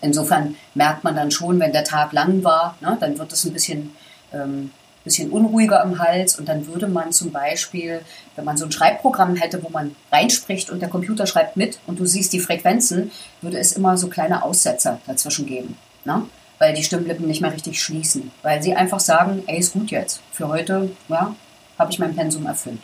Insofern 0.00 0.56
merkt 0.74 1.04
man 1.04 1.14
dann 1.14 1.30
schon, 1.30 1.60
wenn 1.60 1.72
der 1.72 1.84
Tag 1.84 2.12
lang 2.12 2.42
war, 2.42 2.76
ne, 2.80 2.96
dann 2.98 3.16
wird 3.16 3.32
es 3.32 3.44
ein 3.44 3.52
bisschen, 3.52 3.94
ähm, 4.32 4.72
bisschen 5.04 5.30
unruhiger 5.30 5.80
im 5.84 6.00
Hals 6.00 6.36
und 6.40 6.48
dann 6.48 6.66
würde 6.66 6.88
man 6.88 7.12
zum 7.12 7.30
Beispiel, 7.30 8.00
wenn 8.34 8.44
man 8.44 8.56
so 8.56 8.64
ein 8.64 8.72
Schreibprogramm 8.72 9.36
hätte, 9.36 9.62
wo 9.62 9.68
man 9.68 9.94
reinspricht 10.10 10.70
und 10.70 10.80
der 10.80 10.88
Computer 10.88 11.28
schreibt 11.28 11.56
mit 11.56 11.78
und 11.86 12.00
du 12.00 12.06
siehst 12.06 12.32
die 12.32 12.40
Frequenzen, 12.40 13.12
würde 13.42 13.58
es 13.58 13.74
immer 13.74 13.96
so 13.96 14.08
kleine 14.08 14.42
Aussetzer 14.42 14.98
dazwischen 15.06 15.46
geben. 15.46 15.76
Ne? 16.04 16.22
Weil 16.58 16.74
die 16.74 16.82
Stimmlippen 16.82 17.28
nicht 17.28 17.42
mehr 17.42 17.52
richtig 17.52 17.80
schließen. 17.80 18.32
Weil 18.42 18.60
sie 18.60 18.74
einfach 18.74 19.00
sagen, 19.00 19.44
ey, 19.46 19.58
ist 19.58 19.74
gut 19.74 19.92
jetzt. 19.92 20.20
Für 20.32 20.48
heute, 20.48 20.90
ja, 21.08 21.36
habe 21.78 21.92
ich 21.92 22.00
mein 22.00 22.16
Pensum 22.16 22.46
erfüllt. 22.46 22.80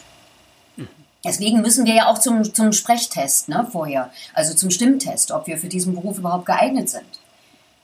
Deswegen 1.24 1.60
müssen 1.60 1.84
wir 1.84 1.94
ja 1.94 2.06
auch 2.06 2.18
zum, 2.18 2.54
zum 2.54 2.72
Sprechtest 2.72 3.48
ne, 3.48 3.66
vorher, 3.70 4.10
also 4.34 4.54
zum 4.54 4.70
Stimmtest, 4.70 5.32
ob 5.32 5.46
wir 5.46 5.58
für 5.58 5.68
diesen 5.68 5.94
Beruf 5.94 6.18
überhaupt 6.18 6.46
geeignet 6.46 6.88
sind. 6.88 7.04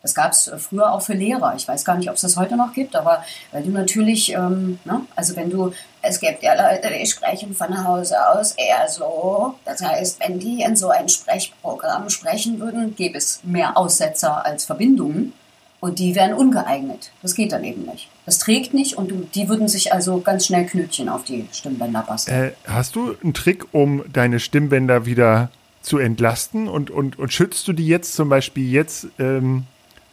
Das 0.02 0.14
gab 0.14 0.32
es 0.32 0.46
äh, 0.46 0.56
früher 0.56 0.92
auch 0.92 1.02
für 1.02 1.14
Lehrer. 1.14 1.54
Ich 1.56 1.66
weiß 1.66 1.84
gar 1.84 1.96
nicht, 1.96 2.08
ob 2.08 2.14
es 2.14 2.22
das 2.22 2.36
heute 2.36 2.56
noch 2.56 2.72
gibt, 2.72 2.96
aber 2.96 3.24
weil 3.52 3.62
du 3.62 3.70
natürlich, 3.70 4.32
ähm, 4.32 4.78
ne, 4.84 5.02
also 5.16 5.36
wenn 5.36 5.50
du, 5.50 5.72
es 6.00 6.20
gibt 6.20 6.42
ja 6.42 6.54
Leute, 6.54 6.88
die 6.96 7.06
sprechen 7.06 7.54
von 7.54 7.84
Hause 7.84 8.16
aus 8.28 8.52
eher 8.52 8.88
so. 8.88 9.56
Das 9.64 9.82
heißt, 9.82 10.20
wenn 10.20 10.38
die 10.38 10.62
in 10.62 10.76
so 10.76 10.88
ein 10.88 11.08
Sprechprogramm 11.08 12.08
sprechen 12.08 12.60
würden, 12.60 12.94
gäbe 12.94 13.18
es 13.18 13.40
mehr 13.42 13.76
Aussetzer 13.76 14.46
als 14.46 14.64
Verbindungen 14.64 15.32
und 15.80 15.98
die 15.98 16.14
wären 16.14 16.32
ungeeignet. 16.34 17.10
Das 17.22 17.34
geht 17.34 17.52
dann 17.52 17.64
eben 17.64 17.82
nicht. 17.82 18.08
Das 18.24 18.38
trägt 18.38 18.74
nicht 18.74 18.96
und 18.96 19.10
du, 19.10 19.26
die 19.34 19.48
würden 19.48 19.68
sich 19.68 19.92
also 19.92 20.20
ganz 20.20 20.46
schnell 20.46 20.66
Knötchen 20.66 21.08
auf 21.08 21.24
die 21.24 21.46
Stimmbänder 21.52 22.02
basteln. 22.02 22.44
Äh, 22.48 22.52
hast 22.66 22.96
du 22.96 23.14
einen 23.22 23.34
Trick, 23.34 23.66
um 23.72 24.02
deine 24.12 24.40
Stimmbänder 24.40 25.06
wieder 25.06 25.50
zu 25.82 25.98
entlasten 25.98 26.68
und, 26.68 26.90
und, 26.90 27.18
und 27.18 27.32
schützt 27.32 27.68
du 27.68 27.72
die 27.72 27.86
jetzt 27.86 28.14
zum 28.14 28.28
Beispiel 28.28 28.68
jetzt 28.68 29.06
ähm, 29.18 29.64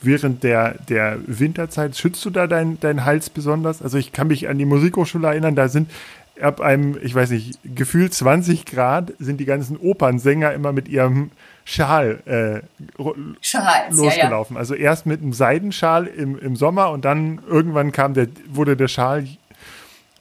während 0.02 0.44
der, 0.44 0.76
der 0.88 1.18
Winterzeit? 1.26 1.98
Schützt 1.98 2.24
du 2.26 2.30
da 2.30 2.46
deinen 2.46 2.80
dein 2.80 3.06
Hals 3.06 3.30
besonders? 3.30 3.82
Also 3.82 3.98
ich 3.98 4.12
kann 4.12 4.28
mich 4.28 4.48
an 4.50 4.60
die 4.60 4.66
Musikhochschule 4.66 5.28
erinnern, 5.28 5.56
da 5.56 5.70
sind 5.70 5.90
ab 6.42 6.62
einem, 6.62 6.98
ich 7.02 7.16
weiß 7.16 7.32
nicht, 7.32 7.60
gefühlt 7.64 8.14
20 8.14 8.66
Grad 8.66 9.14
sind 9.20 9.40
die 9.40 9.46
ganzen 9.46 9.78
Opernsänger 9.78 10.54
immer 10.54 10.74
mit 10.74 10.88
ihrem 10.88 11.32
Schal, 11.66 12.22
äh, 12.26 12.62
Schals, 13.42 13.96
losgelaufen. 13.96 14.56
Ja, 14.56 14.58
ja. 14.58 14.60
Also 14.60 14.76
erst 14.76 15.06
mit 15.06 15.22
einem 15.22 15.34
Seidenschal 15.34 16.08
im, 16.08 16.38
im 16.38 16.56
Sommer 16.56 16.92
und 16.92 17.06
dann 17.06 17.42
irgendwann 17.48 17.92
kam 17.92 18.14
der, 18.14 18.28
wurde 18.48 18.76
der 18.76 18.88
Schal 18.90 19.28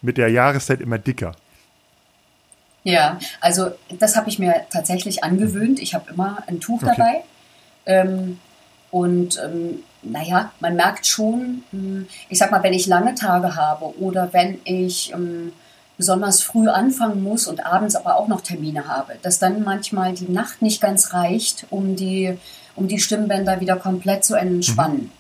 mit 0.03 0.19
der 0.19 0.29
Jahreszeit 0.29 0.81
immer 0.81 0.99
dicker. 0.99 1.33
Ja, 2.85 3.19
also 3.41 3.71
das 3.99 4.17
habe 4.17 4.29
ich 4.29 4.39
mir 4.39 4.55
tatsächlich 4.71 5.23
angewöhnt. 5.23 5.81
Ich 5.81 5.95
habe 5.95 6.11
immer 6.13 6.39
ein 6.47 6.61
Tuch 6.61 6.83
okay. 6.83 6.95
dabei. 6.97 7.25
Ähm, 7.87 8.39
und 8.91 9.41
ähm, 9.43 9.83
naja, 10.03 10.53
man 10.61 10.77
merkt 10.77 11.07
schon, 11.07 11.63
hm, 11.71 12.07
ich 12.29 12.39
sag 12.39 12.51
mal, 12.51 12.63
wenn 12.63 12.73
ich 12.73 12.87
lange 12.87 13.15
Tage 13.15 13.57
habe 13.57 13.99
oder 13.99 14.33
wenn 14.33 14.61
ich 14.65 15.13
ähm, 15.13 15.53
besonders 15.97 16.43
früh 16.43 16.69
anfangen 16.69 17.23
muss 17.23 17.47
und 17.47 17.65
abends 17.65 17.97
aber 17.97 18.17
auch 18.17 18.29
noch 18.29 18.41
Termine 18.41 18.89
habe, 18.89 19.15
dass 19.23 19.39
dann 19.39 19.63
manchmal 19.63 20.15
die 20.15 20.31
Nacht 20.31 20.63
nicht 20.63 20.81
ganz 20.81 21.13
reicht, 21.13 21.67
um 21.71 21.97
die, 21.97 22.37
um 22.77 22.89
die 22.89 22.99
Stimmbänder 22.99 23.61
wieder 23.61 23.77
komplett 23.77 24.25
zu 24.25 24.35
entspannen. 24.35 25.03
Mhm. 25.03 25.11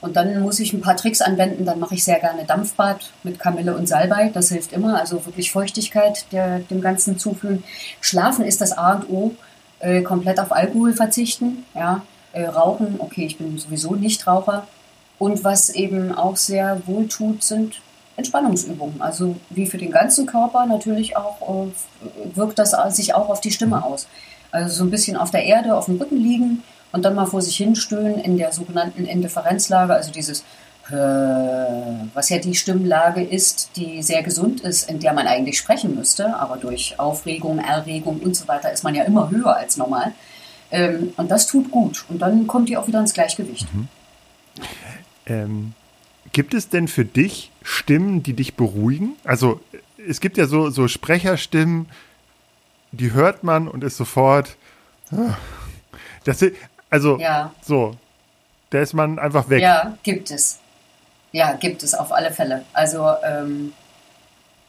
Und 0.00 0.16
dann 0.16 0.40
muss 0.40 0.60
ich 0.60 0.72
ein 0.72 0.80
paar 0.80 0.96
Tricks 0.96 1.20
anwenden. 1.20 1.66
Dann 1.66 1.78
mache 1.78 1.94
ich 1.94 2.04
sehr 2.04 2.20
gerne 2.20 2.44
Dampfbad 2.44 3.10
mit 3.22 3.38
Kamille 3.38 3.76
und 3.76 3.86
Salbei. 3.86 4.30
Das 4.32 4.48
hilft 4.48 4.72
immer. 4.72 4.98
Also 4.98 5.24
wirklich 5.26 5.52
Feuchtigkeit 5.52 6.24
der, 6.32 6.60
dem 6.60 6.80
Ganzen 6.80 7.18
zuführen. 7.18 7.62
Schlafen 8.00 8.44
ist 8.44 8.60
das 8.60 8.72
A 8.72 8.94
und 8.94 9.10
O. 9.10 9.34
Äh, 9.80 10.02
komplett 10.02 10.40
auf 10.40 10.52
Alkohol 10.52 10.94
verzichten. 10.94 11.64
Ja. 11.74 12.02
Äh, 12.32 12.44
Rauchen, 12.44 12.96
okay, 12.98 13.26
ich 13.26 13.38
bin 13.38 13.58
sowieso 13.58 13.94
nicht 13.94 14.26
Raucher. 14.26 14.66
Und 15.18 15.44
was 15.44 15.68
eben 15.68 16.14
auch 16.14 16.36
sehr 16.36 16.80
wohltut, 16.86 17.42
sind 17.42 17.80
Entspannungsübungen. 18.20 19.02
Also 19.02 19.36
wie 19.50 19.66
für 19.66 19.78
den 19.78 19.90
ganzen 19.90 20.26
Körper 20.26 20.66
natürlich 20.66 21.16
auch 21.16 21.66
äh, 21.66 22.36
wirkt 22.36 22.58
das 22.58 22.74
sich 22.94 23.14
auch 23.14 23.28
auf 23.28 23.40
die 23.40 23.50
Stimme 23.50 23.84
aus. 23.84 24.06
Also 24.52 24.74
so 24.74 24.84
ein 24.84 24.90
bisschen 24.90 25.16
auf 25.16 25.30
der 25.30 25.44
Erde, 25.44 25.76
auf 25.76 25.86
dem 25.86 25.96
Rücken 25.96 26.16
liegen 26.16 26.62
und 26.92 27.04
dann 27.04 27.14
mal 27.14 27.26
vor 27.26 27.42
sich 27.42 27.56
hinstöhnen 27.56 28.18
in 28.18 28.36
der 28.36 28.52
sogenannten 28.52 29.04
Indifferenzlage, 29.04 29.94
also 29.94 30.10
dieses 30.10 30.44
äh, 30.90 30.94
was 32.14 32.30
ja 32.30 32.38
die 32.38 32.54
Stimmlage 32.54 33.22
ist, 33.22 33.70
die 33.76 34.02
sehr 34.02 34.22
gesund 34.22 34.62
ist, 34.62 34.90
in 34.90 34.98
der 34.98 35.12
man 35.12 35.26
eigentlich 35.26 35.58
sprechen 35.58 35.94
müsste, 35.94 36.34
aber 36.36 36.56
durch 36.56 36.98
Aufregung, 36.98 37.58
Erregung 37.58 38.18
und 38.20 38.34
so 38.34 38.48
weiter 38.48 38.72
ist 38.72 38.82
man 38.82 38.94
ja 38.94 39.04
immer 39.04 39.30
höher 39.30 39.56
als 39.56 39.76
normal. 39.76 40.12
Ähm, 40.72 41.12
und 41.16 41.30
das 41.30 41.46
tut 41.46 41.70
gut. 41.70 42.04
Und 42.08 42.20
dann 42.20 42.46
kommt 42.46 42.70
ihr 42.70 42.80
auch 42.80 42.88
wieder 42.88 43.00
ins 43.00 43.14
Gleichgewicht. 43.14 43.72
Mhm. 43.72 43.88
Ähm, 45.26 45.74
Gibt 46.32 46.54
es 46.54 46.68
denn 46.68 46.88
für 46.88 47.04
dich 47.04 47.50
Stimmen, 47.62 48.22
die 48.22 48.34
dich 48.34 48.54
beruhigen? 48.54 49.16
Also 49.24 49.60
es 50.08 50.20
gibt 50.20 50.36
ja 50.36 50.46
so, 50.46 50.70
so 50.70 50.88
Sprecherstimmen, 50.88 51.88
die 52.92 53.12
hört 53.12 53.44
man 53.44 53.68
und 53.68 53.84
ist 53.84 53.96
sofort. 53.96 54.56
Ah, 55.10 55.36
das, 56.24 56.44
also 56.88 57.18
ja. 57.18 57.52
so, 57.62 57.96
da 58.70 58.80
ist 58.80 58.94
man 58.94 59.18
einfach 59.18 59.48
weg. 59.48 59.60
Ja, 59.60 59.96
gibt 60.02 60.30
es. 60.30 60.60
Ja, 61.32 61.52
gibt 61.52 61.82
es 61.82 61.94
auf 61.94 62.12
alle 62.12 62.32
Fälle. 62.32 62.64
Also 62.72 63.08
ähm, 63.24 63.72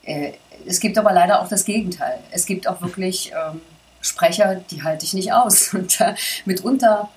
äh, 0.03 0.33
es 0.65 0.79
gibt 0.79 0.97
aber 0.97 1.11
leider 1.11 1.41
auch 1.41 1.47
das 1.47 1.65
Gegenteil. 1.65 2.19
Es 2.31 2.45
gibt 2.45 2.67
auch 2.67 2.81
wirklich 2.81 3.31
ähm, 3.31 3.61
Sprecher, 4.01 4.55
die 4.69 4.83
halte 4.83 5.05
ich 5.05 5.13
nicht 5.13 5.33
aus. 5.33 5.73
Und 5.73 5.99
äh, 6.01 6.15
mitunter 6.45 7.09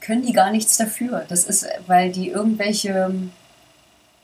können 0.00 0.22
die 0.22 0.32
gar 0.32 0.50
nichts 0.50 0.76
dafür. 0.76 1.24
Das 1.28 1.44
ist, 1.44 1.66
weil 1.86 2.10
die 2.10 2.28
irgendwelche 2.28 3.12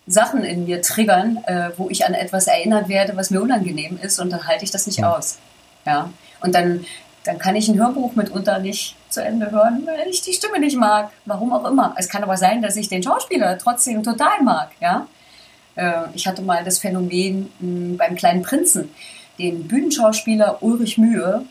Sachen 0.09 0.43
in 0.43 0.65
mir 0.65 0.81
triggern, 0.83 1.39
äh, 1.47 1.71
wo 1.77 1.91
ich 1.91 2.07
an 2.07 2.15
etwas 2.15 2.47
erinnert 2.47 2.89
werde, 2.89 3.17
was 3.17 3.31
mir 3.31 3.43
unangenehm 3.43 3.99
ist 4.03 4.19
und 4.19 4.31
dann 4.31 4.47
halte 4.47 4.65
ich 4.65 4.71
das 4.71 4.87
nicht 4.87 5.05
aus. 5.05 5.39
Ja. 5.87 6.11
Und 6.41 6.55
dann, 6.55 6.85
dann 7.25 7.39
kann 7.39 7.57
ich 7.57 7.69
ein 7.69 7.79
Hörbuch 7.79 8.15
mitunter 8.15 8.59
nicht 8.59 8.97
zu 9.11 9.23
Ende 9.23 9.51
hören, 9.51 9.83
weil 9.87 10.09
ich 10.09 10.23
die 10.23 10.33
Stimme 10.33 10.61
nicht 10.61 10.77
mag. 10.77 11.11
Warum 11.27 11.53
auch 11.53 11.65
immer. 11.67 11.95
Es 11.99 12.09
kann 12.09 12.23
aber 12.23 12.37
sein, 12.37 12.63
dass 12.63 12.77
ich 12.77 12.89
den 12.89 13.03
Schauspieler 13.03 13.59
trotzdem 13.59 14.03
total 14.03 14.43
mag. 14.43 14.71
Ja. 14.81 15.07
Äh, 15.75 16.09
ich 16.15 16.27
hatte 16.27 16.43
mal 16.43 16.65
das 16.65 16.79
Phänomen 16.79 17.51
mh, 17.59 17.61
hm, 17.61 17.97
beim 17.99 18.15
kleinen 18.15 18.43
Prinzen, 18.43 18.91
den 19.39 19.69
Bühnenschauspieler 19.69 20.63
Ulrich 20.63 20.99
Mühe, 20.99 21.45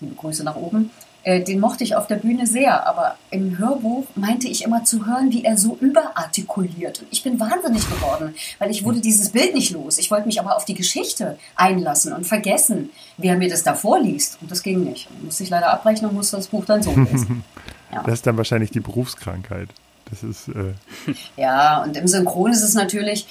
liebe 0.00 0.14
Grüße 0.14 0.44
nach 0.44 0.56
oben, 0.56 0.90
den 1.24 1.60
mochte 1.60 1.84
ich 1.84 1.94
auf 1.94 2.08
der 2.08 2.16
Bühne 2.16 2.46
sehr, 2.46 2.86
aber 2.86 3.16
im 3.30 3.56
Hörbuch 3.58 4.06
meinte 4.16 4.48
ich 4.48 4.64
immer 4.64 4.82
zu 4.82 5.06
hören, 5.06 5.30
wie 5.30 5.44
er 5.44 5.56
so 5.56 5.76
überartikuliert. 5.80 7.00
Und 7.00 7.08
ich 7.12 7.22
bin 7.22 7.38
wahnsinnig 7.38 7.88
geworden, 7.88 8.34
weil 8.58 8.70
ich 8.70 8.84
wurde 8.84 9.00
dieses 9.00 9.30
Bild 9.30 9.54
nicht 9.54 9.70
los. 9.70 9.98
Ich 9.98 10.10
wollte 10.10 10.26
mich 10.26 10.40
aber 10.40 10.56
auf 10.56 10.64
die 10.64 10.74
Geschichte 10.74 11.38
einlassen 11.54 12.12
und 12.12 12.26
vergessen, 12.26 12.90
wie 13.18 13.28
er 13.28 13.36
mir 13.36 13.48
das 13.48 13.62
da 13.62 13.74
vorliest. 13.74 14.38
Und 14.40 14.50
das 14.50 14.64
ging 14.64 14.82
nicht. 14.82 15.08
Und 15.10 15.24
musste 15.24 15.44
ich 15.44 15.50
leider 15.50 15.70
abbrechen 15.70 16.08
und 16.08 16.14
musste 16.14 16.36
das 16.36 16.48
Buch 16.48 16.64
dann 16.64 16.82
so 16.82 16.94
lesen. 16.94 17.44
Ja. 17.94 18.02
Das 18.04 18.14
ist 18.14 18.26
dann 18.26 18.38
wahrscheinlich 18.38 18.70
die 18.70 18.80
Berufskrankheit. 18.80 19.68
Das 20.08 20.22
ist. 20.22 20.48
Äh 20.48 20.72
ja, 21.36 21.82
und 21.82 21.94
im 21.94 22.08
Synchron 22.08 22.50
ist 22.50 22.62
es 22.62 22.72
natürlich, 22.72 23.26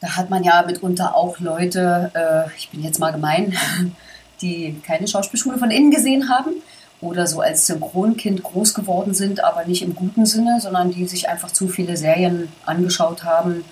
da 0.00 0.16
hat 0.16 0.28
man 0.28 0.44
ja 0.44 0.62
mitunter 0.66 1.16
auch 1.16 1.40
Leute, 1.40 2.10
äh, 2.12 2.54
ich 2.58 2.68
bin 2.68 2.82
jetzt 2.82 2.98
mal 2.98 3.10
gemein, 3.10 3.56
die 4.42 4.78
keine 4.86 5.08
Schauspielschule 5.08 5.56
von 5.56 5.70
innen 5.70 5.90
gesehen 5.90 6.28
haben 6.28 6.50
oder 7.00 7.26
so 7.26 7.40
als 7.40 7.66
Synchronkind 7.66 8.42
groß 8.42 8.74
geworden 8.74 9.14
sind, 9.14 9.42
aber 9.42 9.64
nicht 9.64 9.82
im 9.82 9.94
guten 9.94 10.26
Sinne, 10.26 10.60
sondern 10.60 10.90
die 10.90 11.06
sich 11.06 11.28
einfach 11.28 11.50
zu 11.50 11.68
viele 11.68 11.96
Serien 11.96 12.52
angeschaut 12.66 13.24
haben, 13.24 13.64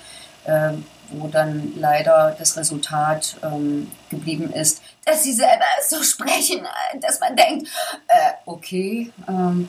äh, 0.45 0.73
wo 1.11 1.29
dann 1.29 1.73
leider 1.77 2.37
das 2.39 2.57
Resultat 2.57 3.37
ähm, 3.43 3.91
geblieben 4.11 4.53
ist, 4.53 4.83
dass 5.05 5.23
sie 5.23 5.33
selber 5.33 5.65
so 5.87 6.03
sprechen, 6.03 6.67
dass 7.01 7.21
man 7.21 7.35
denkt, 7.37 7.69
äh, 8.09 8.33
okay, 8.47 9.11
ähm, 9.27 9.69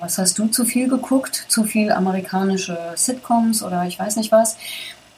was 0.00 0.18
hast 0.18 0.38
du 0.38 0.46
zu 0.46 0.64
viel 0.64 0.88
geguckt? 0.88 1.44
Zu 1.48 1.64
viel 1.64 1.90
amerikanische 1.90 2.92
Sitcoms 2.94 3.62
oder 3.62 3.84
ich 3.84 3.98
weiß 3.98 4.16
nicht 4.16 4.32
was. 4.32 4.56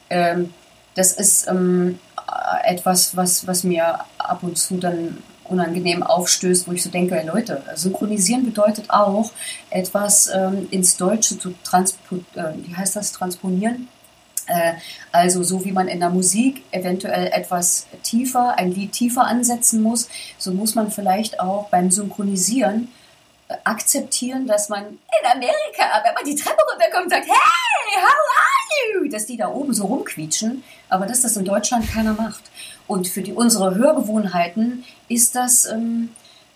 Ähm, 0.09 0.53
das 0.95 1.13
ist 1.13 1.47
ähm, 1.47 1.99
etwas, 2.63 3.15
was, 3.15 3.47
was 3.47 3.63
mir 3.63 3.99
ab 4.17 4.39
und 4.41 4.57
zu 4.57 4.77
dann 4.77 5.17
unangenehm 5.51 6.03
aufstößt, 6.03 6.67
wo 6.67 6.71
ich 6.71 6.83
so 6.83 6.89
denke, 6.89 7.21
Leute, 7.25 7.61
synchronisieren 7.75 8.45
bedeutet 8.45 8.89
auch, 8.89 9.31
etwas 9.69 10.31
ähm, 10.33 10.67
ins 10.71 10.97
Deutsche 10.97 11.37
zu 11.37 11.53
transponieren, 11.63 12.25
äh, 12.35 12.67
wie 12.67 12.75
heißt 12.75 12.95
das, 12.95 13.11
transponieren? 13.11 13.87
Äh, 14.47 14.73
also 15.11 15.43
so 15.43 15.63
wie 15.65 15.71
man 15.71 15.87
in 15.87 15.99
der 15.99 16.09
Musik 16.09 16.63
eventuell 16.71 17.27
etwas 17.27 17.87
tiefer, 18.03 18.57
ein 18.57 18.71
Lied 18.71 18.91
tiefer 18.91 19.25
ansetzen 19.25 19.81
muss, 19.81 20.09
so 20.37 20.51
muss 20.51 20.75
man 20.75 20.91
vielleicht 20.91 21.39
auch 21.39 21.69
beim 21.69 21.91
Synchronisieren 21.91 22.91
äh, 23.47 23.55
akzeptieren, 23.63 24.47
dass 24.47 24.69
man 24.69 24.85
in 24.85 25.31
Amerika, 25.31 26.01
wenn 26.03 26.13
man 26.13 26.25
die 26.25 26.35
Treppe 26.35 26.61
runterkommt, 26.71 27.11
sagt, 27.11 27.27
hey, 27.27 28.01
how 28.01 28.09
are 28.09 29.03
you? 29.03 29.09
Dass 29.09 29.25
die 29.25 29.37
da 29.37 29.49
oben 29.49 29.73
so 29.73 29.85
rumquietschen, 29.85 30.63
aber 30.89 31.05
dass 31.05 31.21
das 31.21 31.37
in 31.37 31.45
Deutschland 31.45 31.89
keiner 31.89 32.13
macht. 32.13 32.43
Und 32.87 33.07
für 33.07 33.21
die, 33.21 33.33
unsere 33.33 33.75
Hörgewohnheiten 33.75 34.83
ist 35.13 35.35
das, 35.35 35.65
ähm, 35.65 36.09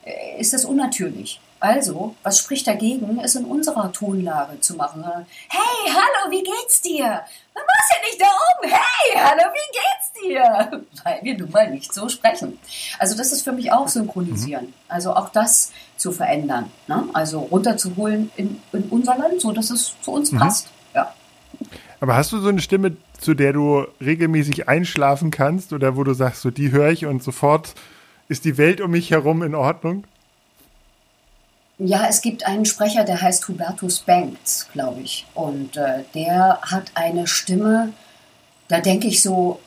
äh, 0.05 0.39
ist 0.39 0.53
das 0.53 0.65
unnatürlich. 0.65 1.39
Also, 1.59 2.15
was 2.21 2.39
spricht 2.39 2.67
dagegen, 2.67 3.19
es 3.23 3.35
in 3.35 3.45
unserer 3.45 3.91
Tonlage 3.91 4.59
zu 4.59 4.75
machen? 4.75 5.03
Hey, 5.47 5.87
hallo, 5.87 6.31
wie 6.31 6.43
geht's 6.43 6.81
dir? 6.81 7.05
Man 7.05 7.63
muss 7.63 7.89
ja 7.89 8.07
nicht 8.07 8.21
da 8.21 8.25
oben. 8.25 8.71
Hey, 8.71 9.17
hallo, 9.17 9.51
wie 9.53 9.71
geht's 9.71 10.21
dir? 10.21 10.85
Weil 11.03 11.19
wir 11.23 11.37
nun 11.37 11.49
mal 11.51 11.71
nicht 11.71 11.93
so 11.93 12.07
sprechen. 12.09 12.59
Also, 12.99 13.17
das 13.17 13.31
ist 13.31 13.43
für 13.43 13.53
mich 13.53 13.71
auch 13.71 13.87
synchronisieren. 13.87 14.65
Mhm. 14.65 14.73
Also, 14.89 15.15
auch 15.15 15.29
das 15.29 15.71
zu 15.97 16.11
verändern. 16.11 16.71
Ne? 16.87 17.05
Also, 17.13 17.39
runterzuholen 17.39 18.31
in, 18.35 18.61
in, 18.73 18.83
unser 18.89 19.17
Land, 19.17 19.41
so 19.41 19.51
dass 19.51 19.71
es 19.71 19.95
zu 20.01 20.11
uns 20.11 20.31
mhm. 20.31 20.39
passt. 20.39 20.67
Ja. 20.93 21.13
Aber 21.99 22.15
hast 22.15 22.31
du 22.33 22.39
so 22.39 22.49
eine 22.49 22.61
Stimme, 22.61 22.97
zu 23.19 23.33
der 23.33 23.53
du 23.53 23.87
regelmäßig 24.01 24.67
einschlafen 24.67 25.31
kannst 25.31 25.73
oder 25.73 25.95
wo 25.95 26.03
du 26.03 26.13
sagst, 26.13 26.41
so 26.41 26.51
die 26.51 26.71
höre 26.71 26.91
ich 26.91 27.05
und 27.05 27.23
sofort 27.23 27.73
ist 28.27 28.45
die 28.45 28.57
Welt 28.57 28.81
um 28.81 28.91
mich 28.91 29.11
herum 29.11 29.43
in 29.43 29.55
Ordnung? 29.55 30.05
Ja, 31.77 32.07
es 32.07 32.21
gibt 32.21 32.45
einen 32.45 32.65
Sprecher, 32.65 33.03
der 33.03 33.21
heißt 33.21 33.47
Hubertus 33.47 33.99
Banks, 33.99 34.69
glaube 34.71 35.01
ich. 35.01 35.25
Und 35.33 35.75
äh, 35.75 36.03
der 36.13 36.59
hat 36.61 36.91
eine 36.95 37.27
Stimme, 37.27 37.91
da 38.69 38.79
denke 38.79 39.07
ich 39.07 39.21
so, 39.21 39.59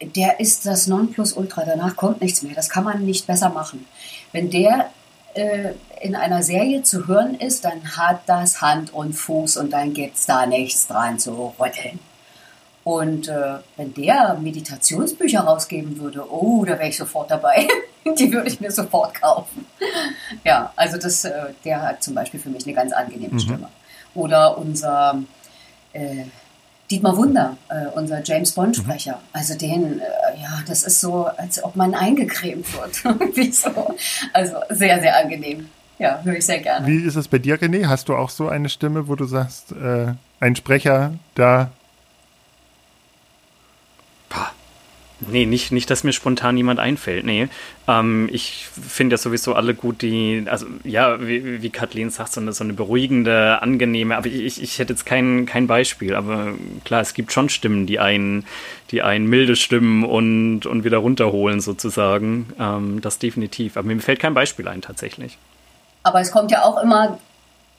der 0.00 0.40
ist 0.40 0.66
das 0.66 0.86
Nonplusultra. 0.86 1.64
Danach 1.64 1.96
kommt 1.96 2.22
nichts 2.22 2.42
mehr. 2.42 2.54
Das 2.54 2.70
kann 2.70 2.84
man 2.84 3.04
nicht 3.04 3.26
besser 3.26 3.50
machen. 3.50 3.86
Wenn 4.32 4.50
der 4.50 4.90
äh, 5.34 5.74
in 6.00 6.16
einer 6.16 6.42
Serie 6.42 6.82
zu 6.82 7.06
hören 7.06 7.34
ist, 7.34 7.64
dann 7.64 7.96
hat 7.96 8.22
das 8.26 8.62
Hand 8.62 8.92
und 8.92 9.12
Fuß 9.12 9.58
und 9.58 9.72
dann 9.72 9.92
gibt 9.92 10.16
es 10.16 10.26
da 10.26 10.46
nichts 10.46 10.86
dran 10.86 11.18
zu 11.18 11.54
rütteln. 11.58 11.98
Und 12.84 13.28
äh, 13.28 13.54
wenn 13.76 13.94
der 13.94 14.38
Meditationsbücher 14.40 15.40
rausgeben 15.40 15.98
würde, 15.98 16.30
oh, 16.30 16.64
da 16.66 16.78
wäre 16.78 16.88
ich 16.88 16.96
sofort 16.96 17.30
dabei. 17.30 17.66
Die 18.18 18.30
würde 18.30 18.48
ich 18.48 18.60
mir 18.60 18.70
sofort 18.70 19.14
kaufen. 19.14 19.64
Ja, 20.44 20.72
also 20.76 20.98
das, 20.98 21.24
äh, 21.24 21.32
der 21.64 21.80
hat 21.80 22.02
zum 22.02 22.14
Beispiel 22.14 22.38
für 22.38 22.50
mich 22.50 22.66
eine 22.66 22.74
ganz 22.74 22.92
angenehme 22.92 23.32
mhm. 23.32 23.38
Stimme. 23.38 23.68
Oder 24.14 24.58
unser 24.58 25.22
äh, 25.94 26.24
Dietmar 26.90 27.16
Wunder, 27.16 27.56
äh, 27.70 27.86
unser 27.94 28.22
James 28.22 28.52
Bond-Sprecher. 28.52 29.12
Mhm. 29.12 29.28
Also 29.32 29.56
den, 29.56 30.00
äh, 30.00 30.42
ja, 30.42 30.62
das 30.66 30.82
ist 30.82 31.00
so, 31.00 31.24
als 31.24 31.64
ob 31.64 31.76
man 31.76 31.94
eingecremt 31.94 32.66
wird. 32.74 33.54
so. 33.54 33.94
Also 34.34 34.56
sehr, 34.68 35.00
sehr 35.00 35.16
angenehm. 35.16 35.70
Ja, 35.98 36.20
höre 36.22 36.36
ich 36.36 36.44
sehr 36.44 36.58
gerne. 36.58 36.86
Wie 36.86 36.98
ist 36.98 37.16
es 37.16 37.28
bei 37.28 37.38
dir, 37.38 37.58
René? 37.58 37.86
Hast 37.86 38.10
du 38.10 38.16
auch 38.16 38.28
so 38.28 38.48
eine 38.48 38.68
Stimme, 38.68 39.08
wo 39.08 39.14
du 39.14 39.24
sagst, 39.24 39.72
äh, 39.72 40.12
ein 40.40 40.56
Sprecher, 40.56 41.14
da 41.34 41.70
Nee, 45.20 45.46
nicht, 45.46 45.70
nicht, 45.70 45.88
dass 45.90 46.02
mir 46.02 46.12
spontan 46.12 46.56
jemand 46.56 46.80
einfällt. 46.80 47.24
Nee. 47.24 47.48
Ähm, 47.86 48.28
ich 48.32 48.66
finde 48.66 49.14
ja 49.14 49.18
sowieso 49.18 49.54
alle 49.54 49.74
gut, 49.74 50.02
die, 50.02 50.44
also 50.46 50.66
ja, 50.82 51.24
wie, 51.24 51.62
wie 51.62 51.70
Kathleen 51.70 52.10
sagt, 52.10 52.32
so 52.32 52.40
eine, 52.40 52.52
so 52.52 52.64
eine 52.64 52.72
beruhigende, 52.72 53.62
angenehme, 53.62 54.16
aber 54.16 54.26
ich, 54.26 54.60
ich 54.60 54.78
hätte 54.78 54.92
jetzt 54.92 55.06
kein, 55.06 55.46
kein 55.46 55.66
Beispiel, 55.66 56.14
aber 56.14 56.54
klar, 56.84 57.00
es 57.00 57.14
gibt 57.14 57.32
schon 57.32 57.48
Stimmen, 57.48 57.86
die 57.86 58.00
einen, 58.00 58.44
die 58.90 59.02
einen 59.02 59.26
milde 59.26 59.54
stimmen 59.56 60.04
und, 60.04 60.66
und 60.66 60.84
wieder 60.84 60.98
runterholen 60.98 61.60
sozusagen. 61.60 62.52
Ähm, 62.58 63.00
das 63.00 63.18
definitiv. 63.18 63.76
Aber 63.76 63.86
mir 63.86 64.00
fällt 64.00 64.18
kein 64.18 64.34
Beispiel 64.34 64.66
ein 64.66 64.82
tatsächlich. 64.82 65.38
Aber 66.02 66.20
es 66.20 66.32
kommt 66.32 66.50
ja 66.50 66.62
auch 66.62 66.82
immer 66.82 67.18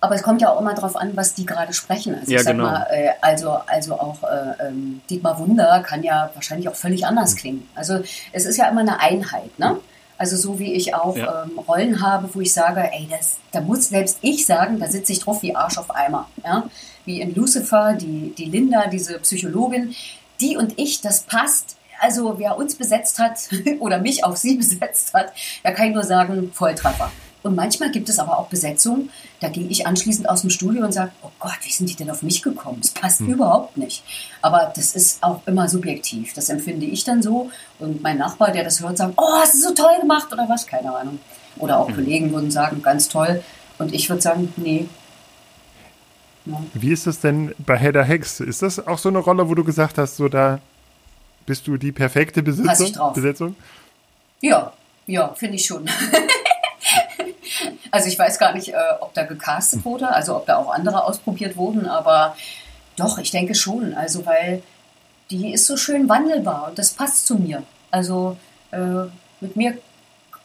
aber 0.02 0.16
es 0.16 0.24
kommt 0.24 0.42
ja 0.42 0.52
auch 0.52 0.60
immer 0.60 0.74
darauf 0.74 0.96
an, 0.96 1.16
was 1.16 1.34
die 1.34 1.46
gerade 1.46 1.74
sprechen. 1.74 2.16
Also, 2.16 2.32
ja, 2.32 2.44
genau. 2.44 2.66
Mal, 2.66 2.88
äh, 2.92 3.10
also, 3.22 3.58
also 3.68 4.00
auch 4.00 4.24
äh, 4.24 4.68
ähm, 4.68 5.02
Dietmar 5.10 5.40
Wunder 5.40 5.82
kann 5.82 6.04
ja 6.04 6.30
wahrscheinlich 6.34 6.70
auch 6.70 6.76
völlig 6.76 7.06
anders 7.06 7.34
mhm. 7.34 7.38
klingen. 7.38 7.70
Also 7.76 8.02
es 8.32 8.46
ist 8.46 8.58
ja 8.58 8.70
immer 8.70 8.82
eine 8.82 9.00
Einheit, 9.00 9.58
ne? 9.58 9.78
Also 10.18 10.38
so 10.38 10.60
wie 10.60 10.74
ich 10.74 10.96
auch 10.96 11.18
ja. 11.18 11.44
ähm, 11.44 11.60
Rollen 11.60 12.02
habe, 12.02 12.30
wo 12.34 12.40
ich 12.40 12.54
sage, 12.54 12.90
ey, 12.92 13.08
das, 13.10 13.38
da 13.52 13.60
muss 13.60 13.90
selbst 13.90 14.20
ich 14.22 14.46
sagen, 14.46 14.80
da 14.80 14.88
sitze 14.88 15.12
ich 15.12 15.20
drauf 15.20 15.42
wie 15.42 15.56
Arsch 15.56 15.78
auf 15.78 15.94
Eimer. 15.94 16.30
Ja? 16.44 16.70
Wie 17.04 17.20
in 17.20 17.36
Lucifer, 17.36 17.94
die, 17.94 18.34
die 18.38 18.46
Linda, 18.46 18.88
diese 18.88 19.20
Psychologin, 19.20 19.94
die 20.40 20.56
und 20.56 20.80
ich, 20.80 21.02
das 21.02 21.22
passt. 21.22 21.76
Also 22.00 22.40
wer 22.40 22.58
uns 22.58 22.76
besetzt 22.76 23.20
hat 23.20 23.40
oder 23.80 24.00
mich 24.00 24.24
auf 24.24 24.38
sie 24.38 24.56
besetzt 24.56 25.14
hat, 25.14 25.34
da 25.64 25.72
kann 25.72 25.90
ich 25.90 25.94
nur 25.94 26.04
sagen, 26.04 26.52
Volltreffer. 26.54 27.12
Und 27.46 27.54
manchmal 27.54 27.92
gibt 27.92 28.10
es 28.10 28.18
aber 28.18 28.40
auch 28.40 28.48
Besetzungen, 28.48 29.12
da 29.40 29.50
gehe 29.50 29.68
ich 29.68 29.86
anschließend 29.86 30.28
aus 30.28 30.42
dem 30.42 30.50
Studio 30.50 30.84
und 30.84 30.92
sage, 30.92 31.12
oh 31.22 31.30
Gott, 31.40 31.60
wie 31.62 31.72
sind 31.72 31.88
die 31.88 31.96
denn 31.96 32.10
auf 32.10 32.24
mich 32.24 32.42
gekommen? 32.42 32.80
Es 32.82 32.90
passt 32.90 33.20
hm. 33.20 33.34
überhaupt 33.34 33.78
nicht. 33.78 34.04
Aber 34.42 34.74
das 34.76 34.96
ist 34.96 35.22
auch 35.22 35.42
immer 35.46 35.70
subjektiv. 35.70 36.34
Das 36.34 36.50
empfinde 36.50 36.88
ich 36.88 37.04
dann 37.04 37.22
so. 37.22 37.52
Und 37.78 38.02
mein 38.02 38.18
Nachbar, 38.18 38.50
der 38.50 38.64
das 38.64 38.82
hört, 38.82 38.98
sagt, 38.98 39.14
oh, 39.18 39.32
hast 39.40 39.54
du 39.54 39.60
so 39.60 39.76
toll 39.76 39.94
gemacht 40.02 40.34
oder 40.34 40.50
was? 40.50 40.66
Keine 40.66 40.92
Ahnung. 40.92 41.20
Oder 41.60 41.78
auch 41.78 41.88
hm. 41.88 41.94
Kollegen 41.94 42.34
würden 42.34 42.50
sagen, 42.50 42.82
ganz 42.82 43.10
toll. 43.10 43.44
Und 43.78 43.94
ich 43.94 44.10
würde 44.10 44.24
sagen, 44.24 44.52
nee. 44.56 44.88
Wie 46.74 46.92
ist 46.92 47.06
das 47.06 47.20
denn 47.20 47.54
bei 47.60 47.78
Hedda 47.78 48.02
Hex? 48.02 48.40
Ist 48.40 48.64
das 48.64 48.88
auch 48.88 48.98
so 48.98 49.10
eine 49.10 49.20
Rolle, 49.20 49.48
wo 49.48 49.54
du 49.54 49.64
gesagt 49.64 50.00
hast, 50.00 50.18
so 50.18 50.30
da 50.30 50.62
bist 51.46 51.68
du 51.68 51.78
die 51.78 51.92
perfekte 51.92 52.42
Besitzung, 52.42 53.14
Besetzung? 53.14 53.56
Ja, 54.42 54.74
ja, 55.06 55.32
finde 55.36 55.58
ich 55.58 55.66
schon. 55.68 55.88
Also 57.96 58.10
ich 58.10 58.20
weiß 58.20 58.40
gar 58.40 58.52
nicht, 58.52 58.74
äh, 58.74 58.76
ob 59.00 59.14
da 59.14 59.24
gecastet 59.24 59.86
wurde, 59.86 60.10
also 60.10 60.36
ob 60.36 60.46
da 60.46 60.58
auch 60.58 60.70
andere 60.70 61.06
ausprobiert 61.06 61.56
wurden, 61.56 61.88
aber 61.88 62.36
doch, 62.98 63.18
ich 63.20 63.32
denke 63.32 63.56
schon. 63.56 63.94
Also 63.94 64.26
weil 64.26 64.62
die 65.30 65.54
ist 65.54 65.66
so 65.66 65.78
schön 65.78 66.10
wandelbar 66.10 66.68
und 66.68 66.78
das 66.78 66.90
passt 66.90 67.26
zu 67.26 67.36
mir. 67.36 67.64
Also 67.92 68.36
äh, 68.72 69.06
mit 69.40 69.56
mir 69.56 69.78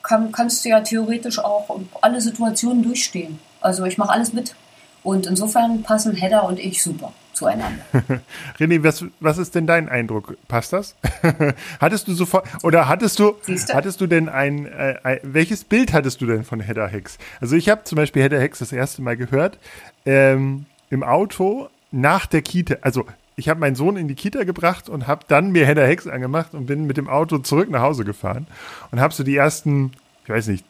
kann, 0.04 0.30
kannst 0.30 0.64
du 0.64 0.68
ja 0.68 0.80
theoretisch 0.80 1.40
auch 1.40 1.80
alle 2.00 2.20
Situationen 2.20 2.84
durchstehen. 2.84 3.40
Also 3.60 3.84
ich 3.84 3.98
mache 3.98 4.12
alles 4.12 4.32
mit. 4.32 4.54
Und 5.02 5.26
insofern 5.26 5.82
passen 5.82 6.14
Hedda 6.14 6.42
und 6.42 6.60
ich 6.60 6.80
super 6.80 7.12
zueinander. 7.40 7.82
René, 8.58 8.82
was, 8.84 9.04
was 9.18 9.38
ist 9.38 9.54
denn 9.54 9.66
dein 9.66 9.88
Eindruck? 9.88 10.36
Passt 10.46 10.72
das? 10.72 10.94
hattest 11.80 12.06
du 12.06 12.12
sofort, 12.12 12.46
oder 12.62 12.88
hattest 12.88 13.18
du, 13.18 13.34
Siehste? 13.42 13.74
hattest 13.74 14.00
du 14.00 14.06
denn 14.06 14.28
ein, 14.28 14.66
äh, 14.66 15.20
welches 15.22 15.64
Bild 15.64 15.92
hattest 15.92 16.20
du 16.20 16.26
denn 16.26 16.44
von 16.44 16.60
Hedda 16.60 16.86
Hex? 16.86 17.18
Also 17.40 17.56
ich 17.56 17.68
habe 17.68 17.84
zum 17.84 17.96
Beispiel 17.96 18.22
Hedda 18.22 18.38
Hex 18.38 18.58
das 18.58 18.72
erste 18.72 19.02
Mal 19.02 19.16
gehört 19.16 19.58
ähm, 20.04 20.66
im 20.90 21.02
Auto 21.02 21.68
nach 21.90 22.26
der 22.26 22.42
Kita, 22.42 22.76
also 22.82 23.06
ich 23.36 23.48
habe 23.48 23.58
meinen 23.58 23.74
Sohn 23.74 23.96
in 23.96 24.06
die 24.06 24.14
Kita 24.14 24.44
gebracht 24.44 24.88
und 24.88 25.06
habe 25.06 25.24
dann 25.26 25.50
mir 25.50 25.66
Hedda 25.66 25.82
Hex 25.82 26.06
angemacht 26.06 26.54
und 26.54 26.66
bin 26.66 26.86
mit 26.86 26.98
dem 26.98 27.08
Auto 27.08 27.38
zurück 27.38 27.70
nach 27.70 27.80
Hause 27.80 28.04
gefahren 28.04 28.46
und 28.90 29.00
habe 29.00 29.14
so 29.14 29.24
die 29.24 29.36
ersten, 29.36 29.92
ich 30.24 30.30
weiß 30.30 30.48
nicht, 30.48 30.64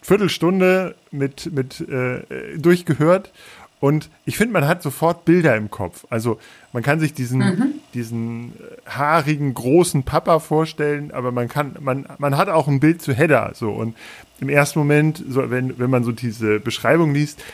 Viertelstunde 0.00 0.96
mit, 1.12 1.50
mit 1.52 1.80
äh, 1.80 2.58
durchgehört 2.58 3.32
und 3.84 4.08
ich 4.24 4.38
finde, 4.38 4.54
man 4.54 4.66
hat 4.66 4.82
sofort 4.82 5.26
Bilder 5.26 5.54
im 5.56 5.70
Kopf. 5.70 6.06
Also 6.08 6.38
man 6.72 6.82
kann 6.82 7.00
sich 7.00 7.12
diesen, 7.12 7.40
mhm. 7.40 7.74
diesen 7.92 8.52
äh, 8.52 8.90
haarigen, 8.90 9.52
großen 9.52 10.04
Papa 10.04 10.38
vorstellen, 10.38 11.10
aber 11.10 11.32
man 11.32 11.48
kann, 11.48 11.76
man, 11.80 12.06
man 12.16 12.38
hat 12.38 12.48
auch 12.48 12.66
ein 12.66 12.80
Bild 12.80 13.02
zu 13.02 13.12
Hedda. 13.12 13.50
So. 13.52 13.72
Und 13.72 13.94
im 14.40 14.48
ersten 14.48 14.78
Moment, 14.78 15.22
so, 15.28 15.50
wenn, 15.50 15.78
wenn 15.78 15.90
man 15.90 16.02
so 16.02 16.12
diese 16.12 16.60
Beschreibung 16.60 17.12
liest, 17.12 17.44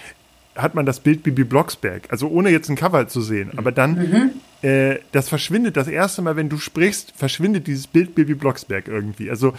hat 0.55 0.77
man 0.77 0.87
das 0.87 1.01
Bild 1.01 1.25
Bibi 1.25 1.43
Blocksberg. 1.43 2.05
Also 2.11 2.29
ohne 2.29 2.51
jetzt 2.51 2.69
ein 2.69 2.77
Cover 2.77 3.09
zu 3.09 3.23
sehen. 3.23 3.51
Aber 3.57 3.73
dann, 3.73 3.95
mhm. 3.99 4.31
äh, 4.63 5.01
das 5.11 5.29
verschwindet 5.29 5.77
das 5.77 5.89
erste 5.89 6.23
Mal, 6.23 6.37
wenn 6.37 6.49
du 6.49 6.59
sprichst, 6.59 7.13
verschwindet 7.17 7.67
dieses 7.67 7.89
Bild 7.89 8.15
Bibi 8.15 8.35
Blocksberg 8.35 8.87
irgendwie. 8.87 9.31
Also 9.31 9.53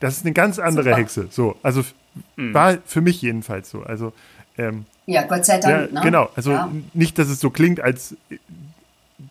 das 0.00 0.18
ist 0.18 0.26
eine 0.26 0.34
ganz 0.34 0.58
andere 0.58 0.90
Super. 0.90 0.96
Hexe. 0.98 1.28
So, 1.30 1.56
also 1.62 1.82
mhm. 2.36 2.52
war 2.52 2.76
für 2.84 3.00
mich 3.00 3.22
jedenfalls 3.22 3.70
so. 3.70 3.82
Also 3.82 4.12
ähm, 4.58 4.86
ja, 5.06 5.22
Gott 5.22 5.46
sei 5.46 5.58
Dank. 5.58 5.92
Ja, 5.92 5.94
ne? 5.94 6.00
Genau, 6.02 6.30
also 6.34 6.52
ja. 6.52 6.70
nicht, 6.92 7.18
dass 7.18 7.28
es 7.28 7.40
so 7.40 7.50
klingt, 7.50 7.80
als 7.80 8.16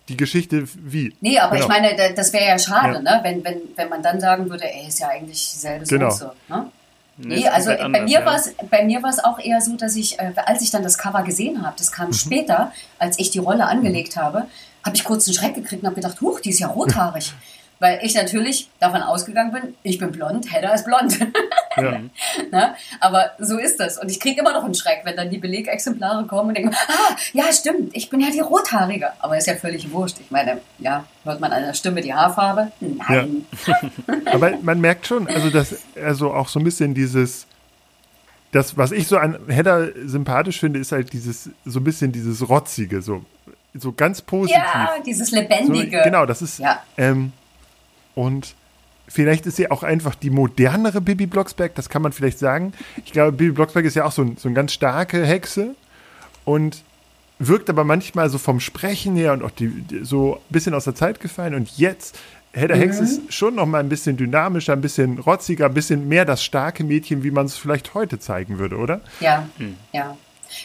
die 0.07 0.17
Geschichte 0.17 0.67
wie. 0.76 1.13
Nee, 1.21 1.39
aber 1.39 1.55
genau. 1.55 1.65
ich 1.65 1.69
meine, 1.69 2.13
das 2.15 2.34
wäre 2.34 2.45
ja 2.45 2.59
schade, 2.59 2.95
ja. 2.95 3.01
ne? 3.01 3.19
wenn, 3.23 3.43
wenn, 3.43 3.61
wenn 3.76 3.89
man 3.89 4.01
dann 4.01 4.19
sagen 4.19 4.49
würde, 4.49 4.63
ey, 4.63 4.88
ist 4.88 4.99
ja 4.99 5.09
eigentlich 5.09 5.51
dieselbe 5.51 5.86
genau. 5.86 6.09
Soße. 6.09 6.32
Ne? 6.47 6.71
Nee, 7.17 7.47
also 7.47 7.69
bei, 7.69 7.80
anders, 7.80 8.03
mir 8.03 8.19
ja. 8.19 8.38
bei 8.69 8.84
mir 8.84 9.01
war 9.01 9.09
es 9.09 9.23
auch 9.23 9.39
eher 9.39 9.61
so, 9.61 9.78
dass 9.78 9.95
ich, 9.95 10.19
äh, 10.19 10.34
als 10.45 10.61
ich 10.61 10.71
dann 10.71 10.84
das 10.84 10.97
Cover 10.97 11.23
gesehen 11.23 11.65
habe, 11.65 11.76
das 11.78 11.91
kam 11.91 12.07
mhm. 12.07 12.13
später, 12.13 12.73
als 12.99 13.17
ich 13.19 13.32
die 13.32 13.39
Rolle 13.39 13.67
angelegt 13.67 14.17
habe, 14.17 14.47
habe 14.84 14.95
ich 14.95 15.03
kurz 15.03 15.28
einen 15.28 15.36
Schreck 15.36 15.55
gekriegt 15.55 15.82
und 15.82 15.88
habe 15.88 15.95
gedacht, 15.95 16.19
huch, 16.21 16.41
die 16.41 16.49
ist 16.49 16.59
ja 16.59 16.67
rothaarig. 16.67 17.34
Weil 17.80 17.99
ich 18.03 18.15
natürlich 18.15 18.69
davon 18.80 19.01
ausgegangen 19.01 19.51
bin, 19.51 19.76
ich 19.84 19.97
bin 19.97 20.11
blond, 20.11 20.51
Hedda 20.51 20.73
ist 20.73 20.86
blond. 20.86 21.19
Ja. 21.78 21.99
Na, 22.51 22.73
aber 23.01 23.32
so 23.38 23.57
ist 23.57 23.82
das. 23.82 23.97
Und 23.97 24.09
ich 24.09 24.21
kriege 24.21 24.39
immer 24.39 24.53
noch 24.53 24.63
einen 24.63 24.76
Schreck, 24.76 25.01
wenn 25.03 25.17
dann 25.17 25.30
die 25.30 25.39
Belegexemplare 25.39 26.26
kommen 26.26 26.47
und 26.47 26.57
denken, 26.57 26.73
ah, 26.73 27.17
ja, 27.34 27.51
stimmt, 27.51 27.93
ich 27.93 28.09
bin 28.09 28.21
ja 28.21 28.30
die 28.32 28.39
Rothaarige. 28.39 29.09
Aber 29.19 29.38
ist 29.38 29.47
ja 29.47 29.55
völlig 29.55 29.91
wurscht. 29.91 30.21
Ich 30.21 30.32
meine, 30.32 30.61
ja, 30.80 31.03
hört 31.26 31.41
man 31.41 31.51
an 31.51 31.63
der 31.63 31.73
Stimme 31.73 31.99
die 31.99 32.13
Haarfarbe? 32.13 32.71
Nein. 32.80 33.45
Ja. 33.67 33.76
aber 34.34 34.53
man 34.61 34.80
merkt 34.80 35.05
schon, 35.05 35.28
also 35.28 35.49
dass 35.49 35.76
also 36.01 36.32
auch 36.34 36.47
so 36.47 36.61
ein 36.61 36.63
bisschen 36.63 36.93
dieses 36.93 37.45
das, 38.55 38.78
was 38.78 38.93
ich 38.93 39.07
so 39.07 39.17
an 39.17 39.38
Hedda 39.49 39.88
sympathisch 40.05 40.61
finde, 40.61 40.80
ist 40.80 40.93
halt 40.93 41.11
dieses, 41.11 41.49
so 41.65 41.80
ein 41.82 41.84
bisschen 41.84 42.13
dieses 42.13 42.47
Rotzige, 42.47 43.01
so, 43.01 43.26
so 43.73 43.91
ganz 43.91 44.21
positiv. 44.21 44.63
Ja, 44.63 44.95
dieses 45.05 45.32
Lebendige. 45.32 45.97
So, 45.97 46.03
genau, 46.05 46.26
das 46.26 46.41
ist, 46.41 46.59
ja. 46.59 46.82
ähm, 46.95 47.34
und 48.16 48.55
vielleicht 49.07 49.45
ist 49.45 49.57
sie 49.57 49.70
auch 49.70 49.84
einfach 49.84 50.16
die 50.16 50.30
modernere 50.30 51.01
Bibi 51.01 51.28
Blocksberg, 51.28 51.76
das 51.76 51.89
kann 51.89 52.01
man 52.01 52.11
vielleicht 52.11 52.39
sagen. 52.39 52.74
Ich 53.03 53.11
glaube, 53.11 53.34
Bibi 53.34 53.51
Blocksberg 53.51 53.86
ist 53.86 53.95
ja 53.95 54.05
auch 54.05 54.11
so, 54.11 54.24
ein, 54.24 54.38
so 54.38 54.47
eine 54.47 54.55
ganz 54.55 54.74
starke 54.74 55.26
Hexe 55.26 55.76
und 56.43 56.84
wirkt 57.39 57.70
aber 57.70 57.84
manchmal 57.84 58.30
so 58.30 58.38
vom 58.38 58.59
Sprechen 58.59 59.16
her 59.16 59.34
und 59.34 59.43
auch 59.43 59.51
die, 59.51 59.68
die 59.68 60.05
so 60.05 60.36
ein 60.36 60.39
bisschen 60.49 60.74
aus 60.74 60.86
der 60.86 60.95
Zeit 60.95 61.20
gefallen. 61.20 61.53
Und 61.53 61.78
jetzt, 61.78 62.18
Hedda 62.53 62.76
mhm. 62.76 62.80
Hex 62.80 62.99
ist 62.99 63.34
schon 63.34 63.55
noch 63.55 63.66
mal 63.66 63.80
ein 63.80 63.89
bisschen 63.89 64.16
dynamischer, 64.18 64.74
ein 64.74 64.82
bisschen 64.82 65.20
rotziger, 65.20 65.66
ein 65.66 65.74
bisschen 65.74 66.07
mehr 66.07 66.26
das 66.26 66.43
starke 66.43 66.84
Mädchen, 66.84 67.24
wie 67.24 67.32
man 67.32 67.45
es 67.45 67.57
vielleicht 67.57 67.93
heute 67.93 68.20
zeigen 68.20 68.57
würde, 68.57 68.78
oder? 68.78 69.01
Ja, 69.20 69.47
mhm. 69.57 69.76
ja. 69.91 70.18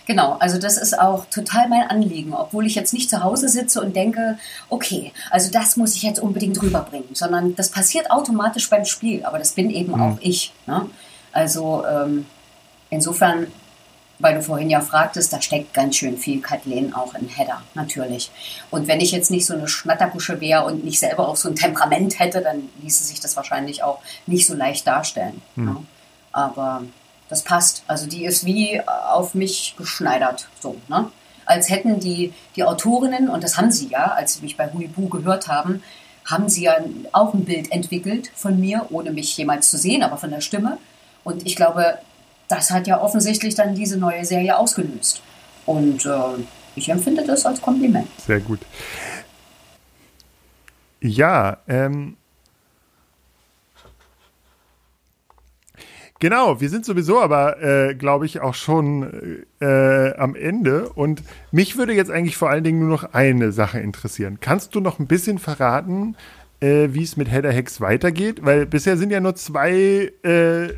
Genau, 0.07 0.37
also 0.41 0.59
das 0.59 0.77
ist 0.77 0.99
auch 0.99 1.27
total 1.27 1.69
mein 1.69 1.89
Anliegen, 1.89 2.35
obwohl 2.35 2.67
ich 2.67 2.75
jetzt 2.75 2.93
nicht 2.93 3.11
zu 3.11 3.23
Hause 3.23 3.49
sitze 3.49 3.81
und 3.81 3.95
denke, 3.95 4.39
okay, 4.69 5.13
also 5.31 5.51
das 5.51 5.77
muss 5.77 5.95
ich 5.97 6.03
jetzt 6.03 6.21
unbedingt 6.21 6.61
rüberbringen, 6.61 7.15
sondern 7.15 7.55
das 7.55 7.71
passiert 7.71 8.11
automatisch 8.11 8.69
beim 8.71 8.85
Spiel, 8.85 9.25
aber 9.25 9.39
das 9.39 9.53
bin 9.53 9.71
eben 9.71 9.93
mhm. 9.93 10.03
auch 10.03 10.19
ich. 10.21 10.53
Ne? 10.67 10.87
Also 11.33 11.85
ähm, 11.87 12.27
insofern, 12.91 13.47
weil 14.19 14.35
du 14.35 14.43
vorhin 14.43 14.71
ja 14.71 14.81
fragtest, 14.81 15.33
da 15.33 15.41
steckt 15.41 15.73
ganz 15.73 15.97
schön 15.97 16.19
viel 16.19 16.41
Kathleen 16.41 16.93
auch 16.95 17.15
in 17.15 17.29
Hedda, 17.29 17.63
natürlich. 17.75 18.31
Und 18.71 18.89
wenn 18.89 19.01
ich 19.01 19.13
jetzt 19.13 19.31
nicht 19.31 19.47
so 19.47 19.55
eine 19.55 19.69
Schnatterbusche 19.69 20.41
wäre 20.41 20.65
und 20.65 20.85
nicht 20.85 20.99
selber 20.99 21.29
auch 21.29 21.37
so 21.37 21.49
ein 21.49 21.57
Temperament 21.57 22.19
hätte, 22.19 22.43
dann 22.43 22.69
ließe 22.83 23.05
sich 23.05 23.21
das 23.21 23.37
wahrscheinlich 23.37 23.83
auch 23.83 24.01
nicht 24.27 24.47
so 24.47 24.55
leicht 24.55 24.87
darstellen. 24.87 25.41
Mhm. 25.57 25.65
Ne? 25.65 25.77
Aber 26.33 26.83
das 27.31 27.43
passt. 27.43 27.85
Also 27.87 28.07
die 28.07 28.25
ist 28.25 28.45
wie 28.45 28.83
auf 28.87 29.35
mich 29.35 29.75
geschneidert, 29.79 30.49
so, 30.61 30.77
ne? 30.89 31.11
Als 31.47 31.69
hätten 31.69 31.99
die, 31.99 32.33
die 32.55 32.63
Autorinnen, 32.63 33.29
und 33.29 33.43
das 33.43 33.57
haben 33.57 33.73
sie 33.73 33.89
ja, 33.89 34.13
als 34.13 34.35
sie 34.35 34.43
mich 34.43 34.57
bei 34.57 34.71
Huibu 34.73 35.09
gehört 35.09 35.49
haben, 35.49 35.83
haben 36.25 36.49
sie 36.49 36.65
ja 36.65 36.77
auch 37.11 37.35
ein 37.35 37.45
Bild 37.45 37.73
entwickelt 37.73 38.31
von 38.37 38.61
mir, 38.61 38.87
ohne 38.91 39.11
mich 39.11 39.37
jemals 39.37 39.69
zu 39.69 39.79
sehen, 39.79 40.03
aber 40.03 40.17
von 40.17 40.31
der 40.31 40.43
Stimme. 40.43 40.79
Und 41.25 41.47
ich 41.47 41.57
glaube, 41.57 41.99
das 42.47 42.71
hat 42.71 42.87
ja 42.87 43.01
offensichtlich 43.01 43.55
dann 43.55 43.75
diese 43.75 43.97
neue 43.97 44.25
Serie 44.25 44.57
ausgelöst. 44.57 45.23
Und 45.67 46.07
äh, 46.07 46.45
ich 46.77 46.89
empfinde 46.89 47.25
das 47.25 47.47
als 47.47 47.61
Kompliment. 47.61 48.09
Sehr 48.25 48.41
gut. 48.41 48.61
Ja, 51.01 51.59
ähm, 51.67 52.17
Genau, 56.21 56.61
wir 56.61 56.69
sind 56.69 56.85
sowieso 56.85 57.19
aber, 57.19 57.63
äh, 57.63 57.95
glaube 57.95 58.27
ich, 58.27 58.41
auch 58.41 58.55
schon 58.55 59.43
äh, 59.61 60.15
am 60.15 60.35
Ende. 60.35 60.91
Und 60.91 61.23
mich 61.51 61.79
würde 61.79 61.95
jetzt 61.95 62.11
eigentlich 62.11 62.37
vor 62.37 62.51
allen 62.51 62.63
Dingen 62.63 62.81
nur 62.81 62.91
noch 62.91 63.15
eine 63.15 63.53
Sache 63.53 63.81
interessieren. 63.81 64.37
Kannst 64.39 64.75
du 64.75 64.81
noch 64.81 64.99
ein 64.99 65.07
bisschen 65.07 65.39
verraten, 65.39 66.17
äh, 66.61 66.89
wie 66.91 67.03
es 67.03 67.17
mit 67.17 67.31
Hedda 67.31 67.49
Hex 67.49 67.81
weitergeht? 67.81 68.45
Weil 68.45 68.67
bisher 68.67 68.99
sind 68.99 69.11
ja 69.11 69.21
nur 69.21 69.35
zwei 69.35 70.13
äh, 70.23 70.69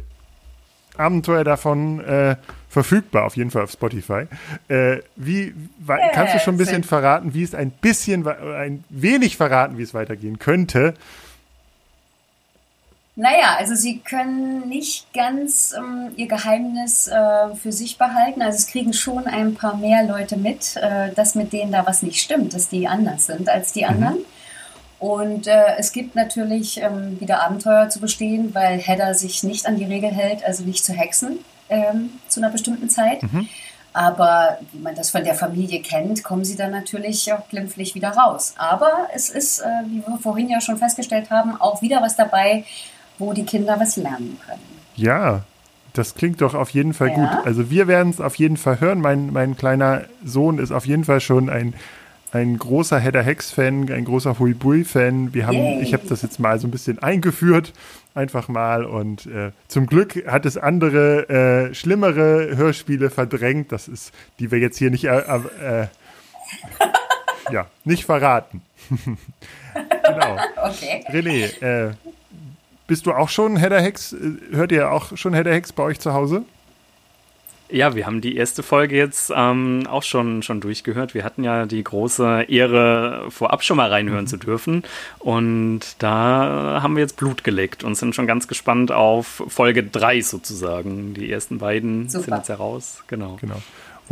Abenteuer 0.97 1.43
davon 1.43 1.99
äh, 2.05 2.37
verfügbar, 2.69 3.25
auf 3.25 3.37
jeden 3.37 3.51
Fall 3.51 3.63
auf 3.63 3.73
Spotify. 3.73 4.27
Äh, 4.69 4.99
wie 5.17 5.55
kannst 6.15 6.35
du 6.35 6.39
schon 6.39 6.55
ein 6.55 6.59
bisschen 6.59 6.85
verraten, 6.85 7.35
wie 7.35 7.43
es 7.43 7.55
ein 7.55 7.71
bisschen, 7.73 8.29
ein 8.29 8.85
wenig 8.91 9.37
verraten, 9.37 9.77
wie 9.77 9.83
es 9.83 9.93
weitergehen 9.93 10.39
könnte? 10.39 10.95
Naja, 13.15 13.57
also 13.59 13.75
sie 13.75 13.99
können 13.99 14.69
nicht 14.69 15.13
ganz 15.13 15.75
ähm, 15.77 16.13
ihr 16.17 16.29
Geheimnis 16.29 17.09
äh, 17.09 17.55
für 17.55 17.71
sich 17.71 17.99
behalten. 17.99 18.41
Also 18.41 18.57
es 18.57 18.67
kriegen 18.67 18.95
schon 18.95 19.27
ein 19.27 19.55
paar 19.55 19.77
mehr 19.77 20.03
Leute 20.05 20.39
mit, 20.39 20.77
äh, 20.77 21.13
dass 21.13 21.35
mit 21.35 21.53
denen 21.53 21.73
da 21.73 21.85
was 21.87 22.03
nicht 22.03 22.23
stimmt, 22.23 22.55
dass 22.55 22.71
die 22.71 22.89
anders 22.89 23.27
sind 23.27 23.51
als 23.51 23.73
die 23.73 23.83
mhm. 23.83 23.89
anderen. 23.89 24.19
Und 24.99 25.47
äh, 25.47 25.77
es 25.79 25.93
gibt 25.93 26.15
natürlich 26.15 26.81
ähm, 26.81 27.21
wieder 27.21 27.43
Abenteuer 27.43 27.91
zu 27.91 28.01
bestehen, 28.01 28.55
weil 28.55 28.79
Hedda 28.79 29.13
sich 29.13 29.43
nicht 29.43 29.67
an 29.67 29.77
die 29.77 29.85
Regel 29.85 30.11
hält, 30.11 30.43
also 30.45 30.63
nicht 30.63 30.85
zu 30.85 30.95
hexen 30.95 31.41
ähm, 31.69 32.11
zu 32.29 32.41
einer 32.41 32.51
bestimmten 32.51 32.89
Zeit. 32.89 33.23
Mhm. 33.25 33.49
Aber 33.93 34.59
wie 34.73 34.79
man 34.79 34.95
das 34.95 35.11
von 35.11 35.23
der 35.23 35.35
Familie 35.35 35.83
kennt, 35.83 36.25
kommen 36.25 36.47
sie 36.47 36.57
dann 36.57 36.71
natürlich 36.71 37.31
auch 37.33 37.47
glimpflich 37.49 37.95
wieder 37.95 38.11
raus. 38.11 38.55
Aber 38.57 39.09
es 39.13 39.29
ist, 39.29 39.61
äh, 39.61 39.67
wie 39.87 40.07
wir 40.07 40.19
vorhin 40.19 40.49
ja 40.49 40.63
schon 40.63 40.79
festgestellt 40.79 41.29
haben, 41.29 41.61
auch 41.61 41.83
wieder 41.83 42.01
was 42.01 42.17
dabei, 42.17 42.65
wo 43.19 43.33
die 43.33 43.45
Kinder 43.45 43.79
was 43.79 43.97
lernen 43.97 44.39
können. 44.45 44.61
Ja, 44.97 45.45
das 45.93 46.15
klingt 46.15 46.41
doch 46.41 46.55
auf 46.55 46.71
jeden 46.71 46.95
Fall 46.95 47.09
ja. 47.09 47.15
gut. 47.15 47.47
Also 47.47 47.71
wir 47.71 47.87
werden 47.87 48.11
es 48.11 48.21
auf 48.21 48.37
jeden 48.37 48.57
Fall 48.57 48.81
hören. 48.81 49.01
Mein, 49.01 49.33
mein 49.33 49.57
kleiner 49.57 50.03
Sohn 50.25 50.59
ist 50.59 50.73
auf 50.73 50.87
jeden 50.87 51.05
Fall 51.05 51.21
schon 51.21 51.51
ein, 51.51 51.75
ein 52.33 52.59
großer 52.59 52.99
Hedda 52.99 53.21
Hex-Fan, 53.21 53.93
ein 53.93 54.05
großer 54.05 54.39
Hui 54.39 54.55
Bui-Fan. 54.55 55.35
Wir 55.35 55.47
haben, 55.47 55.57
Yay. 55.57 55.83
ich 55.83 55.93
habe 55.93 56.07
das 56.09 56.23
jetzt 56.23 56.41
mal 56.41 56.59
so 56.59 56.67
ein 56.67 56.71
bisschen 56.71 56.99
eingeführt, 56.99 57.75
einfach 58.15 58.49
mal. 58.49 58.85
Und 58.85 59.27
äh, 59.27 59.53
zum 59.69 59.87
Glück 59.87 60.27
hat 60.27 60.47
es 60.47 60.57
andere, 60.57 61.29
äh, 61.29 61.75
schlimmere 61.75 62.57
Hörspiele 62.57 63.11
verdrängt. 63.11 63.71
Das 63.71 63.87
ist, 63.89 64.13
die 64.39 64.51
wir 64.51 64.59
jetzt 64.59 64.79
hier 64.79 64.91
nicht, 64.91 65.05
äh, 65.05 65.19
äh 65.19 65.87
ja, 67.53 67.67
nicht 67.85 68.05
verraten. 68.05 68.63
genau. 68.91 70.37
Okay. 70.57 71.05
René, 71.09 71.61
äh, 71.63 71.93
bist 72.87 73.07
du 73.07 73.13
auch 73.13 73.29
schon 73.29 73.57
Hedda 73.57 73.79
Hex? 73.79 74.15
Hört 74.51 74.73
ihr 74.73 74.91
auch 74.91 75.17
schon 75.17 75.35
Hedda 75.35 75.51
Hex 75.51 75.73
bei 75.73 75.83
euch 75.83 76.01
zu 76.01 76.13
Hause? 76.13 76.45
Ja, 77.73 77.95
wir 77.95 78.05
haben 78.05 78.21
die 78.21 78.37
erste 78.37 78.63
Folge 78.63 78.97
jetzt 78.97 79.33
ähm, 79.35 79.87
auch 79.89 80.03
schon, 80.03 80.43
schon 80.43 80.61
durchgehört. 80.61 81.15
Wir 81.15 81.25
hatten 81.25 81.43
ja 81.43 81.65
die 81.65 81.83
große 81.83 82.43
Ehre, 82.49 83.31
vorab 83.31 83.65
schon 83.65 83.79
mal 83.79 83.89
reinhören 83.89 84.25
mhm. 84.25 84.29
zu 84.29 84.37
dürfen. 84.37 84.83
Und 85.19 85.81
da 85.99 86.81
haben 86.83 86.97
wir 86.97 87.01
jetzt 87.01 87.17
Blut 87.17 87.45
geleckt 87.45 87.83
und 87.83 87.95
sind 87.95 88.15
schon 88.15 88.27
ganz 88.27 88.47
gespannt 88.47 88.93
auf 88.93 89.43
Folge 89.49 89.83
3 89.85 90.21
sozusagen. 90.21 91.15
Die 91.15 91.33
ersten 91.33 91.59
beiden 91.59 92.11
Super. 92.11 92.25
sind 92.25 92.35
jetzt 92.37 92.49
heraus. 92.51 93.05
Genau. 93.07 93.39
genau. 93.41 93.63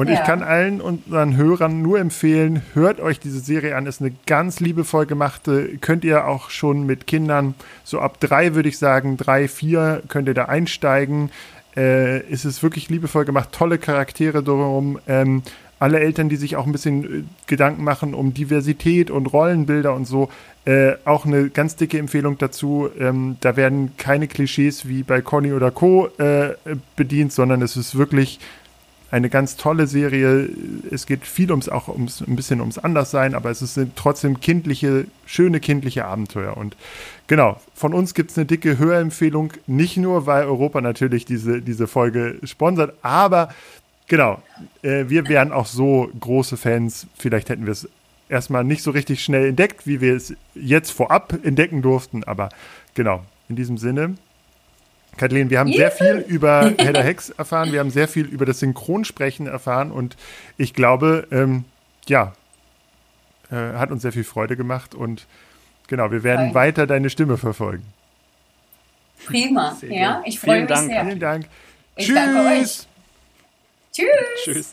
Und 0.00 0.08
ja. 0.08 0.14
ich 0.14 0.22
kann 0.24 0.42
allen 0.42 0.80
unseren 0.80 1.36
Hörern 1.36 1.82
nur 1.82 1.98
empfehlen, 2.00 2.62
hört 2.72 3.00
euch 3.00 3.20
diese 3.20 3.38
Serie 3.38 3.76
an. 3.76 3.84
Ist 3.84 4.00
eine 4.00 4.14
ganz 4.24 4.58
liebevoll 4.58 5.04
gemachte. 5.04 5.76
Könnt 5.82 6.04
ihr 6.04 6.26
auch 6.26 6.48
schon 6.48 6.86
mit 6.86 7.06
Kindern, 7.06 7.54
so 7.84 8.00
ab 8.00 8.18
drei 8.18 8.54
würde 8.54 8.70
ich 8.70 8.78
sagen, 8.78 9.18
drei, 9.18 9.46
vier, 9.46 10.02
könnt 10.08 10.26
ihr 10.26 10.32
da 10.32 10.46
einsteigen. 10.46 11.30
Äh, 11.76 12.20
ist 12.30 12.46
es 12.46 12.62
wirklich 12.62 12.88
liebevoll 12.88 13.26
gemacht, 13.26 13.50
tolle 13.52 13.76
Charaktere 13.76 14.42
drumherum. 14.42 14.98
Ähm, 15.06 15.42
alle 15.78 16.00
Eltern, 16.00 16.30
die 16.30 16.36
sich 16.36 16.56
auch 16.56 16.64
ein 16.64 16.72
bisschen 16.72 17.04
äh, 17.04 17.22
Gedanken 17.46 17.84
machen 17.84 18.14
um 18.14 18.32
Diversität 18.32 19.10
und 19.10 19.26
Rollenbilder 19.26 19.92
und 19.92 20.06
so, 20.06 20.30
äh, 20.64 20.92
auch 21.04 21.26
eine 21.26 21.50
ganz 21.50 21.76
dicke 21.76 21.98
Empfehlung 21.98 22.38
dazu. 22.38 22.88
Ähm, 22.98 23.36
da 23.40 23.54
werden 23.56 23.92
keine 23.98 24.28
Klischees 24.28 24.88
wie 24.88 25.02
bei 25.02 25.20
Conny 25.20 25.52
oder 25.52 25.70
Co. 25.70 26.08
Äh, 26.16 26.54
bedient, 26.96 27.34
sondern 27.34 27.60
es 27.60 27.76
ist 27.76 27.98
wirklich 27.98 28.40
eine 29.10 29.28
ganz 29.28 29.56
tolle 29.56 29.86
Serie. 29.86 30.48
Es 30.90 31.06
geht 31.06 31.26
viel 31.26 31.50
ums 31.50 31.68
auch 31.68 31.88
ums 31.88 32.20
ein 32.20 32.36
bisschen 32.36 32.60
ums 32.60 32.78
Anderssein, 32.78 33.34
aber 33.34 33.50
es 33.50 33.58
sind 33.58 33.96
trotzdem 33.96 34.40
kindliche, 34.40 35.06
schöne 35.26 35.60
kindliche 35.60 36.04
Abenteuer. 36.04 36.56
Und 36.56 36.76
genau, 37.26 37.60
von 37.74 37.92
uns 37.92 38.14
gibt 38.14 38.30
es 38.30 38.38
eine 38.38 38.46
dicke 38.46 38.78
Hörempfehlung, 38.78 39.52
nicht 39.66 39.96
nur, 39.96 40.26
weil 40.26 40.44
Europa 40.44 40.80
natürlich 40.80 41.24
diese, 41.24 41.60
diese 41.60 41.86
Folge 41.86 42.38
sponsert, 42.44 42.94
aber 43.02 43.50
genau, 44.06 44.40
äh, 44.82 45.04
wir 45.08 45.28
wären 45.28 45.52
auch 45.52 45.66
so 45.66 46.10
große 46.18 46.56
Fans. 46.56 47.06
Vielleicht 47.16 47.48
hätten 47.48 47.66
wir 47.66 47.72
es 47.72 47.88
erstmal 48.28 48.64
nicht 48.64 48.82
so 48.82 48.92
richtig 48.92 49.24
schnell 49.24 49.48
entdeckt, 49.48 49.86
wie 49.86 50.00
wir 50.00 50.14
es 50.14 50.34
jetzt 50.54 50.90
vorab 50.90 51.36
entdecken 51.42 51.82
durften, 51.82 52.22
aber 52.24 52.48
genau, 52.94 53.24
in 53.48 53.56
diesem 53.56 53.76
Sinne. 53.76 54.14
Kathleen, 55.20 55.50
wir 55.50 55.58
haben 55.58 55.70
sehr 55.70 55.90
viel 55.90 56.24
über 56.26 56.72
Hedda 56.78 57.02
Hex 57.02 57.28
erfahren, 57.28 57.72
wir 57.72 57.80
haben 57.80 57.90
sehr 57.90 58.08
viel 58.08 58.24
über 58.24 58.46
das 58.46 58.60
Synchronsprechen 58.60 59.46
erfahren 59.46 59.90
und 59.90 60.16
ich 60.56 60.72
glaube, 60.72 61.28
ähm, 61.30 61.64
ja, 62.08 62.32
äh, 63.50 63.54
hat 63.54 63.90
uns 63.90 64.00
sehr 64.00 64.12
viel 64.12 64.24
Freude 64.24 64.56
gemacht 64.56 64.94
und 64.94 65.26
genau, 65.88 66.10
wir 66.10 66.22
werden 66.22 66.46
Nein. 66.46 66.54
weiter 66.54 66.86
deine 66.86 67.10
Stimme 67.10 67.36
verfolgen. 67.36 67.84
Prima, 69.26 69.76
ja, 69.90 70.22
ich 70.24 70.40
freue 70.40 70.60
mich 70.60 70.68
Dank. 70.70 70.90
sehr. 70.90 71.04
Vielen 71.04 71.20
Dank. 71.20 71.46
Ich 71.96 72.06
Tschüss. 72.06 72.14
danke 72.14 72.48
euch. 72.48 72.86
Tschüss. 73.92 74.72